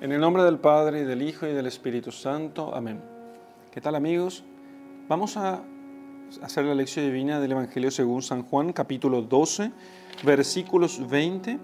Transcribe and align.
En 0.00 0.12
el 0.12 0.20
nombre 0.22 0.42
del 0.44 0.58
Padre, 0.58 1.04
del 1.04 1.20
Hijo, 1.20 1.46
y 1.46 1.52
del 1.52 1.66
Espíritu 1.66 2.10
Santo. 2.10 2.74
Amén. 2.74 3.02
¿Qué 3.70 3.82
tal 3.82 3.94
amigos? 3.94 4.42
Vamos 5.08 5.36
a 5.36 5.62
hacer 6.40 6.64
la 6.64 6.74
lección 6.74 7.04
divina 7.04 7.38
del 7.38 7.52
Evangelio 7.52 7.90
según 7.90 8.22
San 8.22 8.42
Juan, 8.44 8.72
capítulo 8.72 9.20
12, 9.20 9.70
versículos 10.24 11.06
20 11.06 11.58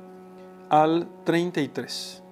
al 0.69 1.09
33. 1.25 2.23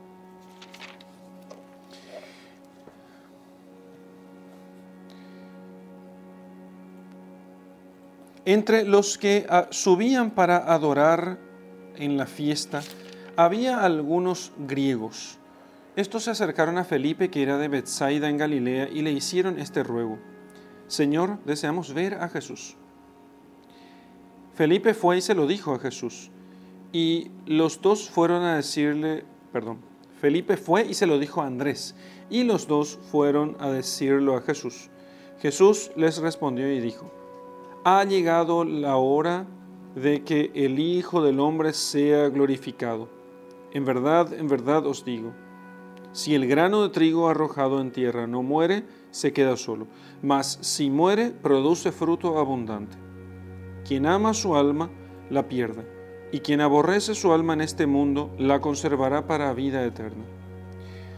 Entre 8.45 8.85
los 8.85 9.17
que 9.17 9.47
ah, 9.49 9.69
subían 9.71 10.33
para 10.33 10.71
adorar 10.71 11.39
en 11.97 12.19
la 12.19 12.27
fiesta, 12.27 12.83
había 13.37 13.83
algunos 13.83 14.53
griegos. 14.59 15.39
Estos 15.97 16.25
se 16.25 16.33
acercaron 16.33 16.77
a 16.79 16.85
Felipe, 16.85 17.31
que 17.31 17.43
era 17.43 17.57
de 17.57 17.69
Bethsaida 17.69 18.29
en 18.29 18.37
Galilea, 18.37 18.89
y 18.89 19.03
le 19.03 19.13
hicieron 19.13 19.61
este 19.61 19.85
ruego. 19.85 20.19
Señor, 20.89 21.39
deseamos 21.45 21.95
ver 21.95 22.15
a 22.15 22.29
Jesús. 22.29 22.77
Felipe 24.55 24.93
fue 24.93 25.19
y 25.19 25.21
se 25.21 25.35
lo 25.35 25.47
dijo 25.47 25.73
a 25.73 25.79
Jesús. 25.79 26.31
Y 26.93 27.31
los 27.47 27.81
dos 27.81 28.11
fueron 28.11 28.43
a 28.43 28.57
decirle, 28.57 29.25
perdón, 29.53 29.79
Felipe 30.21 30.57
fue 30.57 30.87
y 30.87 30.95
se 30.95 31.07
lo 31.07 31.19
dijo 31.19 31.43
a 31.43 31.47
Andrés. 31.47 31.95
Y 32.29 32.45
los 32.45 32.67
dos 32.67 32.99
fueron 33.11 33.57
a 33.61 33.71
decirlo 33.71 34.37
a 34.37 34.41
Jesús. 34.43 34.91
Jesús 35.41 35.91
les 35.97 36.19
respondió 36.19 36.73
y 36.73 36.81
dijo, 36.81 37.13
ha 37.85 38.03
llegado 38.05 38.65
la 38.65 38.97
hora 38.97 39.47
de 39.95 40.25
que 40.25 40.51
el 40.55 40.79
Hijo 40.79 41.23
del 41.23 41.39
Hombre 41.39 41.73
sea 41.73 42.29
glorificado. 42.31 43.09
En 43.73 43.85
verdad, 43.85 44.33
en 44.33 44.49
verdad 44.49 44.87
os 44.87 45.05
digo, 45.05 45.33
si 46.15 46.37
el 46.37 46.47
grano 46.47 46.83
de 46.85 46.91
trigo 46.91 47.29
arrojado 47.29 47.81
en 47.81 47.91
tierra 47.91 48.29
no 48.29 48.45
muere, 48.45 48.85
se 49.11 49.33
queda 49.33 49.57
solo, 49.57 49.89
mas 50.23 50.59
si 50.61 50.89
muere, 50.89 51.33
produce 51.33 51.91
fruto 51.91 52.39
abundante. 52.39 52.97
Quien 53.85 54.07
ama 54.07 54.33
su 54.33 54.55
alma, 54.55 54.91
la 55.29 55.49
pierde, 55.49 55.85
y 56.31 56.39
quien 56.39 56.61
aborrece 56.61 57.17
su 57.17 57.33
alma 57.33 57.55
en 57.55 57.63
este 57.63 57.89
mundo, 57.89 58.31
la 58.39 58.61
conservará 58.61 59.27
para 59.27 59.53
vida 59.55 59.85
eterna. 59.85 60.23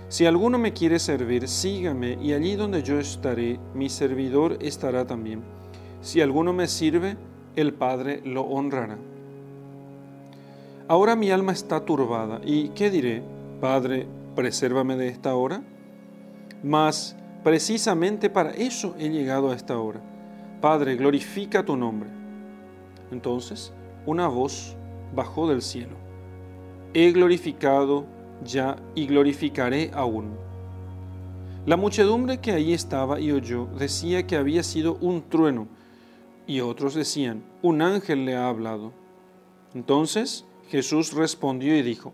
Si 0.09 0.25
alguno 0.25 0.57
me 0.57 0.73
quiere 0.73 0.99
servir, 0.99 1.47
sígame, 1.47 2.17
y 2.23 2.33
allí 2.33 2.57
donde 2.57 2.83
yo 2.83 2.99
estaré, 2.99 3.61
mi 3.75 3.91
servidor 3.91 4.57
estará 4.63 5.07
también. 5.07 5.43
Si 6.01 6.23
alguno 6.23 6.55
me 6.55 6.69
sirve, 6.69 7.19
el 7.55 7.75
Padre 7.75 8.23
lo 8.25 8.45
honrará. 8.45 8.97
Ahora 10.89 11.17
mi 11.17 11.31
alma 11.31 11.53
está 11.53 11.85
turbada, 11.85 12.41
¿y 12.43 12.71
qué 12.71 12.91
diré? 12.91 13.23
Padre, 13.61 14.07
presérvame 14.37 14.97
de 14.97 15.09
esta 15.09 15.35
hora. 15.35 15.65
Mas 16.63 17.17
precisamente 17.43 18.31
para 18.31 18.51
eso 18.51 18.95
he 18.99 19.09
llegado 19.09 19.51
a 19.51 19.57
esta 19.57 19.77
hora. 19.79 20.01
Padre, 20.61 20.95
glorifica 20.95 21.65
tu 21.65 21.77
nombre. 21.77 22.09
Entonces 23.11 23.73
una 24.07 24.29
voz 24.29 24.77
bajó 25.15 25.49
del 25.49 25.63
cielo. 25.63 25.97
He 26.95 27.11
glorificado 27.11 28.07
ya 28.45 28.77
y 28.95 29.07
glorificaré 29.07 29.91
aún. 29.93 30.37
La 31.67 31.77
muchedumbre 31.77 32.39
que 32.39 32.53
allí 32.53 32.73
estaba 32.73 33.19
y 33.19 33.33
oyó 33.33 33.67
decía 33.79 34.27
que 34.27 34.37
había 34.37 34.63
sido 34.63 34.97
un 35.01 35.29
trueno, 35.29 35.67
y 36.47 36.61
otros 36.61 36.95
decían, 36.95 37.43
un 37.61 37.83
ángel 37.83 38.25
le 38.25 38.37
ha 38.37 38.49
hablado. 38.49 38.93
Entonces 39.75 40.45
Jesús 40.69 41.13
respondió 41.13 41.77
y 41.77 41.83
dijo, 41.83 42.13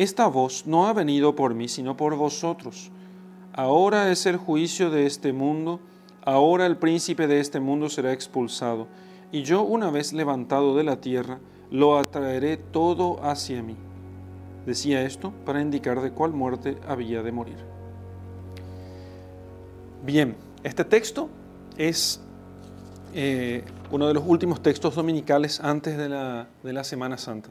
Esta 0.00 0.28
voz 0.28 0.66
no 0.66 0.86
ha 0.86 0.94
venido 0.94 1.36
por 1.36 1.52
mí, 1.52 1.68
sino 1.68 1.94
por 1.94 2.16
vosotros. 2.16 2.90
Ahora 3.52 4.10
es 4.10 4.24
el 4.24 4.38
juicio 4.38 4.88
de 4.88 5.04
este 5.04 5.34
mundo, 5.34 5.78
ahora 6.24 6.64
el 6.64 6.78
príncipe 6.78 7.26
de 7.26 7.38
este 7.38 7.60
mundo 7.60 7.90
será 7.90 8.14
expulsado, 8.14 8.86
y 9.30 9.42
yo 9.42 9.60
una 9.60 9.90
vez 9.90 10.14
levantado 10.14 10.74
de 10.74 10.84
la 10.84 11.02
tierra, 11.02 11.38
lo 11.70 11.98
atraeré 11.98 12.56
todo 12.56 13.22
hacia 13.22 13.62
mí. 13.62 13.76
Decía 14.64 15.02
esto 15.02 15.34
para 15.44 15.60
indicar 15.60 16.00
de 16.00 16.12
cuál 16.12 16.32
muerte 16.32 16.78
había 16.88 17.22
de 17.22 17.32
morir. 17.32 17.58
Bien, 20.02 20.34
este 20.64 20.86
texto 20.86 21.28
es 21.76 22.22
eh, 23.12 23.64
uno 23.90 24.08
de 24.08 24.14
los 24.14 24.24
últimos 24.26 24.62
textos 24.62 24.94
dominicales 24.94 25.60
antes 25.60 25.98
de 25.98 26.08
la, 26.08 26.84
Semana 26.84 27.18
Santa. 27.18 27.50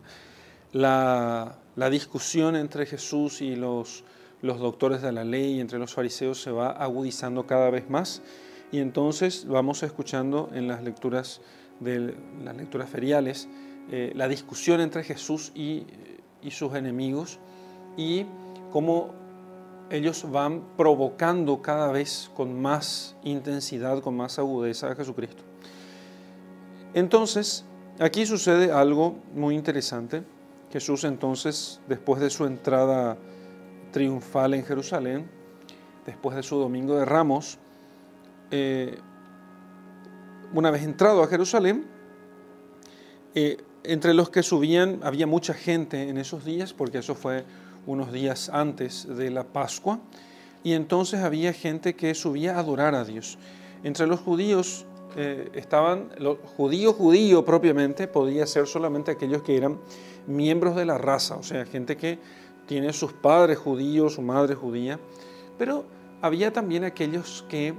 La, 0.72 1.56
discusión 1.88 2.56
entre 2.56 2.88
Jesús 2.88 3.42
y 3.42 3.56
los, 3.56 4.04
los 4.42 4.58
doctores 4.58 5.04
de 5.04 5.12
la 5.12 5.24
ley, 5.24 5.60
entre 5.60 5.78
los 5.78 5.94
fariseos, 5.94 6.42
se 6.42 6.50
va 6.50 6.72
agudizando 6.72 7.46
cada 7.46 7.70
vez 7.70 7.88
más 7.92 8.24
y 8.72 8.80
entonces 8.80 9.46
vamos 9.48 9.84
escuchando 9.84 10.50
en 10.54 10.68
las 10.68 10.82
lecturas, 10.84 11.42
de, 11.80 12.16
las 12.44 12.56
lecturas 12.56 12.90
feriales 12.90 13.48
eh, 13.92 14.12
la 14.16 14.28
discusión 14.28 14.82
entre 14.82 15.04
Jesús 15.04 15.52
y, 15.56 15.86
y 16.42 16.52
sus 16.52 16.74
enemigos 16.76 17.40
y 17.98 18.26
cómo 18.72 19.14
ellos 19.90 20.30
van 20.30 20.64
provocando 20.78 21.62
cada 21.62 21.92
vez 21.92 22.30
con 22.36 22.62
más 22.62 23.16
intensidad, 23.24 24.02
con 24.02 24.16
más 24.16 24.38
agudeza 24.38 24.92
a 24.92 24.96
Jesucristo. 24.96 25.44
Entonces, 26.94 27.66
aquí 28.00 28.26
sucede 28.26 28.72
algo 28.72 29.16
muy 29.34 29.56
interesante. 29.56 30.24
Jesús 30.72 31.04
entonces, 31.04 31.80
después 31.88 32.22
de 32.22 32.30
su 32.30 32.46
entrada 32.46 33.18
triunfal 33.92 34.54
en 34.54 34.66
Jerusalén, 34.66 35.30
después 36.06 36.36
de 36.36 36.44
su 36.44 36.58
domingo 36.58 36.96
de 36.96 37.06
ramos, 37.06 37.58
eh, 38.52 38.98
una 40.54 40.72
vez 40.72 40.84
entrado 40.84 41.24
a 41.24 41.28
Jerusalén, 41.28 41.86
eh, 43.36 43.58
entre 43.84 44.14
los 44.14 44.30
que 44.30 44.44
subían 44.44 45.00
había 45.04 45.28
mucha 45.28 45.54
gente 45.54 46.10
en 46.10 46.18
esos 46.18 46.46
días, 46.46 46.74
porque 46.74 47.00
eso 47.00 47.16
fue 47.16 47.46
unos 47.86 48.12
días 48.12 48.50
antes 48.50 49.08
de 49.08 49.30
la 49.30 49.44
Pascua, 49.44 50.00
y 50.64 50.74
entonces 50.74 51.22
había 51.22 51.54
gente 51.54 51.96
que 51.96 52.14
subía 52.14 52.56
a 52.56 52.60
adorar 52.60 52.96
a 52.96 53.06
Dios. 53.06 53.38
Entre 53.84 54.08
los 54.08 54.20
judíos 54.20 54.86
eh, 55.16 55.50
estaban, 55.54 56.10
los 56.18 56.38
judíos 56.58 56.96
judíos 56.96 57.44
propiamente, 57.44 58.08
podía 58.08 58.46
ser 58.46 58.68
solamente 58.68 59.12
aquellos 59.12 59.42
que 59.42 59.58
eran 59.58 59.80
miembros 60.30 60.76
de 60.76 60.86
la 60.86 60.98
raza, 60.98 61.36
o 61.36 61.44
sea, 61.44 61.66
gente 61.66 61.98
que 61.98 62.20
tiene 62.66 62.94
sus 62.94 63.14
padres 63.14 63.58
judíos, 63.58 64.14
su 64.14 64.22
madre 64.22 64.56
judía, 64.56 65.00
pero 65.58 65.86
había 66.22 66.54
también 66.54 66.84
aquellos 66.84 67.46
que 67.50 67.74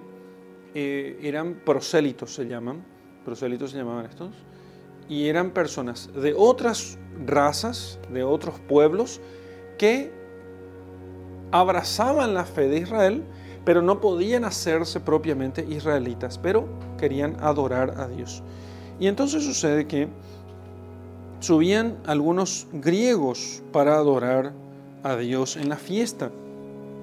eh, 0.75 1.19
eran 1.23 1.63
prosélitos, 1.65 2.35
se 2.35 2.47
llaman, 2.47 2.85
prosélitos 3.25 3.71
se 3.71 3.79
llamaban 3.79 4.07
estos, 4.07 4.31
y 5.09 5.29
eran 5.29 5.51
personas 5.51 6.11
de 6.15 6.35
otras 6.37 6.99
razas, 7.27 7.99
de 8.13 8.23
otros 8.23 8.61
pueblos, 8.61 9.21
que 9.79 10.13
abrazaban 11.53 12.35
la 12.35 12.45
fe 12.45 12.69
de 12.69 12.79
Israel, 12.79 13.25
pero 13.65 13.83
no 13.83 14.01
podían 14.01 14.45
hacerse 14.45 15.01
propiamente 15.01 15.65
israelitas, 15.69 16.39
pero 16.39 16.69
querían 16.99 17.37
adorar 17.41 17.95
a 17.99 18.09
Dios. 18.09 18.43
Y 18.99 19.07
entonces 19.07 19.45
sucede 19.45 19.87
que 19.87 20.09
subían 21.41 21.97
algunos 22.07 22.67
griegos 22.73 23.63
para 23.73 23.95
adorar 23.95 24.53
a 25.03 25.17
Dios 25.17 25.57
en 25.57 25.69
la 25.69 25.77
fiesta. 25.77 26.31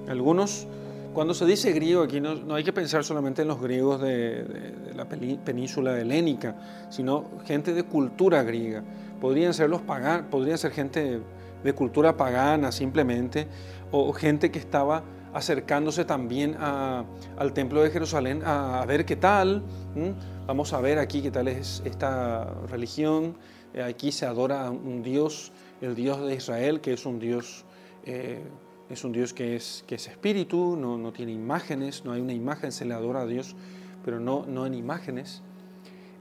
Algunos, 0.08 0.66
cuando 1.12 1.34
se 1.34 1.44
dice 1.44 1.72
griego 1.72 2.02
aquí 2.02 2.20
no, 2.20 2.54
hay 2.54 2.64
que 2.64 2.72
pensar 2.72 3.04
solamente 3.04 3.42
en 3.42 3.48
los 3.48 3.60
griegos 3.60 4.00
de, 4.00 4.74
la 4.94 5.04
península 5.06 5.98
helénica, 6.00 6.56
sino 6.90 7.24
gente 7.44 7.74
de 7.74 7.82
cultura 7.82 8.42
griega. 8.42 8.82
Podrían 9.20 9.52
ser 9.52 9.68
los 9.68 9.82
paganos, 9.82 10.26
podrían 10.30 10.58
ser 10.58 10.72
gente 10.72 11.20
de 11.62 11.72
cultura 11.72 12.16
pagana 12.16 12.72
simplemente, 12.72 13.46
o 13.90 14.12
gente 14.12 14.50
que 14.50 14.58
estaba 14.58 15.02
acercándose 15.34 16.04
también 16.04 16.56
al 16.56 17.52
templo 17.52 17.82
de 17.82 17.90
Jerusalén 17.90 18.42
a, 18.44 18.84
ver 18.86 19.04
qué 19.04 19.16
tal. 19.16 19.62
Vamos 20.46 20.72
a 20.72 20.80
ver 20.80 20.98
aquí 20.98 21.20
qué 21.20 21.30
tal 21.30 21.48
es 21.48 21.82
esta 21.84 22.44
religión. 22.68 23.36
Eh, 23.74 23.82
aquí 23.82 24.12
se 24.12 24.26
adora 24.26 24.66
a 24.66 24.70
un 24.70 25.02
Dios, 25.02 25.52
el 25.80 25.94
Dios 25.94 26.24
de 26.26 26.34
Israel, 26.34 26.80
que 26.80 26.92
es 26.92 27.06
un 27.06 27.18
Dios, 27.18 27.64
eh, 28.04 28.42
es 28.88 29.04
un 29.04 29.12
Dios 29.12 29.32
que 29.34 29.56
es, 29.56 29.84
que 29.86 29.96
es 29.96 30.08
espíritu, 30.08 30.76
no, 30.76 31.12
tiene 31.12 31.32
imágenes, 31.32 32.04
no 32.04 32.12
hay 32.12 32.20
una 32.20 32.32
imagen, 32.32 32.72
se 32.72 32.84
le 32.84 32.94
adora 32.94 33.22
a 33.22 33.26
Dios, 33.26 33.54
pero 34.04 34.20
no, 34.20 34.46
no 34.46 34.66
en 34.66 34.74
imágenes. 34.74 35.42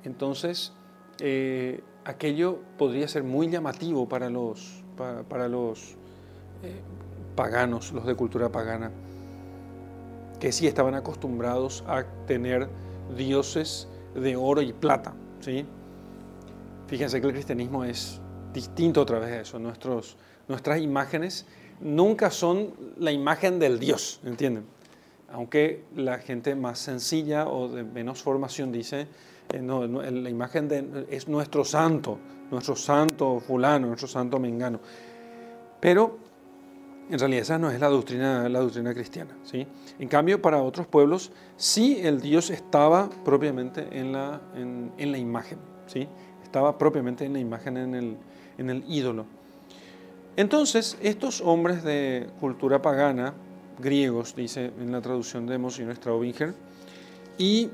Entonces, 0.03 0.73
eh, 1.19 1.81
aquello 2.05 2.59
podría 2.77 3.07
ser 3.07 3.23
muy 3.23 3.49
llamativo 3.49 4.07
para 4.07 4.29
los, 4.29 4.83
para, 4.97 5.47
los 5.47 5.95
paganos, 7.35 7.91
los 7.93 8.05
de 8.05 8.15
cultura 8.15 8.49
pagana, 8.49 8.91
que 10.39 10.51
sí 10.51 10.67
estaban 10.67 10.95
acostumbrados 10.95 11.83
a 11.87 12.03
tener 12.25 12.67
dioses 13.15 13.87
de 14.15 14.35
oro 14.35 14.61
y 14.61 14.73
plata. 14.73 15.13
¿sí? 15.39 15.65
Fíjense 16.87 17.21
que 17.21 17.27
el 17.27 17.33
cristianismo 17.33 17.83
es 17.83 18.21
distinto 18.53 19.01
a 19.01 19.05
través 19.05 19.29
de 19.29 19.41
eso. 19.41 19.59
Nuestros, 19.59 20.17
nuestras 20.47 20.81
imágenes 20.81 21.45
nunca 21.81 22.31
son 22.31 22.73
la 22.97 23.11
imagen 23.11 23.59
del 23.59 23.79
Dios, 23.79 24.19
¿entienden? 24.23 24.65
Aunque 25.31 25.83
la 25.95 26.19
gente 26.19 26.55
más 26.55 26.79
sencilla 26.79 27.47
o 27.47 27.67
de 27.67 27.83
menos 27.83 28.23
formación 28.23 28.71
dice, 28.71 29.07
eh, 29.53 29.59
no, 29.61 29.85
la 29.85 30.29
imagen 30.29 30.67
de, 30.67 31.05
es 31.09 31.27
nuestro 31.27 31.65
santo, 31.65 32.17
nuestro 32.49 32.75
santo 32.75 33.39
fulano, 33.39 33.87
nuestro 33.87 34.07
santo 34.07 34.39
mengano. 34.39 34.79
Pero 35.79 36.17
en 37.09 37.19
realidad 37.19 37.41
esa 37.41 37.57
no 37.57 37.71
es 37.71 37.79
la 37.79 37.87
doctrina, 37.87 38.49
la 38.49 38.59
doctrina 38.59 38.93
cristiana. 38.93 39.37
¿sí? 39.43 39.65
En 39.99 40.07
cambio, 40.07 40.41
para 40.41 40.61
otros 40.61 40.87
pueblos, 40.87 41.31
sí 41.55 41.99
el 42.01 42.21
Dios 42.21 42.49
estaba 42.49 43.09
propiamente 43.23 43.87
en 43.91 44.11
la, 44.11 44.41
en, 44.55 45.11
la 45.11 45.17
imagen. 45.17 45.59
Estaba 46.43 46.77
propiamente 46.77 47.25
en 47.25 47.33
la 47.33 47.39
imagen, 47.39 47.77
en 47.77 47.95
el, 47.95 48.17
en 48.57 48.69
el 48.69 48.83
ídolo. 48.87 49.25
Entonces, 50.35 50.97
estos 51.01 51.41
hombres 51.41 51.83
de 51.83 52.27
cultura 52.39 52.81
pagana, 52.81 53.33
griegos, 53.79 54.35
dice 54.35 54.71
en 54.79 54.91
la 54.91 55.01
traducción 55.01 55.47
de 55.47 55.57
Monsignor 55.57 55.95
Straubinger, 55.95 56.53
y 57.37 57.69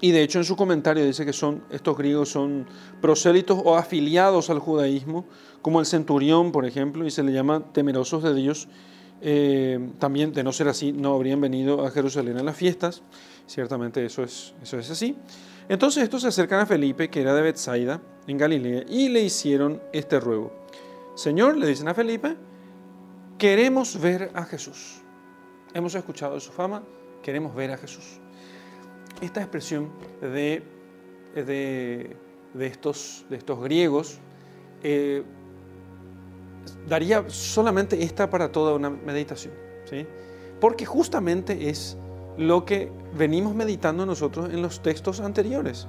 Y 0.00 0.12
de 0.12 0.22
hecho 0.22 0.38
en 0.38 0.44
su 0.44 0.54
comentario 0.54 1.04
dice 1.04 1.26
que 1.26 1.32
son, 1.32 1.64
estos 1.70 1.96
griegos 1.96 2.30
son 2.30 2.66
prosélitos 3.00 3.60
o 3.64 3.76
afiliados 3.76 4.48
al 4.48 4.60
judaísmo, 4.60 5.24
como 5.60 5.80
el 5.80 5.86
centurión, 5.86 6.52
por 6.52 6.66
ejemplo, 6.66 7.04
y 7.04 7.10
se 7.10 7.24
le 7.24 7.32
llama 7.32 7.64
temerosos 7.72 8.22
de 8.22 8.32
Dios. 8.34 8.68
Eh, 9.20 9.90
también, 9.98 10.32
de 10.32 10.44
no 10.44 10.52
ser 10.52 10.68
así, 10.68 10.92
no 10.92 11.14
habrían 11.14 11.40
venido 11.40 11.84
a 11.84 11.90
Jerusalén 11.90 12.38
a 12.38 12.42
las 12.42 12.56
fiestas. 12.56 13.02
Ciertamente 13.46 14.04
eso 14.04 14.22
es, 14.22 14.54
eso 14.62 14.78
es 14.78 14.90
así. 14.90 15.16
Entonces 15.68 16.02
estos 16.02 16.22
se 16.22 16.28
acercan 16.28 16.60
a 16.60 16.66
Felipe, 16.66 17.08
que 17.08 17.20
era 17.20 17.34
de 17.34 17.42
Bethsaida, 17.42 18.00
en 18.26 18.38
Galilea, 18.38 18.84
y 18.88 19.08
le 19.08 19.22
hicieron 19.22 19.82
este 19.92 20.20
ruego. 20.20 20.52
Señor, 21.14 21.56
le 21.56 21.66
dicen 21.66 21.88
a 21.88 21.94
Felipe, 21.94 22.36
queremos 23.38 24.00
ver 24.00 24.30
a 24.34 24.44
Jesús. 24.44 25.02
Hemos 25.74 25.94
escuchado 25.94 26.34
de 26.34 26.40
su 26.40 26.52
fama, 26.52 26.82
queremos 27.22 27.54
ver 27.54 27.72
a 27.72 27.76
Jesús 27.76 28.20
esta 29.20 29.40
expresión 29.40 29.90
de, 30.20 30.62
de, 31.34 32.16
estos, 32.60 33.24
de 33.28 33.36
estos 33.36 33.60
griegos 33.60 34.18
eh, 34.82 35.22
daría 36.88 37.24
solamente 37.28 38.02
esta 38.02 38.30
para 38.30 38.50
toda 38.50 38.74
una 38.74 38.90
meditación, 38.90 39.54
¿sí? 39.84 40.06
porque 40.60 40.86
justamente 40.86 41.68
es 41.68 41.96
lo 42.36 42.64
que 42.64 42.90
venimos 43.16 43.54
meditando 43.54 44.06
nosotros 44.06 44.50
en 44.52 44.62
los 44.62 44.80
textos 44.80 45.20
anteriores. 45.20 45.86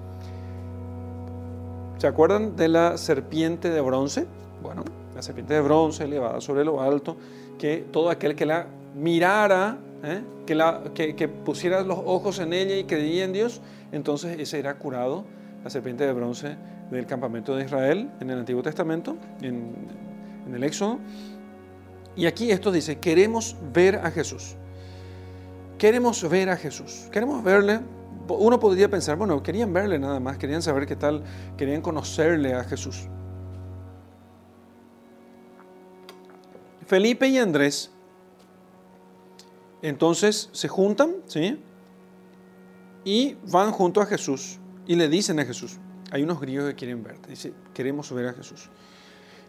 ¿Se 1.98 2.08
acuerdan 2.08 2.56
de 2.56 2.70
la 2.70 2.98
serpiente 2.98 3.70
de 3.70 3.82
bronce? 3.82 4.26
Bueno, 4.64 4.84
la 5.16 5.22
serpiente 5.22 5.54
de 5.54 5.62
bronce 5.62 6.06
elevada 6.06 6.42
sobre 6.42 6.64
lo 6.64 6.82
alto, 6.82 7.18
que 7.58 7.86
todo 7.92 8.10
aquel 8.10 8.36
que 8.36 8.46
la 8.46 8.68
mirara 8.96 9.78
¿eh? 10.04 10.22
que, 10.46 10.56
la, 10.56 10.82
que, 10.94 11.28
pusiera 11.28 11.82
los 11.82 12.00
ojos 12.06 12.40
en 12.40 12.54
ella 12.54 12.78
y 12.78 12.86
creía 12.86 13.26
en 13.26 13.34
Dios, 13.34 13.62
entonces 13.92 14.40
ese 14.40 14.60
era 14.60 14.78
curado, 14.78 15.26
la 15.64 15.70
serpiente 15.70 16.06
de 16.06 16.14
bronce 16.14 16.56
del 16.90 17.06
campamento 17.06 17.56
de 17.56 17.66
Israel 17.66 18.10
en 18.20 18.30
el 18.30 18.40
Antiguo 18.40 18.64
Testamento, 18.64 19.18
en, 19.42 19.74
en 20.46 20.56
el 20.56 20.64
Éxodo. 20.64 21.00
Y 22.16 22.26
aquí 22.26 22.52
esto 22.52 22.72
dice, 22.72 23.00
queremos 23.00 23.56
ver 23.74 23.96
a 23.96 24.12
Jesús. 24.12 24.56
Queremos 25.78 26.28
ver 26.30 26.50
a 26.50 26.58
Jesús. 26.58 27.08
Queremos 27.12 27.44
verle. 27.44 27.80
Uno 28.28 28.60
podría 28.60 28.90
pensar, 28.90 29.18
bueno, 29.18 29.42
querían 29.42 29.74
verle 29.74 29.98
nada 29.98 30.20
más, 30.20 30.38
querían 30.38 30.62
saber 30.62 30.86
qué 30.86 30.96
tal, 30.96 31.24
querían 31.58 31.82
conocerle 31.82 32.54
a 32.54 32.64
Jesús. 32.64 33.08
Felipe 36.86 37.28
y 37.28 37.38
Andrés 37.38 37.92
entonces 39.82 40.50
se 40.52 40.68
juntan, 40.68 41.16
¿sí? 41.28 41.62
Y 43.06 43.38
van 43.52 43.72
junto 43.72 44.02
a 44.02 44.06
Jesús 44.06 44.60
y 44.86 44.96
le 44.96 45.08
dicen 45.08 45.40
a 45.40 45.46
Jesús, 45.46 45.78
hay 46.12 46.24
unos 46.24 46.42
griegos 46.42 46.70
que 46.70 46.76
quieren 46.76 47.04
verte, 47.04 47.30
dice, 47.30 47.54
queremos 47.74 48.12
ver 48.12 48.28
a 48.28 48.34
Jesús. 48.34 48.70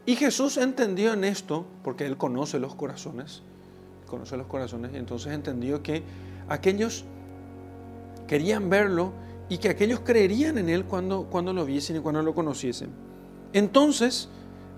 Y 0.06 0.16
Jesús 0.16 0.56
entendió 0.56 1.12
en 1.12 1.24
esto, 1.24 1.66
porque 1.84 2.06
él 2.06 2.16
conoce 2.16 2.58
los 2.58 2.74
corazones, 2.74 3.42
conoce 4.06 4.36
los 4.36 4.46
corazones, 4.46 4.94
entonces 4.94 5.32
entendió 5.32 5.82
que 5.82 6.02
aquellos 6.48 7.04
querían 8.26 8.70
verlo 8.70 9.12
y 9.48 9.58
que 9.58 9.68
aquellos 9.68 10.00
creerían 10.00 10.58
en 10.58 10.68
él 10.68 10.84
cuando, 10.84 11.24
cuando 11.24 11.52
lo 11.52 11.64
viesen 11.64 11.96
y 11.96 12.00
cuando 12.00 12.22
lo 12.22 12.34
conociesen. 12.34 12.90
Entonces, 13.52 14.28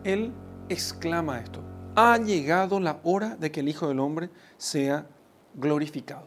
él 0.04 0.32
exclama 0.68 1.38
esto, 1.40 1.60
ha 1.94 2.18
llegado 2.18 2.80
la 2.80 3.00
hora 3.04 3.36
de 3.36 3.50
que 3.50 3.60
el 3.60 3.68
Hijo 3.68 3.88
del 3.88 4.00
Hombre 4.00 4.30
sea 4.56 5.06
glorificado. 5.54 6.26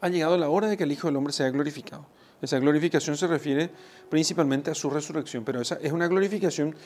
Ha 0.00 0.08
llegado 0.08 0.38
la 0.38 0.48
hora 0.48 0.68
de 0.68 0.76
que 0.76 0.84
el 0.84 0.92
Hijo 0.92 1.08
del 1.08 1.16
Hombre 1.16 1.32
sea 1.32 1.50
glorificado. 1.50 2.06
Esa 2.40 2.58
glorificación 2.58 3.16
se 3.16 3.26
refiere 3.26 3.70
principalmente 4.10 4.70
a 4.70 4.74
su 4.74 4.90
resurrección, 4.90 5.44
pero 5.44 5.60
esa 5.60 5.78
es 5.82 5.92
una 5.92 6.08
glorificación 6.08 6.76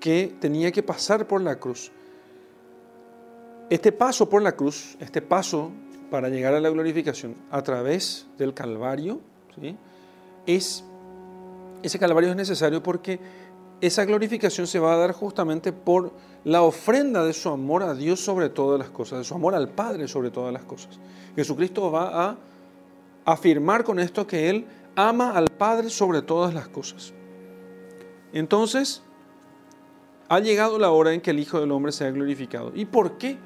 que 0.00 0.34
tenía 0.40 0.72
que 0.72 0.82
pasar 0.82 1.26
por 1.26 1.40
la 1.40 1.56
cruz. 1.56 1.90
Este 3.70 3.92
paso 3.92 4.28
por 4.28 4.42
la 4.42 4.52
cruz, 4.52 4.96
este 5.00 5.20
paso 5.20 5.70
para 6.10 6.28
llegar 6.28 6.54
a 6.54 6.60
la 6.60 6.70
glorificación 6.70 7.34
a 7.50 7.62
través 7.62 8.26
del 8.38 8.54
Calvario, 8.54 9.20
es, 10.46 10.84
ese 11.82 11.98
Calvario 11.98 12.30
es 12.30 12.36
necesario 12.36 12.82
porque 12.82 13.20
esa 13.80 14.04
glorificación 14.04 14.66
se 14.66 14.78
va 14.78 14.94
a 14.94 14.96
dar 14.96 15.12
justamente 15.12 15.72
por 15.72 16.12
la 16.44 16.62
ofrenda 16.62 17.24
de 17.24 17.32
su 17.32 17.48
amor 17.48 17.82
a 17.82 17.94
Dios 17.94 18.20
sobre 18.20 18.48
todas 18.48 18.78
las 18.78 18.90
cosas, 18.90 19.18
de 19.18 19.24
su 19.24 19.34
amor 19.34 19.54
al 19.54 19.68
Padre 19.68 20.08
sobre 20.08 20.30
todas 20.30 20.52
las 20.52 20.64
cosas. 20.64 20.98
Jesucristo 21.36 21.90
va 21.90 22.28
a 22.28 22.36
afirmar 23.24 23.84
con 23.84 23.98
esto 23.98 24.26
que 24.26 24.48
Él 24.48 24.66
ama 24.96 25.32
al 25.32 25.48
Padre 25.48 25.90
sobre 25.90 26.22
todas 26.22 26.54
las 26.54 26.68
cosas. 26.68 27.12
Entonces, 28.32 29.02
ha 30.28 30.40
llegado 30.40 30.78
la 30.78 30.90
hora 30.90 31.12
en 31.12 31.20
que 31.20 31.30
el 31.30 31.38
Hijo 31.38 31.60
del 31.60 31.70
Hombre 31.72 31.92
sea 31.92 32.10
glorificado. 32.10 32.72
¿Y 32.74 32.84
por 32.84 33.18
qué 33.18 33.38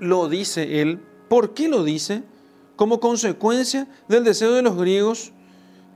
lo 0.00 0.28
dice 0.28 0.80
Él? 0.80 1.00
¿Por 1.28 1.54
qué 1.54 1.68
lo 1.68 1.84
dice? 1.84 2.22
Como 2.76 3.00
consecuencia 3.00 3.88
del 4.08 4.24
deseo 4.24 4.52
de 4.52 4.62
los 4.62 4.76
griegos 4.76 5.32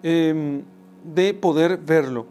eh, 0.02 0.62
de 1.04 1.34
poder 1.34 1.78
verlo. 1.78 2.26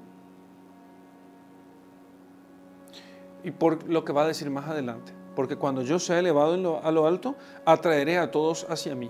y 3.44 3.52
por 3.52 3.88
lo 3.90 4.06
que 4.06 4.14
va 4.14 4.24
a 4.24 4.28
decir 4.28 4.50
más 4.50 4.68
adelante. 4.68 5.14
Porque 5.36 5.56
cuando 5.56 5.82
yo 5.82 6.00
sea 6.00 6.20
elevado 6.20 6.82
a 6.84 6.92
lo 6.92 7.08
alto, 7.08 7.36
atraeré 7.66 8.18
a 8.18 8.32
todos 8.32 8.66
hacia 8.70 8.96
mí. 8.96 9.10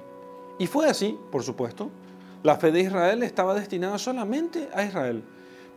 Y 0.59 0.67
fue 0.67 0.87
así, 0.87 1.17
por 1.31 1.43
supuesto. 1.43 1.89
La 2.43 2.57
fe 2.57 2.71
de 2.71 2.81
Israel 2.81 3.23
estaba 3.23 3.53
destinada 3.53 3.97
solamente 3.97 4.69
a 4.73 4.83
Israel. 4.83 5.23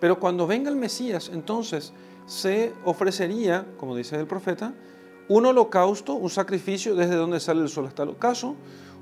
Pero 0.01 0.19
cuando 0.19 0.47
venga 0.47 0.71
el 0.71 0.77
Mesías, 0.77 1.31
entonces 1.33 1.93
se 2.27 2.73
ofrecería, 2.85 3.67
como 3.79 3.97
dice 3.97 4.17
el 4.17 4.27
profeta, 4.27 4.73
un 5.29 5.47
holocausto, 5.47 6.15
un 6.15 6.31
sacrificio 6.31 6.95
desde 6.95 7.17
donde 7.17 7.41
sale 7.41 7.63
el 7.63 7.69
sol 7.69 7.87
hasta 7.87 8.03
el 8.03 8.11
ocaso. 8.11 8.57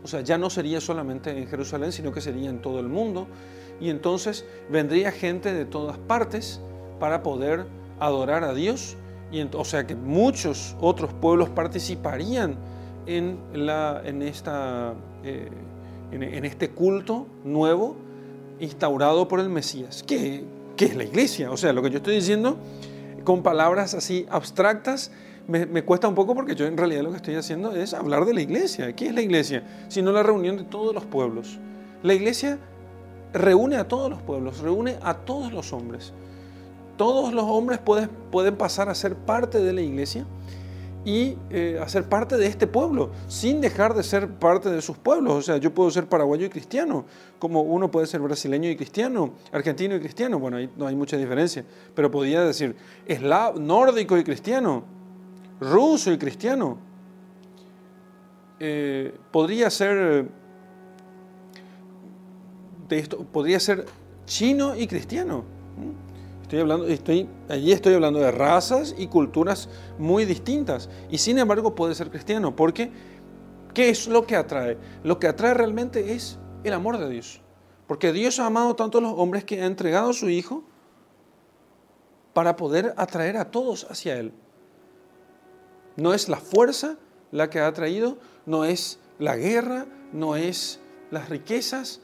O 0.05 0.09
sea, 0.09 0.21
ya 0.21 0.38
no 0.38 0.50
sería 0.50 0.81
solamente 0.81 1.37
en 1.37 1.47
Jerusalén, 1.47 1.93
sino 1.93 2.12
que 2.12 2.21
sería 2.21 2.50
en 2.50 2.61
todo 2.61 2.81
el 2.81 2.88
mundo. 2.88 3.26
Y 3.81 3.91
entonces 3.91 4.45
vendría 4.71 5.12
gente 5.12 5.52
de 5.52 5.64
todas 5.64 5.99
partes 5.99 6.61
para 6.99 7.23
poder 7.23 7.67
adorar 7.99 8.45
a 8.45 8.55
Dios 8.55 8.97
o 9.55 9.64
sea 9.64 9.87
que 9.87 9.95
muchos 9.95 10.76
otros 10.81 11.12
pueblos 11.14 11.49
participarían 11.49 12.57
en, 13.07 13.38
la, 13.55 14.02
en, 14.05 14.23
esta, 14.23 14.95
eh, 15.25 15.49
en, 16.12 16.45
este 16.45 16.71
culto 16.71 17.26
nuevo 17.43 17.97
instaurado 18.61 19.26
por 19.29 19.41
el 19.41 19.49
Mesías. 19.49 20.05
¿Qué, 20.07 20.45
¿Qué, 20.76 20.85
es 20.85 20.97
la 20.97 21.05
iglesia? 21.05 21.50
O 21.50 21.57
sea, 21.57 21.73
lo 21.73 21.83
que 21.83 21.91
yo 21.91 21.97
estoy 21.97 22.17
diciendo 22.17 22.59
con 23.25 23.43
palabras 23.43 23.95
así 23.95 24.26
abstractas 24.31 25.11
me, 25.49 25.83
cuesta 25.83 26.07
un 26.07 26.14
poco 26.14 26.35
porque 26.35 26.55
yo 26.55 26.67
en 26.67 26.76
realidad 26.76 27.02
lo 27.02 27.11
que 27.11 27.17
estoy 27.17 27.35
haciendo 27.35 27.75
es 27.75 27.95
hablar 27.95 28.25
de 28.25 28.33
la 28.33 28.41
iglesia. 28.41 28.95
¿Qué 28.95 29.09
es 29.09 29.14
la 29.14 29.23
iglesia? 29.23 29.64
Sino 29.88 30.12
la 30.12 30.23
reunión 30.23 30.57
de 30.57 30.62
todos 30.62 30.95
los 30.95 31.05
pueblos. 31.05 31.59
La 32.02 32.14
iglesia 32.14 32.59
reúne 33.33 33.76
a 33.76 33.88
todos 33.88 34.09
los 34.09 34.23
pueblos, 34.23 34.61
reúne 34.61 34.99
a 35.02 35.14
todos 35.14 35.52
los 35.52 35.73
hombres 35.73 36.12
todos 36.97 37.33
los 37.33 37.45
hombres 37.45 37.79
pueden, 37.79 38.09
pueden 38.31 38.57
pasar 38.57 38.88
a 38.88 38.95
ser 38.95 39.17
parte 39.17 39.61
de 39.61 39.73
la 39.73 39.81
iglesia 39.81 40.25
y 41.04 41.37
eh, 41.50 41.78
a 41.82 41.88
ser 41.88 42.09
parte 42.09 42.37
de 42.37 42.47
este 42.47 42.66
pueblo, 42.66 43.11
sin 43.26 43.61
dejar 43.61 43.94
de 43.94 44.02
ser 44.02 44.28
parte 44.28 44.71
de 44.71 44.80
sus 44.80 44.97
pueblos. 44.97 45.32
O 45.32 45.42
sea, 45.42 45.56
yo 45.56 45.75
puedo 45.75 45.90
ser 45.90 46.06
paraguayo 46.06 46.47
y 46.47 46.49
cristiano, 46.49 47.04
como 47.38 47.62
uno 47.62 47.90
puede 47.90 48.06
ser 48.06 48.21
brasileño 48.21 48.71
y 48.71 48.76
cristiano, 48.76 49.32
argentino 49.50 49.97
y 49.97 50.00
cristiano. 50.00 50.38
Bueno, 50.38 50.59
ahí 50.59 50.71
no 50.76 50.87
hay 50.87 50.94
mucha 50.94 51.16
diferencia, 51.16 51.64
pero 51.94 52.11
podría 52.11 52.42
decir 52.42 52.76
eslavo, 53.06 53.59
nórdico 53.59 54.16
y 54.16 54.25
cristiano, 54.25 54.85
ruso 55.61 56.12
y 56.12 56.18
cristiano. 56.18 56.78
Eh, 58.61 59.12
podría 59.32 59.71
ser 59.71 60.28
de 62.88 62.99
esto, 62.99 63.25
podría 63.25 63.59
ser 63.59 63.87
chino 64.25 64.76
y 64.76 64.87
cristiano. 64.87 65.44
Estoy 66.52 66.61
hablando, 66.61 66.87
estoy, 66.87 67.28
allí 67.49 67.73
estoy 67.73 67.94
hablando 67.94 68.21
de 68.21 68.30
razas 68.30 68.94
y 68.99 69.06
culturas 69.06 69.71
muy 69.99 70.26
distintas. 70.26 70.90
Y 71.09 71.16
sin 71.16 71.38
embargo 71.38 71.75
puede 71.75 71.94
ser 71.94 72.11
cristiano. 72.11 72.54
Porque, 72.54 72.92
¿qué 73.73 73.88
es 73.88 74.06
lo 74.06 74.26
que 74.26 74.37
atrae? 74.37 74.76
Lo 75.02 75.18
que 75.18 75.28
atrae 75.28 75.54
realmente 75.54 76.12
es 76.12 76.38
el 76.62 76.75
amor 76.75 76.99
de 76.99 77.09
Dios. 77.09 77.40
Porque 77.87 78.12
Dios 78.12 78.38
ha 78.38 78.44
amado 78.44 78.76
tanto 78.76 78.99
a 78.99 79.00
los 79.00 79.14
hombres 79.16 79.44
que 79.44 79.62
ha 79.62 79.64
entregado 79.64 80.11
a 80.11 80.12
su 80.12 80.28
Hijo 80.28 80.62
para 82.35 82.54
poder 82.54 82.92
atraer 82.99 83.38
a 83.38 83.50
todos 83.50 83.87
hacia 83.90 84.18
Él. 84.18 84.35
No 85.97 86.12
es 86.12 86.28
la 86.28 86.37
fuerza 86.37 86.99
la 87.30 87.49
que 87.49 87.61
ha 87.61 87.66
atraído, 87.66 88.18
no 88.44 88.66
es 88.66 89.00
la 89.18 89.37
guerra, 89.37 89.87
no 90.12 90.37
es 90.37 90.80
las 91.11 91.30
riquezas, 91.30 92.02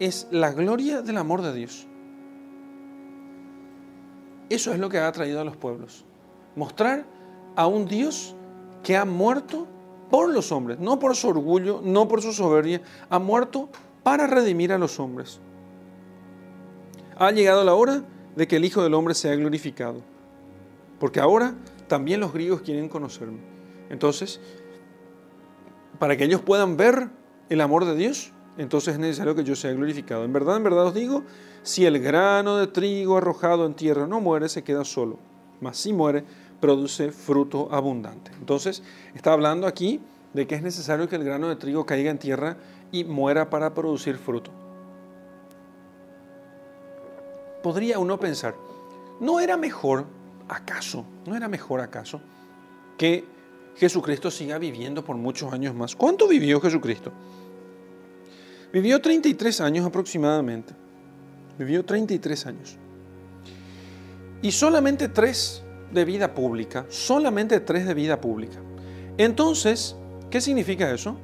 es 0.00 0.28
la 0.30 0.52
gloria 0.52 1.00
del 1.00 1.16
amor 1.16 1.40
de 1.40 1.54
Dios. 1.54 1.88
Eso 4.48 4.72
es 4.72 4.78
lo 4.78 4.88
que 4.88 4.98
ha 4.98 5.08
atraído 5.08 5.40
a 5.40 5.44
los 5.44 5.56
pueblos. 5.56 6.04
Mostrar 6.56 7.04
a 7.56 7.66
un 7.66 7.86
Dios 7.86 8.34
que 8.82 8.96
ha 8.96 9.04
muerto 9.04 9.66
por 10.10 10.28
los 10.28 10.52
hombres, 10.52 10.78
no 10.78 10.98
por 10.98 11.16
su 11.16 11.28
orgullo, 11.28 11.80
no 11.82 12.06
por 12.06 12.22
su 12.22 12.32
soberbia, 12.32 12.82
ha 13.08 13.18
muerto 13.18 13.68
para 14.02 14.26
redimir 14.26 14.72
a 14.72 14.78
los 14.78 15.00
hombres. 15.00 15.40
Ha 17.16 17.30
llegado 17.30 17.64
la 17.64 17.74
hora 17.74 18.04
de 18.36 18.46
que 18.46 18.56
el 18.56 18.64
Hijo 18.64 18.82
del 18.82 18.94
Hombre 18.94 19.14
sea 19.14 19.34
glorificado, 19.34 20.02
porque 21.00 21.20
ahora 21.20 21.54
también 21.88 22.20
los 22.20 22.32
griegos 22.32 22.60
quieren 22.60 22.88
conocerme. 22.88 23.38
Entonces, 23.88 24.40
para 25.98 26.16
que 26.16 26.24
ellos 26.24 26.40
puedan 26.40 26.76
ver 26.76 27.08
el 27.48 27.60
amor 27.60 27.84
de 27.84 27.94
Dios, 27.96 28.33
entonces 28.56 28.94
es 28.94 29.00
necesario 29.00 29.34
que 29.34 29.44
yo 29.44 29.56
sea 29.56 29.72
glorificado. 29.72 30.24
En 30.24 30.32
verdad, 30.32 30.56
en 30.56 30.64
verdad 30.64 30.86
os 30.86 30.94
digo, 30.94 31.22
si 31.62 31.86
el 31.86 31.98
grano 31.98 32.56
de 32.56 32.66
trigo 32.66 33.16
arrojado 33.16 33.66
en 33.66 33.74
tierra 33.74 34.06
no 34.06 34.20
muere, 34.20 34.48
se 34.48 34.62
queda 34.62 34.84
solo, 34.84 35.18
mas 35.60 35.76
si 35.76 35.92
muere, 35.92 36.24
produce 36.60 37.10
fruto 37.10 37.68
abundante. 37.70 38.30
Entonces, 38.38 38.82
está 39.14 39.32
hablando 39.32 39.66
aquí 39.66 40.00
de 40.32 40.46
que 40.46 40.54
es 40.54 40.62
necesario 40.62 41.08
que 41.08 41.16
el 41.16 41.24
grano 41.24 41.48
de 41.48 41.56
trigo 41.56 41.86
caiga 41.86 42.10
en 42.10 42.18
tierra 42.18 42.56
y 42.92 43.04
muera 43.04 43.50
para 43.50 43.74
producir 43.74 44.16
fruto. 44.16 44.50
Podría 47.62 47.98
uno 47.98 48.20
pensar, 48.20 48.54
¿no 49.20 49.40
era 49.40 49.56
mejor 49.56 50.06
acaso, 50.48 51.04
no 51.26 51.34
era 51.34 51.48
mejor 51.48 51.80
acaso 51.80 52.20
que 52.98 53.24
Jesucristo 53.76 54.30
siga 54.30 54.58
viviendo 54.58 55.04
por 55.04 55.16
muchos 55.16 55.52
años 55.52 55.74
más? 55.74 55.96
¿Cuánto 55.96 56.28
vivió 56.28 56.60
Jesucristo? 56.60 57.12
Vivió 58.74 59.00
33 59.00 59.60
años 59.60 59.86
aproximadamente. 59.86 60.74
Vivió 61.56 61.84
33 61.84 62.46
años. 62.46 62.76
Y 64.42 64.50
solamente 64.50 65.06
tres 65.06 65.62
de 65.92 66.04
vida 66.04 66.34
pública, 66.34 66.84
solamente 66.88 67.60
tres 67.60 67.86
de 67.86 67.94
vida 67.94 68.20
pública. 68.20 68.58
Entonces, 69.16 69.94
¿qué 70.28 70.40
significa 70.40 70.90
eso? 70.90 71.14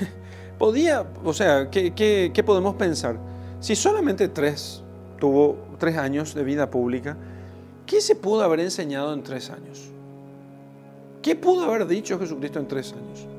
Podía, 0.58 1.06
o 1.22 1.34
sea, 1.34 1.68
¿qué, 1.70 2.42
podemos 2.44 2.74
pensar? 2.76 3.18
Si 3.60 3.76
solamente 3.76 4.28
tres 4.28 4.82
tuvo 5.20 5.58
tres 5.78 5.98
años 5.98 6.34
de 6.34 6.42
vida 6.42 6.70
pública, 6.70 7.18
¿qué 7.84 8.00
se 8.00 8.16
pudo 8.16 8.42
haber 8.42 8.60
enseñado 8.60 9.12
en 9.12 9.22
tres 9.22 9.50
años? 9.50 9.90
¿Qué 11.20 11.36
pudo 11.36 11.64
haber 11.64 11.86
dicho 11.86 12.18
Jesucristo 12.18 12.58
en 12.58 12.66
tres 12.66 12.94
años? 12.94 13.37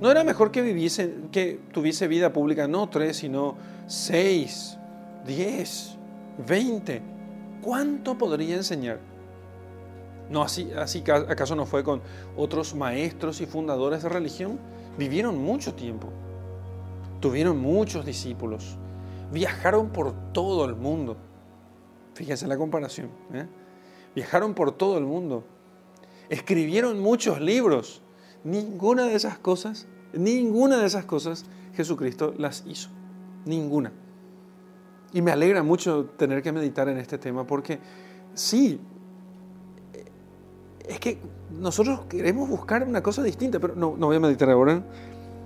¿No 0.00 0.10
era 0.10 0.24
mejor 0.24 0.50
que 0.50 0.62
viviese, 0.62 1.14
que 1.32 1.60
tuviese 1.72 2.08
vida 2.08 2.32
pública 2.32 2.68
no 2.68 2.88
tres, 2.88 3.18
sino 3.18 3.56
seis, 3.86 4.76
diez, 5.26 5.96
veinte? 6.46 7.00
¿Cuánto 7.62 8.18
podría 8.18 8.56
enseñar? 8.56 8.98
No, 10.30 10.42
así, 10.42 10.70
así 10.76 11.04
acaso 11.06 11.54
no 11.54 11.66
fue 11.66 11.84
con 11.84 12.02
otros 12.36 12.74
maestros 12.74 13.40
y 13.40 13.46
fundadores 13.46 14.02
de 14.02 14.08
religión. 14.08 14.58
Vivieron 14.98 15.38
mucho 15.38 15.74
tiempo, 15.74 16.08
tuvieron 17.20 17.58
muchos 17.58 18.04
discípulos, 18.04 18.76
viajaron 19.32 19.90
por 19.90 20.12
todo 20.32 20.64
el 20.64 20.76
mundo. 20.76 21.16
Fíjense 22.14 22.46
la 22.46 22.56
comparación. 22.56 23.08
¿eh? 23.32 23.46
Viajaron 24.14 24.54
por 24.54 24.72
todo 24.72 24.98
el 24.98 25.04
mundo, 25.04 25.44
escribieron 26.28 27.00
muchos 27.00 27.40
libros, 27.40 28.02
Ninguna 28.44 29.04
de 29.06 29.14
esas 29.14 29.38
cosas, 29.38 29.86
ninguna 30.12 30.78
de 30.78 30.86
esas 30.86 31.04
cosas 31.04 31.44
Jesucristo 31.74 32.34
las 32.36 32.64
hizo. 32.66 32.90
Ninguna. 33.46 33.92
Y 35.12 35.22
me 35.22 35.30
alegra 35.30 35.62
mucho 35.62 36.06
tener 36.16 36.42
que 36.42 36.52
meditar 36.52 36.88
en 36.88 36.98
este 36.98 37.18
tema 37.18 37.46
porque 37.46 37.78
sí, 38.34 38.80
es 40.86 41.00
que 41.00 41.18
nosotros 41.50 42.00
queremos 42.08 42.48
buscar 42.48 42.86
una 42.86 43.02
cosa 43.02 43.22
distinta, 43.22 43.58
pero 43.58 43.74
no, 43.74 43.96
no 43.96 44.06
voy 44.06 44.16
a 44.16 44.20
meditar 44.20 44.50
ahora, 44.50 44.82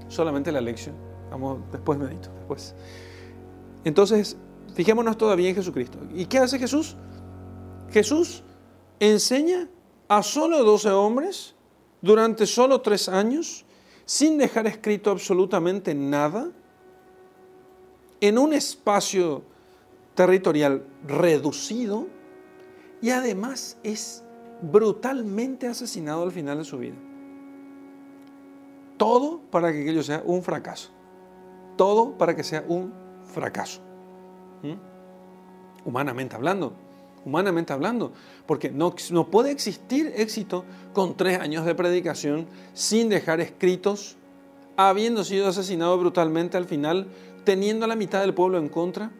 solamente 0.09 0.50
la 0.50 0.61
lección. 0.61 0.95
Vamos, 1.31 1.61
después 1.71 1.99
medito, 1.99 2.31
después. 2.38 2.75
Entonces, 3.85 4.37
fijémonos 4.75 5.17
todavía 5.17 5.50
en 5.50 5.55
Jesucristo. 5.55 5.99
¿Y 6.14 6.26
qué 6.26 6.38
hace 6.38 6.59
Jesús? 6.59 6.97
Jesús 7.90 8.43
enseña 9.00 9.69
a 10.09 10.23
solo 10.23 10.64
12 10.64 10.90
hombres 10.90 11.55
durante 12.00 12.47
solo 12.47 12.81
tres 12.81 13.09
años, 13.09 13.64
sin 14.05 14.38
dejar 14.38 14.67
escrito 14.67 15.11
absolutamente 15.11 15.95
nada, 15.95 16.50
en 18.21 18.38
un 18.38 18.52
espacio 18.52 19.43
territorial 20.14 20.85
reducido 21.07 22.07
y 23.00 23.11
además 23.11 23.78
es 23.83 24.25
brutalmente 24.61 25.69
asesinado 25.69 26.25
al 26.25 26.33
final 26.33 26.59
de 26.59 26.64
su 26.64 26.78
vida. 26.78 26.97
Todo 28.97 29.40
para 29.50 29.73
que 29.73 29.83
aquello 29.83 30.02
sea 30.02 30.23
un 30.25 30.43
fracaso. 30.43 30.90
Todo 31.76 32.19
para 32.19 32.35
que 32.35 32.43
sea 32.43 32.64
un 32.67 32.93
fracaso. 33.25 33.81
¿Mm? 34.62 34.75
Humanamente 35.85 36.35
hablando 36.35 36.88
humanamente 37.29 37.75
hablando, 37.75 38.13
porque 38.47 38.71
no, 38.71 38.95
no 39.11 39.31
puede 39.31 39.51
existir 39.51 40.13
éxito 40.17 40.65
con 40.95 41.15
tres 41.15 41.39
años 41.39 41.67
de 41.67 41.75
predicación 41.75 42.47
sin 42.73 43.11
dejar 43.11 43.41
escritos, 43.41 44.17
habiendo 44.77 45.25
sido 45.25 45.47
asesinado 45.47 45.99
brutalmente 45.99 46.57
al 46.57 46.65
final, 46.65 47.07
teniendo 47.45 47.85
a 47.85 47.89
la 47.89 47.97
mitad 47.97 48.23
del 48.23 48.33
pueblo 48.33 48.59
en 48.59 48.69
contra. 48.69 49.11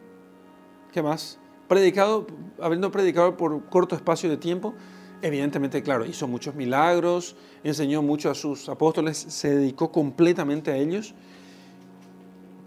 ¿Qué 0.91 1.03
más? 1.03 1.37
Predicado, 1.67 2.25
habiendo 2.59 2.91
predicado 2.91 3.37
por 3.37 3.69
corto 3.69 3.95
espacio 3.95 4.27
de 4.27 4.37
tiempo, 4.37 4.73
evidentemente, 5.21 5.83
claro, 5.83 6.03
hizo 6.05 6.27
muchos 6.27 6.55
milagros, 6.55 7.35
enseñó 7.63 8.01
mucho 8.01 8.31
a 8.31 8.35
sus 8.35 8.69
apóstoles, 8.69 9.17
se 9.17 9.55
dedicó 9.55 9.91
completamente 9.91 10.71
a 10.71 10.77
ellos. 10.77 11.13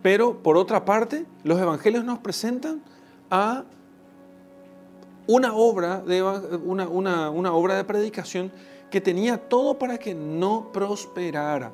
Pero 0.02 0.40
por 0.40 0.56
otra 0.56 0.84
parte, 0.84 1.26
los 1.42 1.60
evangelios 1.60 2.04
nos 2.04 2.20
presentan 2.20 2.80
a 3.28 3.64
una 5.32 5.54
obra 5.54 6.00
de, 6.00 6.22
una, 6.22 6.88
una, 6.88 7.52
obra 7.52 7.74
de 7.76 7.84
predicación 7.84 8.52
que 8.90 9.00
tenía 9.00 9.38
todo 9.48 9.78
para 9.78 9.98
que 9.98 10.14
no 10.14 10.70
prosperara. 10.72 11.72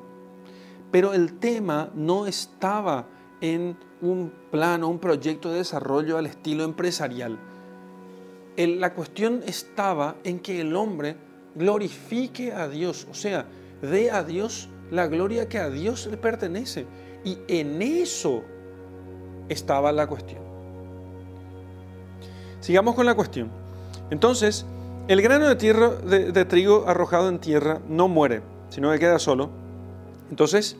Pero 0.91 1.13
el 1.13 1.39
tema 1.39 1.91
no 1.93 2.25
estaba 2.25 3.07
en 3.41 3.77
un 4.01 4.31
plano, 4.49 4.87
un 4.87 4.99
proyecto 4.99 5.51
de 5.51 5.57
desarrollo 5.57 6.17
al 6.17 6.25
estilo 6.25 6.63
empresarial. 6.63 7.37
la 8.55 8.93
cuestión 8.93 9.41
estaba 9.45 10.15
en 10.23 10.39
que 10.39 10.61
el 10.61 10.75
hombre 10.75 11.17
glorifique 11.55 12.53
a 12.53 12.69
Dios, 12.69 13.07
o 13.11 13.13
sea, 13.13 13.45
dé 13.81 14.09
a 14.09 14.23
Dios 14.23 14.69
la 14.89 15.07
gloria 15.07 15.49
que 15.49 15.59
a 15.59 15.69
Dios 15.69 16.07
le 16.07 16.17
pertenece. 16.17 16.87
Y 17.25 17.37
en 17.49 17.81
eso 17.81 18.41
estaba 19.49 19.91
la 19.91 20.07
cuestión. 20.07 20.48
Sigamos 22.59 22.95
con 22.95 23.05
la 23.05 23.15
cuestión. 23.15 23.49
Entonces, 24.11 24.65
el 25.07 25.21
grano 25.21 25.47
de, 25.47 25.55
tierra, 25.55 25.89
de, 25.89 26.45
trigo 26.45 26.85
arrojado 26.87 27.29
en 27.29 27.39
tierra 27.39 27.79
no 27.87 28.07
muere, 28.07 28.41
sino 28.69 28.91
que 28.91 28.99
queda 28.99 29.19
solo. 29.19 29.49
Entonces, 30.29 30.75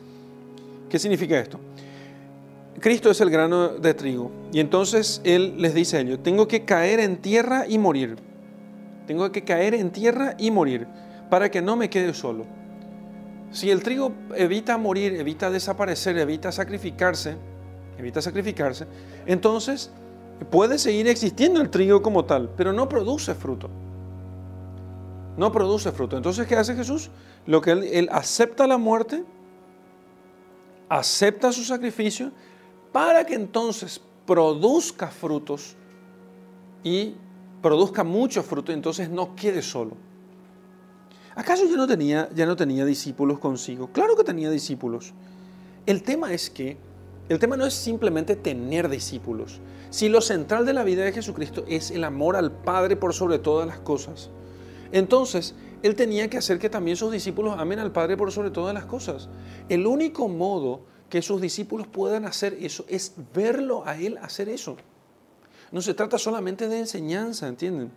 ¿qué 0.88 0.98
significa 0.98 1.38
esto? 1.38 1.58
Cristo 2.80 3.10
es 3.10 3.20
el 3.20 3.30
grano 3.30 3.68
de 3.68 3.94
trigo. 3.94 4.30
Y 4.52 4.60
entonces 4.60 5.20
Él 5.24 5.54
les 5.58 5.74
dice 5.74 5.96
a 5.96 6.00
ellos, 6.00 6.22
tengo 6.22 6.48
que 6.48 6.64
caer 6.64 7.00
en 7.00 7.16
tierra 7.16 7.66
y 7.68 7.78
morir. 7.78 8.16
Tengo 9.06 9.32
que 9.32 9.42
caer 9.42 9.74
en 9.74 9.90
tierra 9.90 10.34
y 10.38 10.50
morir 10.50 10.86
para 11.28 11.50
que 11.50 11.60
no 11.62 11.76
me 11.76 11.90
quede 11.90 12.14
solo. 12.14 12.46
Si 13.50 13.70
el 13.70 13.82
trigo 13.82 14.12
evita 14.36 14.78
morir, 14.78 15.14
evita 15.14 15.50
desaparecer, 15.50 16.16
evita 16.18 16.52
sacrificarse, 16.52 17.34
evita 17.98 18.22
sacrificarse, 18.22 18.86
entonces 19.26 19.90
Puede 20.48 20.78
seguir 20.78 21.06
existiendo 21.08 21.60
el 21.60 21.70
trigo 21.70 22.02
como 22.02 22.24
tal, 22.24 22.50
pero 22.56 22.72
no 22.72 22.88
produce 22.88 23.34
fruto. 23.34 23.68
No 25.36 25.52
produce 25.52 25.92
fruto. 25.92 26.16
Entonces, 26.16 26.46
¿qué 26.46 26.56
hace 26.56 26.74
Jesús? 26.74 27.10
Lo 27.46 27.60
que 27.60 27.72
él, 27.72 28.08
acepta 28.10 28.66
la 28.66 28.78
muerte, 28.78 29.24
acepta 30.88 31.52
su 31.52 31.62
sacrificio, 31.64 32.32
para 32.92 33.24
que 33.24 33.34
entonces 33.34 34.00
produzca 34.26 35.08
frutos 35.08 35.76
y 36.82 37.14
produzca 37.62 38.02
mucho 38.04 38.42
fruto, 38.42 38.72
entonces 38.72 39.08
no 39.10 39.36
quede 39.36 39.62
solo. 39.62 39.96
¿Acaso 41.34 41.64
ya 41.64 41.76
no 41.76 41.86
tenía, 41.86 42.28
ya 42.34 42.46
no 42.46 42.56
tenía 42.56 42.84
discípulos 42.84 43.38
consigo? 43.38 43.88
Claro 43.92 44.16
que 44.16 44.24
tenía 44.24 44.50
discípulos. 44.50 45.12
El 45.86 46.02
tema 46.02 46.32
es 46.32 46.50
que, 46.50 46.76
el 47.30 47.38
tema 47.38 47.56
no 47.56 47.64
es 47.64 47.74
simplemente 47.74 48.34
tener 48.34 48.88
discípulos. 48.88 49.60
Si 49.90 50.08
lo 50.08 50.20
central 50.20 50.66
de 50.66 50.72
la 50.72 50.82
vida 50.82 51.04
de 51.04 51.12
Jesucristo 51.12 51.64
es 51.68 51.92
el 51.92 52.02
amor 52.02 52.34
al 52.34 52.50
Padre 52.50 52.96
por 52.96 53.14
sobre 53.14 53.38
todas 53.38 53.68
las 53.68 53.78
cosas, 53.78 54.30
entonces 54.90 55.54
Él 55.84 55.94
tenía 55.94 56.28
que 56.28 56.38
hacer 56.38 56.58
que 56.58 56.68
también 56.68 56.96
sus 56.96 57.12
discípulos 57.12 57.54
amen 57.56 57.78
al 57.78 57.92
Padre 57.92 58.16
por 58.16 58.32
sobre 58.32 58.50
todas 58.50 58.74
las 58.74 58.84
cosas. 58.84 59.28
El 59.68 59.86
único 59.86 60.28
modo 60.28 60.80
que 61.08 61.22
sus 61.22 61.40
discípulos 61.40 61.86
puedan 61.86 62.24
hacer 62.24 62.58
eso 62.60 62.84
es 62.88 63.14
verlo 63.32 63.86
a 63.86 63.96
Él 63.96 64.18
hacer 64.20 64.48
eso. 64.48 64.76
No 65.70 65.80
se 65.82 65.94
trata 65.94 66.18
solamente 66.18 66.66
de 66.66 66.80
enseñanza, 66.80 67.46
¿entienden? 67.46 67.92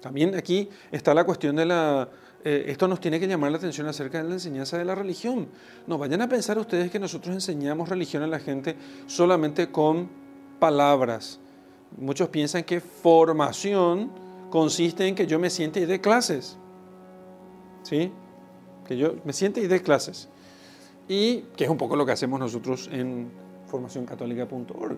También 0.00 0.34
aquí 0.34 0.70
está 0.90 1.12
la 1.12 1.24
cuestión 1.24 1.56
de 1.56 1.66
la... 1.66 2.08
Eh, 2.50 2.70
esto 2.70 2.88
nos 2.88 2.98
tiene 2.98 3.20
que 3.20 3.28
llamar 3.28 3.50
la 3.50 3.58
atención 3.58 3.86
acerca 3.88 4.22
de 4.22 4.24
la 4.26 4.32
enseñanza 4.36 4.78
de 4.78 4.84
la 4.86 4.94
religión. 4.94 5.48
No 5.86 5.98
vayan 5.98 6.22
a 6.22 6.28
pensar 6.30 6.56
ustedes 6.56 6.90
que 6.90 6.98
nosotros 6.98 7.34
enseñamos 7.34 7.90
religión 7.90 8.22
a 8.22 8.26
la 8.26 8.38
gente 8.38 8.74
solamente 9.06 9.70
con 9.70 10.08
palabras. 10.58 11.40
Muchos 11.98 12.30
piensan 12.30 12.64
que 12.64 12.80
formación 12.80 14.10
consiste 14.48 15.06
en 15.06 15.14
que 15.14 15.26
yo 15.26 15.38
me 15.38 15.50
siente 15.50 15.80
y 15.80 15.84
dé 15.84 16.00
clases. 16.00 16.56
¿Sí? 17.82 18.10
Que 18.86 18.96
yo 18.96 19.16
me 19.26 19.34
siente 19.34 19.60
y 19.60 19.66
dé 19.66 19.82
clases. 19.82 20.30
Y 21.06 21.40
que 21.54 21.64
es 21.64 21.70
un 21.70 21.76
poco 21.76 21.96
lo 21.96 22.06
que 22.06 22.12
hacemos 22.12 22.40
nosotros 22.40 22.88
en 22.90 23.30
formacioncatólica.org. 23.66 24.96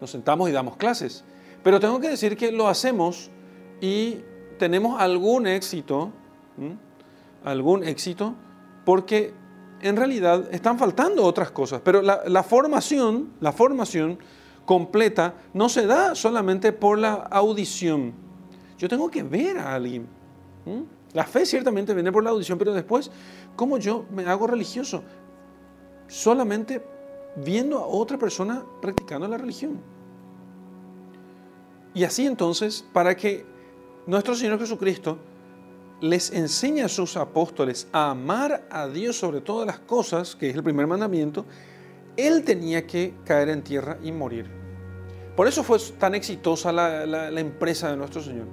Nos 0.00 0.08
sentamos 0.08 0.48
y 0.48 0.52
damos 0.52 0.76
clases. 0.76 1.24
Pero 1.64 1.80
tengo 1.80 1.98
que 1.98 2.10
decir 2.10 2.36
que 2.36 2.52
lo 2.52 2.68
hacemos 2.68 3.28
y 3.80 4.18
tenemos 4.60 5.00
algún 5.00 5.46
éxito, 5.46 6.12
algún 7.42 7.82
éxito, 7.82 8.34
porque 8.84 9.32
en 9.80 9.96
realidad 9.96 10.52
están 10.52 10.78
faltando 10.78 11.24
otras 11.24 11.50
cosas. 11.50 11.80
Pero 11.82 12.02
la, 12.02 12.42
formación, 12.42 13.32
la 13.40 13.52
formación 13.52 14.18
completa 14.66 15.34
no 15.54 15.70
se 15.70 15.86
da 15.86 16.14
solamente 16.14 16.72
por 16.72 16.98
la 16.98 17.14
audición. 17.14 18.12
Yo 18.76 18.86
tengo 18.86 19.10
que 19.10 19.22
ver 19.22 19.56
a 19.56 19.74
alguien. 19.74 20.06
La 21.14 21.24
fe 21.24 21.46
ciertamente 21.46 21.94
viene 21.94 22.12
por 22.12 22.22
la 22.22 22.30
audición, 22.30 22.58
pero 22.58 22.74
después, 22.74 23.10
¿cómo 23.56 23.78
yo 23.78 24.04
me 24.10 24.26
hago 24.26 24.46
religioso? 24.46 25.02
Solamente 26.06 26.84
viendo 27.34 27.78
a 27.78 27.86
otra 27.86 28.18
persona 28.18 28.62
practicando 28.82 29.26
la 29.26 29.38
religión. 29.38 29.80
Y 31.94 32.04
así 32.04 32.26
entonces, 32.26 32.84
para 32.92 33.16
que 33.16 33.46
nuestro 34.10 34.34
Señor 34.34 34.58
Jesucristo 34.58 35.18
les 36.00 36.32
enseñe 36.32 36.82
a 36.82 36.88
sus 36.88 37.16
apóstoles 37.16 37.86
a 37.92 38.10
amar 38.10 38.66
a 38.68 38.88
Dios 38.88 39.16
sobre 39.16 39.40
todas 39.40 39.66
las 39.66 39.78
cosas, 39.78 40.34
que 40.34 40.50
es 40.50 40.56
el 40.56 40.64
primer 40.64 40.88
mandamiento, 40.88 41.44
Él 42.16 42.42
tenía 42.42 42.86
que 42.86 43.14
caer 43.24 43.50
en 43.50 43.62
tierra 43.62 43.98
y 44.02 44.10
morir. 44.10 44.46
Por 45.36 45.46
eso 45.46 45.62
fue 45.62 45.78
tan 45.96 46.16
exitosa 46.16 46.72
la, 46.72 47.06
la 47.06 47.40
empresa 47.40 47.88
de 47.88 47.96
nuestro 47.96 48.20
Señor. 48.20 48.46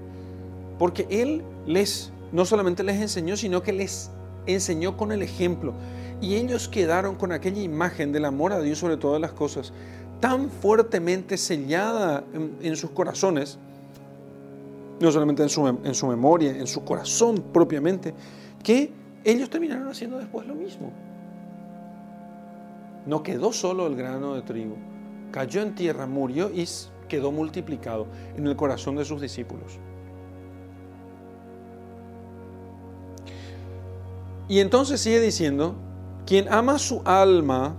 Porque 0.77 1.07
Él 1.09 1.41
les, 1.65 2.11
no 2.31 2.45
solamente 2.45 2.83
les 2.83 3.01
enseñó, 3.01 3.35
sino 3.35 3.63
que 3.63 3.73
les 3.73 4.11
enseñó 4.45 4.95
con 4.95 5.11
el 5.11 5.23
ejemplo. 5.23 5.73
Y 6.21 6.35
ellos 6.35 6.67
quedaron 6.67 7.15
con 7.15 7.31
aquella 7.31 7.63
imagen 7.63 8.11
del 8.11 8.25
amor 8.25 8.53
a 8.53 8.61
Dios 8.61 8.77
sobre 8.77 8.97
todas 8.97 9.19
las 9.19 9.31
cosas 9.31 9.73
tan 10.19 10.49
fuertemente 10.49 11.37
sellada 11.37 12.23
en, 12.33 12.75
sus 12.75 12.89
corazones, 12.91 13.57
no 14.99 15.11
solamente 15.11 15.43
en 15.43 15.49
su, 15.49 15.67
en 15.67 15.93
su 15.93 16.07
memoria, 16.07 16.51
en 16.51 16.67
su 16.67 16.83
corazón 16.83 17.43
propiamente, 17.53 18.13
que 18.63 18.91
ellos 19.23 19.49
terminaron 19.49 19.87
haciendo 19.87 20.17
después 20.17 20.47
lo 20.47 20.55
mismo. 20.55 20.91
No 23.05 23.23
quedó 23.23 23.53
solo 23.53 23.87
el 23.87 23.95
grano 23.95 24.35
de 24.35 24.41
trigo, 24.41 24.75
cayó 25.31 25.61
en 25.61 25.75
tierra, 25.75 26.07
murió 26.07 26.49
y 26.53 26.67
quedó 27.07 27.31
multiplicado 27.31 28.07
en 28.35 28.47
el 28.47 28.55
corazón 28.55 28.95
de 28.95 29.05
sus 29.05 29.21
discípulos. 29.21 29.79
Y 34.49 34.59
entonces 34.59 35.01
sigue 35.01 35.19
diciendo, 35.19 35.75
quien 36.25 36.51
ama 36.51 36.79
su 36.79 37.01
alma, 37.03 37.75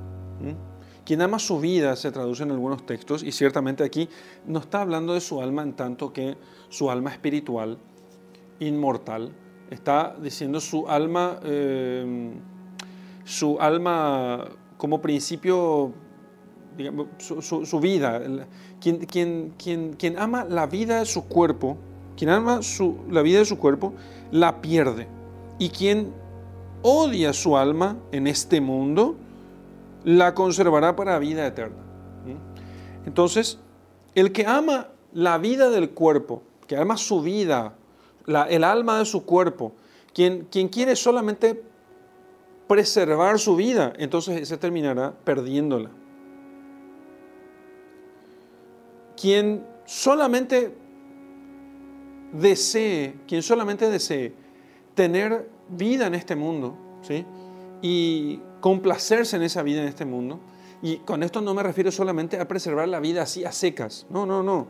quien 1.08 1.22
ama 1.22 1.38
su 1.38 1.58
vida 1.58 1.96
se 1.96 2.12
traduce 2.12 2.42
en 2.42 2.50
algunos 2.50 2.84
textos 2.84 3.22
y 3.22 3.32
ciertamente 3.32 3.82
aquí 3.82 4.10
no 4.46 4.58
está 4.58 4.82
hablando 4.82 5.14
de 5.14 5.22
su 5.22 5.40
alma 5.40 5.62
en 5.62 5.72
tanto 5.72 6.12
que 6.12 6.36
su 6.68 6.90
alma 6.90 7.10
espiritual, 7.10 7.78
inmortal, 8.60 9.32
está 9.70 10.14
diciendo 10.20 10.60
su 10.60 10.86
alma, 10.86 11.40
eh, 11.44 12.30
su 13.24 13.58
alma 13.58 14.50
como 14.76 15.00
principio, 15.00 15.94
digamos, 16.76 17.06
su, 17.16 17.80
vida. 17.80 18.20
Quien, 18.78 20.18
ama 20.18 20.44
la 20.44 20.66
vida 20.66 20.98
de 20.98 21.06
su 21.06 21.24
cuerpo, 21.24 21.78
quien 22.18 22.28
ama 22.28 22.60
la 23.08 23.22
vida 23.22 23.38
de 23.38 23.46
su 23.46 23.56
cuerpo, 23.56 23.94
la 24.30 24.60
pierde. 24.60 25.08
Y 25.58 25.70
quien 25.70 26.12
odia 26.82 27.32
su 27.32 27.56
alma 27.56 27.96
en 28.12 28.26
este 28.26 28.60
mundo, 28.60 29.16
la 30.04 30.34
conservará 30.34 30.96
para 30.96 31.18
vida 31.18 31.46
eterna. 31.46 31.82
Entonces, 33.06 33.58
el 34.14 34.32
que 34.32 34.46
ama 34.46 34.88
la 35.12 35.38
vida 35.38 35.70
del 35.70 35.90
cuerpo, 35.90 36.42
que 36.66 36.76
ama 36.76 36.96
su 36.96 37.22
vida, 37.22 37.74
el 38.48 38.64
alma 38.64 38.98
de 38.98 39.04
su 39.06 39.24
cuerpo, 39.24 39.72
quien, 40.12 40.46
quien 40.50 40.68
quiere 40.68 40.96
solamente 40.96 41.62
preservar 42.66 43.38
su 43.38 43.56
vida, 43.56 43.92
entonces 43.98 44.46
se 44.46 44.58
terminará 44.58 45.14
perdiéndola. 45.24 45.90
Quien 49.16 49.66
solamente 49.86 50.74
desee, 52.32 53.16
quien 53.26 53.42
solamente 53.42 53.88
desee 53.88 54.34
tener 54.94 55.48
vida 55.68 56.06
en 56.06 56.14
este 56.14 56.36
mundo, 56.36 56.76
¿sí? 57.02 57.24
Y 57.80 58.40
complacerse 58.60 59.36
en 59.36 59.42
esa 59.42 59.62
vida 59.62 59.82
en 59.82 59.88
este 59.88 60.04
mundo. 60.04 60.40
Y 60.82 60.98
con 60.98 61.22
esto 61.22 61.40
no 61.40 61.54
me 61.54 61.62
refiero 61.62 61.90
solamente 61.90 62.38
a 62.38 62.46
preservar 62.46 62.88
la 62.88 63.00
vida 63.00 63.22
así 63.22 63.44
a 63.44 63.52
secas. 63.52 64.06
No, 64.10 64.26
no, 64.26 64.42
no. 64.42 64.66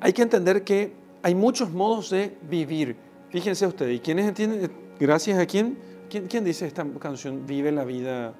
Hay 0.00 0.12
que 0.12 0.22
entender 0.22 0.64
que 0.64 0.92
hay 1.22 1.34
muchos 1.34 1.70
modos 1.70 2.10
de 2.10 2.36
vivir. 2.48 2.96
Fíjense 3.30 3.66
ustedes, 3.66 3.96
¿y 3.96 4.00
quiénes 4.00 4.26
entienden? 4.26 4.70
Gracias 4.98 5.38
a 5.38 5.46
quién? 5.46 5.78
quién. 6.10 6.26
¿Quién 6.26 6.44
dice 6.44 6.66
esta 6.66 6.84
canción? 6.98 7.46
Vive 7.46 7.72
la 7.72 7.84
vida. 7.84 8.34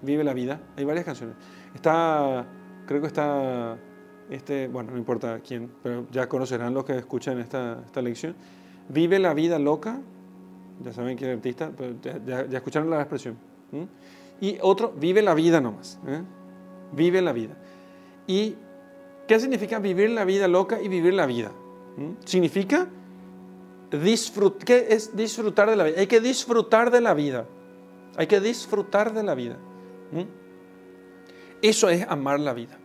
Vive 0.00 0.24
la 0.24 0.32
vida. 0.32 0.60
Hay 0.76 0.84
varias 0.84 1.04
canciones. 1.04 1.36
Está, 1.74 2.46
creo 2.86 3.00
que 3.00 3.08
está, 3.08 3.76
este, 4.30 4.68
bueno, 4.68 4.92
no 4.92 4.98
importa 4.98 5.40
quién, 5.40 5.70
pero 5.82 6.06
ya 6.10 6.28
conocerán 6.28 6.72
los 6.72 6.84
que 6.84 6.96
escuchan 6.96 7.38
esta, 7.38 7.82
esta 7.84 8.00
lección. 8.00 8.34
Vive 8.88 9.18
la 9.18 9.34
vida 9.34 9.58
loca 9.58 10.00
ya 10.82 10.92
saben 10.92 11.16
que 11.16 11.30
es 11.30 11.36
artista, 11.36 11.70
ya, 12.26 12.40
escucharon 12.52 12.90
la 12.90 13.00
expresión. 13.00 13.36
Y 14.40 14.58
otro, 14.60 14.92
vive 14.96 15.22
la 15.22 15.34
vida 15.34 15.60
nomás. 15.60 15.98
¿eh? 16.06 16.22
Vive 16.92 17.22
la 17.22 17.32
vida. 17.32 17.56
¿Y 18.26 18.56
qué 19.26 19.40
significa 19.40 19.78
vivir 19.78 20.10
la 20.10 20.24
vida 20.24 20.48
loca 20.48 20.80
y 20.80 20.88
vivir 20.88 21.14
la 21.14 21.26
vida? 21.26 21.52
Significa 22.24 22.88
disfrutar, 23.90 24.64
¿qué 24.64 24.86
es 24.90 25.16
disfrutar 25.16 25.70
de 25.70 25.76
la 25.76 25.84
vida? 25.84 26.00
Hay 26.00 26.06
que 26.06 26.20
disfrutar 26.20 26.90
de 26.90 27.00
la 27.00 27.14
vida. 27.14 27.46
Hay 28.16 28.26
que 28.26 28.40
disfrutar 28.40 29.12
de 29.12 29.22
la 29.22 29.34
vida. 29.34 29.56
Eso 31.62 31.88
es 31.88 32.06
amar 32.08 32.40
la 32.40 32.52
vida. 32.52 32.78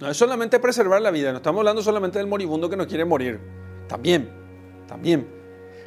No 0.00 0.10
es 0.10 0.16
solamente 0.16 0.58
preservar 0.58 1.00
la 1.00 1.10
vida, 1.10 1.30
no 1.30 1.38
estamos 1.38 1.60
hablando 1.60 1.82
solamente 1.82 2.18
del 2.18 2.26
moribundo 2.26 2.68
que 2.68 2.76
no 2.76 2.86
quiere 2.86 3.04
morir. 3.04 3.40
También, 3.88 4.28
también. 4.86 5.35